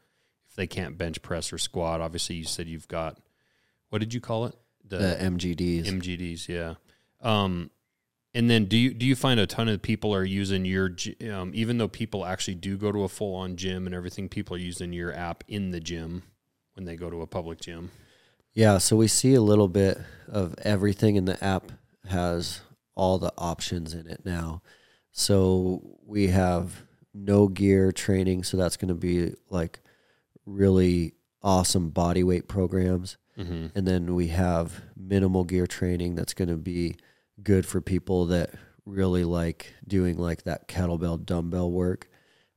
[0.49, 3.17] If they can't bench press or squat, obviously you said you've got,
[3.89, 4.55] what did you call it?
[4.88, 5.85] The, the MGDs.
[5.85, 6.76] MGDs, yeah.
[7.22, 7.72] Um,
[8.34, 10.89] and then do you do you find a ton of people are using your
[11.31, 14.55] um, even though people actually do go to a full on gym and everything, people
[14.55, 16.23] are using your app in the gym
[16.73, 17.91] when they go to a public gym.
[18.53, 21.72] Yeah, so we see a little bit of everything in the app
[22.10, 22.61] has
[22.95, 24.61] all the options in it now.
[25.11, 26.84] So we have
[27.14, 29.80] no gear training, so that's going to be like
[30.45, 33.18] really awesome body weight programs.
[33.38, 33.68] Mm-hmm.
[33.76, 36.95] And then we have minimal gear training that's going to be
[37.41, 38.51] good for people that
[38.85, 42.10] really like doing like that kettlebell dumbbell work.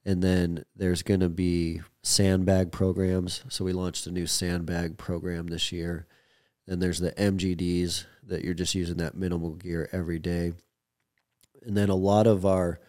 [0.05, 3.43] And then there's going to be sandbag programs.
[3.49, 6.07] So we launched a new sandbag program this year.
[6.67, 10.53] Then there's the MGDs that you're just using that minimal gear every day.
[11.63, 12.81] And then a lot of our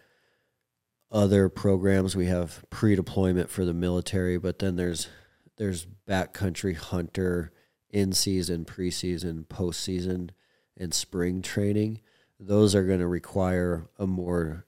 [1.10, 5.08] other programs we have pre-deployment for the military, but then there's
[5.56, 7.50] there's backcountry hunter
[7.90, 10.30] in season, preseason, postseason,
[10.76, 12.00] and spring training.
[12.38, 14.66] Those are going to require a more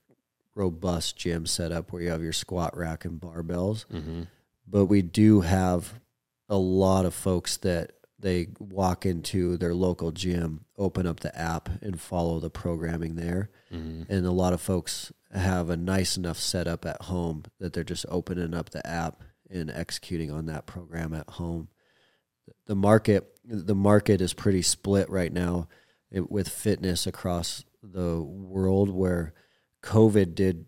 [0.55, 3.87] robust gym setup where you have your squat rack and barbells.
[3.87, 4.23] Mm-hmm.
[4.67, 6.01] But we do have
[6.49, 11.69] a lot of folks that they walk into their local gym, open up the app,
[11.81, 13.51] and follow the programming there.
[13.73, 14.13] Mm-hmm.
[14.13, 18.05] And a lot of folks have a nice enough setup at home that they're just
[18.09, 21.69] opening up the app and executing on that program at home.
[22.71, 25.67] The market, the market is pretty split right now
[26.13, 29.35] with fitness across the world, where
[29.83, 30.67] COVID did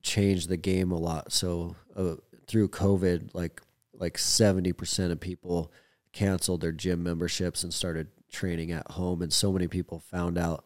[0.00, 1.30] change the game a lot.
[1.30, 2.14] So uh,
[2.46, 3.60] through COVID, like
[3.92, 5.70] like seventy percent of people
[6.14, 10.64] canceled their gym memberships and started training at home, and so many people found out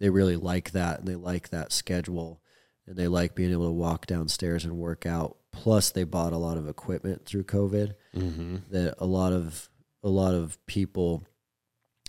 [0.00, 2.40] they really like that and they like that schedule
[2.86, 5.36] and they like being able to walk downstairs and work out.
[5.52, 8.56] Plus, they bought a lot of equipment through COVID mm-hmm.
[8.70, 9.68] that a lot of
[10.02, 11.24] a lot of people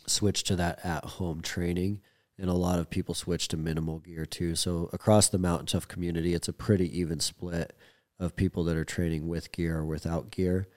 [0.08, 2.02] switch to that at home training
[2.38, 4.56] and a lot of people switch to minimal gear too.
[4.56, 7.74] So across the Mountain Tough community, it's a pretty even split
[8.20, 10.68] of people that are training with gear or without gear.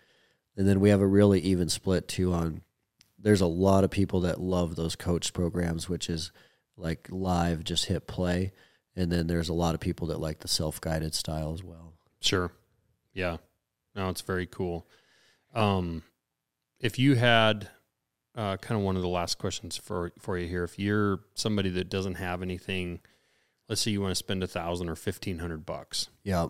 [0.57, 2.63] And then we have a really even split too on
[3.19, 6.31] there's a lot of people that love those coach programs, which is
[6.77, 8.53] like live, just hit play.
[8.95, 11.95] And then there's a lot of people that like the self guided style as well.
[12.21, 12.53] Sure.
[13.13, 13.39] Yeah.
[13.95, 14.87] No, it's very cool.
[15.55, 16.03] Um,
[16.81, 17.69] if you had
[18.37, 20.63] uh, kind of one of the last questions for for you here.
[20.63, 23.01] If you're somebody that doesn't have anything,
[23.69, 26.49] let's say you want to spend a thousand or fifteen hundred bucks, yeah,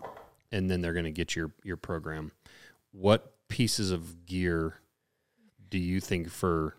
[0.51, 2.33] and then they're going to get your your program.
[2.91, 4.81] What pieces of gear
[5.69, 6.75] do you think for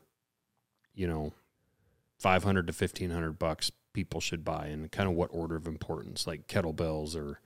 [0.95, 1.33] you know
[2.19, 5.67] five hundred to fifteen hundred bucks people should buy, and kind of what order of
[5.67, 7.41] importance, like kettlebells or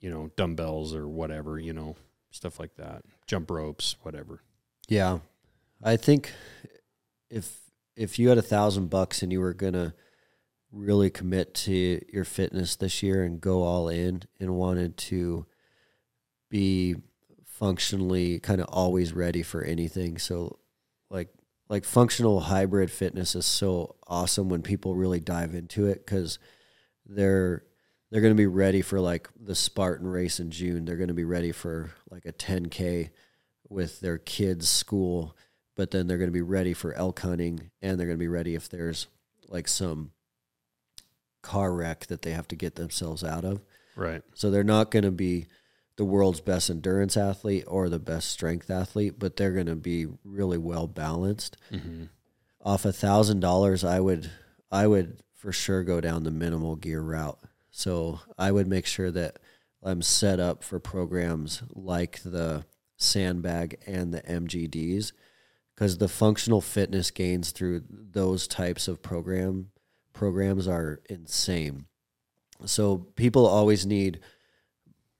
[0.00, 1.96] you know dumbbells or whatever, you know
[2.30, 4.40] stuff like that, jump ropes, whatever.
[4.88, 5.18] Yeah,
[5.84, 6.32] I think
[7.30, 7.60] if
[7.96, 9.94] if you had a thousand bucks and you were gonna
[10.72, 15.46] really commit to your fitness this year and go all in and wanted to
[16.50, 16.96] be
[17.46, 20.18] functionally kind of always ready for anything.
[20.18, 20.58] So
[21.10, 21.28] like
[21.68, 26.38] like functional hybrid fitness is so awesome when people really dive into it cuz
[27.06, 27.64] they're
[28.10, 30.84] they're going to be ready for like the Spartan race in June.
[30.84, 33.10] They're going to be ready for like a 10k
[33.68, 35.36] with their kids' school,
[35.74, 38.28] but then they're going to be ready for elk hunting and they're going to be
[38.28, 39.06] ready if there's
[39.48, 40.12] like some
[41.42, 43.60] car wreck that they have to get themselves out of.
[43.96, 44.22] Right.
[44.34, 45.46] So they're not going to be
[45.96, 50.06] the world's best endurance athlete or the best strength athlete, but they're going to be
[50.24, 51.56] really well balanced.
[51.72, 52.04] Mm-hmm.
[52.62, 54.30] Off a thousand dollars, I would
[54.72, 57.38] I would for sure go down the minimal gear route.
[57.70, 59.38] So I would make sure that
[59.82, 62.64] I'm set up for programs like the
[62.96, 65.12] sandbag and the MGDs
[65.74, 69.70] because the functional fitness gains through those types of program
[70.12, 71.86] programs are insane.
[72.64, 74.20] So people always need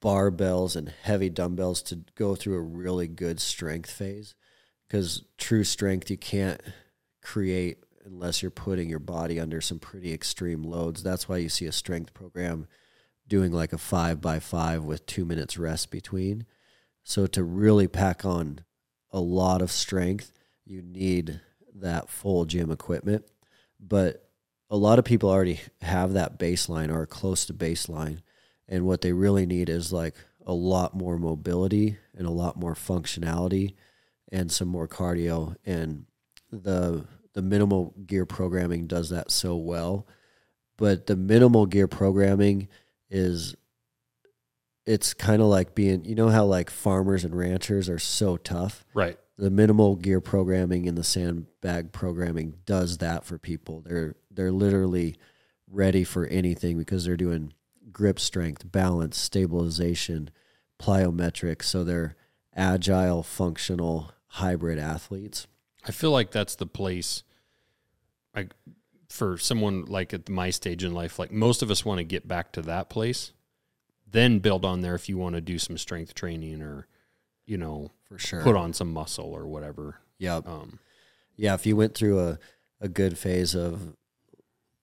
[0.02, 4.34] barbells and heavy dumbbells to go through a really good strength phase
[4.86, 6.60] because true strength you can't
[7.22, 11.02] create unless you're putting your body under some pretty extreme loads.
[11.02, 12.68] That's why you see a strength program
[13.26, 16.44] doing like a five by five with two minutes rest between.
[17.02, 18.60] So to really pack on
[19.10, 20.32] a lot of strength,
[20.64, 21.40] you need
[21.74, 23.24] that full gym equipment.
[23.80, 24.28] But
[24.70, 28.22] a lot of people already have that baseline or close to baseline.
[28.68, 30.14] And what they really need is like
[30.46, 33.74] a lot more mobility and a lot more functionality
[34.32, 35.56] and some more cardio.
[35.64, 36.06] And
[36.50, 40.06] the the minimal gear programming does that so well.
[40.76, 42.68] But the minimal gear programming
[43.10, 43.54] is
[44.86, 48.84] it's kind of like being you know how like farmers and ranchers are so tough.
[48.94, 49.18] Right.
[49.36, 53.80] The minimal gear programming and the sandbag programming does that for people.
[53.80, 55.16] They're they're literally
[55.68, 57.52] ready for anything because they're doing
[57.92, 60.30] grip strength, balance, stabilization,
[60.80, 61.64] plyometrics.
[61.64, 62.14] So they're
[62.54, 65.46] agile, functional, hybrid athletes.
[65.84, 67.24] I feel like that's the place
[68.34, 68.52] like
[69.08, 72.26] for someone like at my stage in life, like most of us want to get
[72.26, 73.32] back to that place,
[74.10, 76.86] then build on there if you want to do some strength training or,
[77.46, 78.42] you know, For sure.
[78.42, 80.00] put on some muscle or whatever.
[80.18, 80.46] Yep.
[80.48, 80.78] Um,
[81.36, 82.38] Yeah, if you went through a,
[82.80, 83.94] a good phase of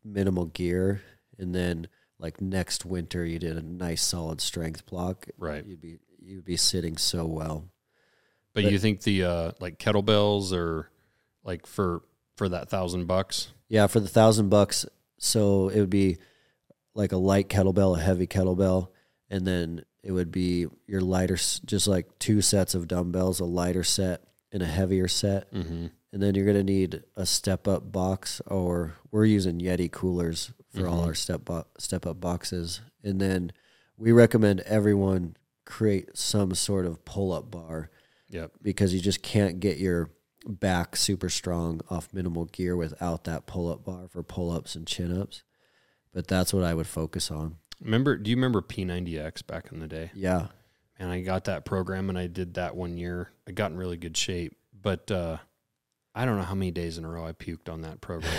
[0.03, 1.01] minimal gear
[1.37, 1.87] and then
[2.19, 5.65] like next winter you did a nice solid strength block, right.
[5.65, 7.65] you'd be you'd be sitting so well.
[8.53, 10.89] But, But- you think the uh, like kettlebells or
[11.43, 12.03] like for
[12.35, 13.51] for that thousand bucks?
[13.69, 14.85] Yeah, for the thousand bucks,
[15.17, 16.17] so it would be
[16.93, 18.89] like a light kettlebell, a heavy kettlebell,
[19.29, 23.83] and then it would be your lighter, just like two sets of dumbbells, a lighter
[23.83, 25.87] set and a heavier set, Mm-hmm.
[26.13, 30.87] and then you're gonna need a step up box, or we're using Yeti coolers for
[30.87, 31.07] all Mhm.
[31.07, 33.51] our step bo- step up boxes, and then
[33.97, 37.89] we recommend everyone create some sort of pull up bar
[38.29, 38.53] Yep.
[38.61, 40.09] because you just can't get your
[40.47, 44.87] back super strong off minimal gear without that pull up bar for pull ups and
[44.87, 45.43] chin ups.
[46.13, 47.57] But that's what I would focus on.
[47.81, 48.15] Remember?
[48.15, 50.11] Do you remember P90X back in the day?
[50.13, 50.47] Yeah.
[50.97, 53.31] And I got that program and I did that one year.
[53.47, 55.37] I got in really good shape, but uh,
[56.13, 58.31] I don't know how many days in a row I puked on that program.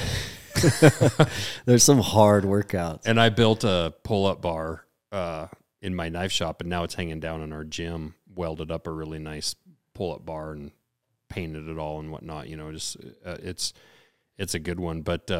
[1.64, 3.02] There's some hard workouts.
[3.04, 5.48] and I built a pull up bar uh,
[5.80, 8.14] in my knife shop, and now it's hanging down in our gym.
[8.32, 9.56] Welded up a really nice
[9.94, 10.70] pull up bar and
[11.28, 12.48] painted it all and whatnot.
[12.48, 12.96] You know, just
[13.26, 13.72] uh, it's
[14.38, 15.30] it's a good one, but.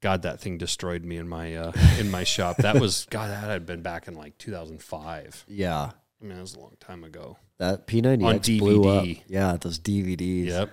[0.00, 2.56] God, that thing destroyed me in my uh, in my shop.
[2.58, 3.30] That was God.
[3.30, 5.44] That had been back in like 2005.
[5.48, 5.90] Yeah.
[6.22, 7.36] I mean, that was a long time ago.
[7.58, 9.04] That P90X On blew up.
[9.04, 9.22] DVD.
[9.26, 10.46] Yeah, those DVDs.
[10.46, 10.70] Yep.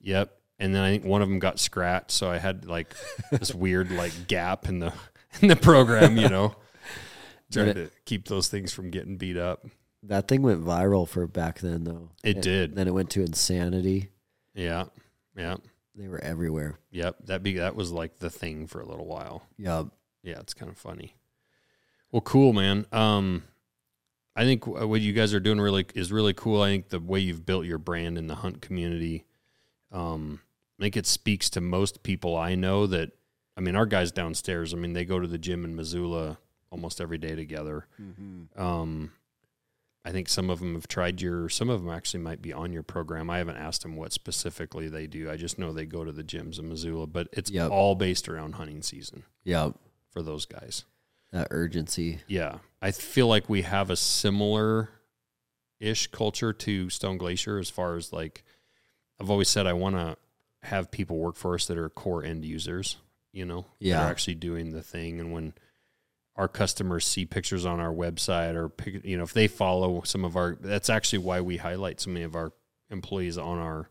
[0.00, 0.34] Yep.
[0.58, 2.94] And then I think one of them got scratched, so I had like
[3.30, 4.92] this weird like gap in the
[5.40, 6.56] in the program, you know.
[7.52, 9.64] Trying to keep those things from getting beat up.
[10.02, 12.10] That thing went viral for back then though.
[12.22, 12.76] It And did.
[12.76, 14.10] Then it went to insanity.
[14.54, 14.84] Yeah.
[15.36, 15.56] Yeah.
[15.98, 16.78] They were everywhere.
[16.92, 17.16] Yep.
[17.26, 19.42] That be that was like the thing for a little while.
[19.58, 19.84] Yeah.
[20.22, 21.16] Yeah, it's kind of funny.
[22.12, 22.86] Well, cool, man.
[22.92, 23.42] Um
[24.36, 26.62] I think what you guys are doing really is really cool.
[26.62, 29.24] I think the way you've built your brand in the hunt community,
[29.90, 30.40] um,
[30.78, 33.10] I think it speaks to most people I know that.
[33.56, 34.72] I mean, our guys downstairs.
[34.72, 36.38] I mean, they go to the gym in Missoula
[36.70, 37.88] almost every day together.
[38.54, 39.10] Um,
[40.08, 41.50] I think some of them have tried your.
[41.50, 43.28] Some of them actually might be on your program.
[43.28, 45.30] I haven't asked them what specifically they do.
[45.30, 47.70] I just know they go to the gyms in Missoula, but it's Yep.
[47.70, 49.72] all based around hunting season Yeah.
[50.10, 50.86] for those guys.
[51.30, 52.20] That urgency.
[52.26, 54.88] Yeah, I feel like we have a similar
[55.78, 58.44] ish culture to Stone Glacier as far as like
[59.20, 60.16] I've always said I want to
[60.62, 62.96] have people work for us that are core end users,
[63.30, 64.06] you know, that Yeah.
[64.06, 65.20] are actually doing the thing.
[65.20, 65.52] And when
[66.38, 70.24] our customers see pictures on our website or pic- you know if they follow some
[70.24, 72.52] of our that's actually why we highlight so many of our
[72.90, 73.90] employees on our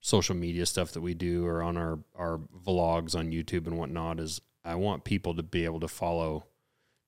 [0.00, 4.20] social media stuff that we do or on our our vlogs on YouTube and whatnot
[4.20, 6.46] is I want people to be able to follow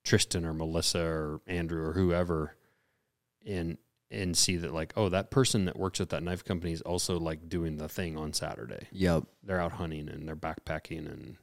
[0.05, 2.57] Tristan or Melissa or Andrew or whoever
[3.47, 3.79] and
[4.11, 7.19] and see that like oh that person that works at that knife company is also
[7.21, 8.89] like doing the thing on Saturday.
[8.91, 9.25] Yep.
[9.45, 11.37] They're out hunting and they're backpacking and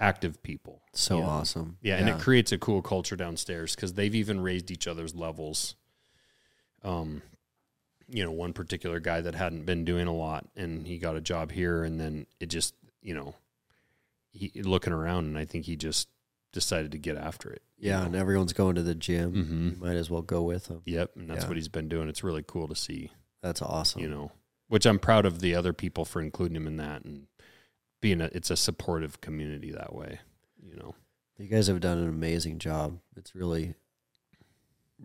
[0.00, 0.82] active people.
[0.92, 1.24] So Yeah.
[1.26, 1.78] awesome.
[1.82, 5.74] Yeah, and it creates a cool culture downstairs because they've even raised each other's levels.
[6.82, 7.22] Um,
[8.08, 11.20] you know, one particular guy that hadn't been doing a lot, and he got a
[11.20, 13.34] job here, and then it just, you know,
[14.32, 16.08] he looking around, and I think he just
[16.52, 17.62] decided to get after it.
[17.76, 18.06] you yeah, know?
[18.06, 19.32] and everyone's going to the gym.
[19.34, 19.74] Mhm.
[19.74, 20.82] You might as well go with them.
[20.84, 21.48] Yep, and that's Yeah.
[21.48, 22.08] what he's been doing.
[22.08, 23.12] It's really cool to see,
[23.42, 24.00] That's awesome.
[24.02, 24.32] you know,
[24.68, 27.26] which I'm proud of the other people for including him in that and
[28.00, 28.30] being a.
[28.32, 30.20] It's a supportive community that way,
[30.62, 30.94] you know.
[31.38, 32.98] You guys have done an amazing job.
[33.16, 33.74] It's really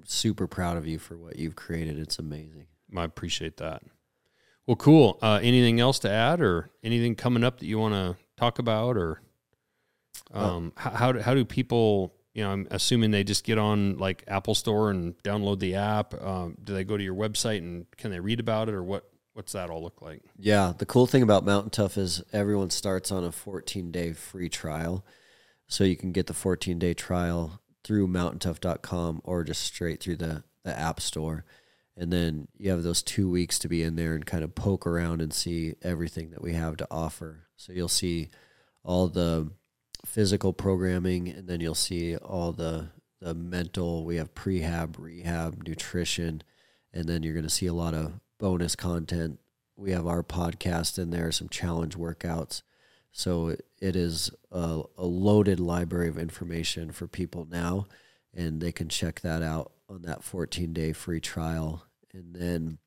[0.04, 2.00] super proud of you for what you've created.
[2.00, 2.66] It's amazing.
[2.96, 3.84] I appreciate that.
[4.66, 5.20] Well, cool.
[5.22, 8.98] Uh, anything else to add, or anything coming up that you want to talk about,
[8.98, 9.22] or
[10.34, 12.16] um, how how do, how do people?
[12.34, 16.20] You know, I'm assuming they just get on like Apple Store and download the app.
[16.20, 19.08] Um, do they go to your website and can they read about it, or what?
[19.34, 20.22] What's that all look like?
[20.38, 24.50] Yeah, the cool thing about Mountain Tough is everyone starts on a 14 day free
[24.50, 25.04] trial.
[25.68, 30.44] So you can get the 14 day trial through mountaintough.com or just straight through the,
[30.64, 31.46] the App Store.
[31.98, 34.86] And then you have those two weeks to be in there and kind of poke
[34.86, 37.48] around and see everything that we have to offer.
[37.56, 38.30] So you'll see
[38.84, 39.52] all the
[40.06, 42.90] physical programming and then you'll see all the,
[43.20, 44.06] the mental.
[44.06, 46.44] We have prehab, rehab, nutrition,
[46.94, 49.40] and then you're going to see a lot of bonus content.
[49.78, 52.62] We have our podcast in there, some challenge workouts.
[53.14, 57.86] So it, is a, a loaded library of information for people now,
[58.34, 61.86] and they can check that out on that 14 day free trial.
[62.14, 62.80] And then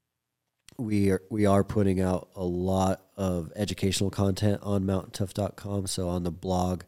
[0.77, 5.87] we are we are putting out a lot of educational content on mountaintough.com.
[5.87, 6.83] So on the blog,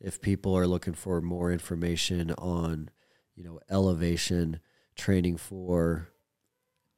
[0.00, 2.88] if people are looking for more information on,
[3.36, 4.60] you know, elevation
[4.96, 6.08] training for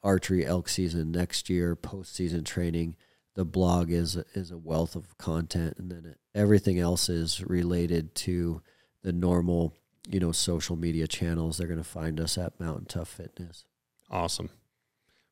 [0.02, 2.96] archery elk season next year, postseason training,
[3.34, 8.60] the blog is is a wealth of content, and then everything else is related to
[9.02, 9.74] the normal,
[10.08, 11.56] you know, social media channels.
[11.56, 13.64] They're going to find us at Mountain Tough Fitness.
[14.10, 14.50] Awesome.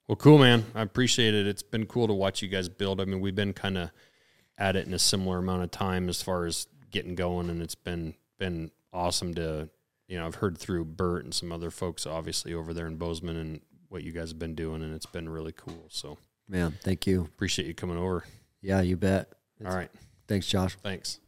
[0.06, 0.64] Well, cool, man.
[0.74, 1.46] I appreciate it.
[1.46, 3.00] It's been cool to watch you guys build.
[3.00, 3.90] I mean, we've been kind of
[4.56, 7.74] at it in a similar amount of time as far as getting going, and it's
[7.74, 9.68] been been awesome to
[10.06, 13.36] you know I've heard through Bert and some other folks obviously over there in Bozeman
[13.36, 15.86] and what you guys have been doing, and it's been really cool.
[15.88, 17.22] So Man, thank you.
[17.22, 18.24] appreciate you coming over.
[18.60, 19.32] Yeah, you bet.
[19.64, 19.90] All right,
[20.26, 20.76] Thanks, Josh.
[20.82, 21.20] thanks.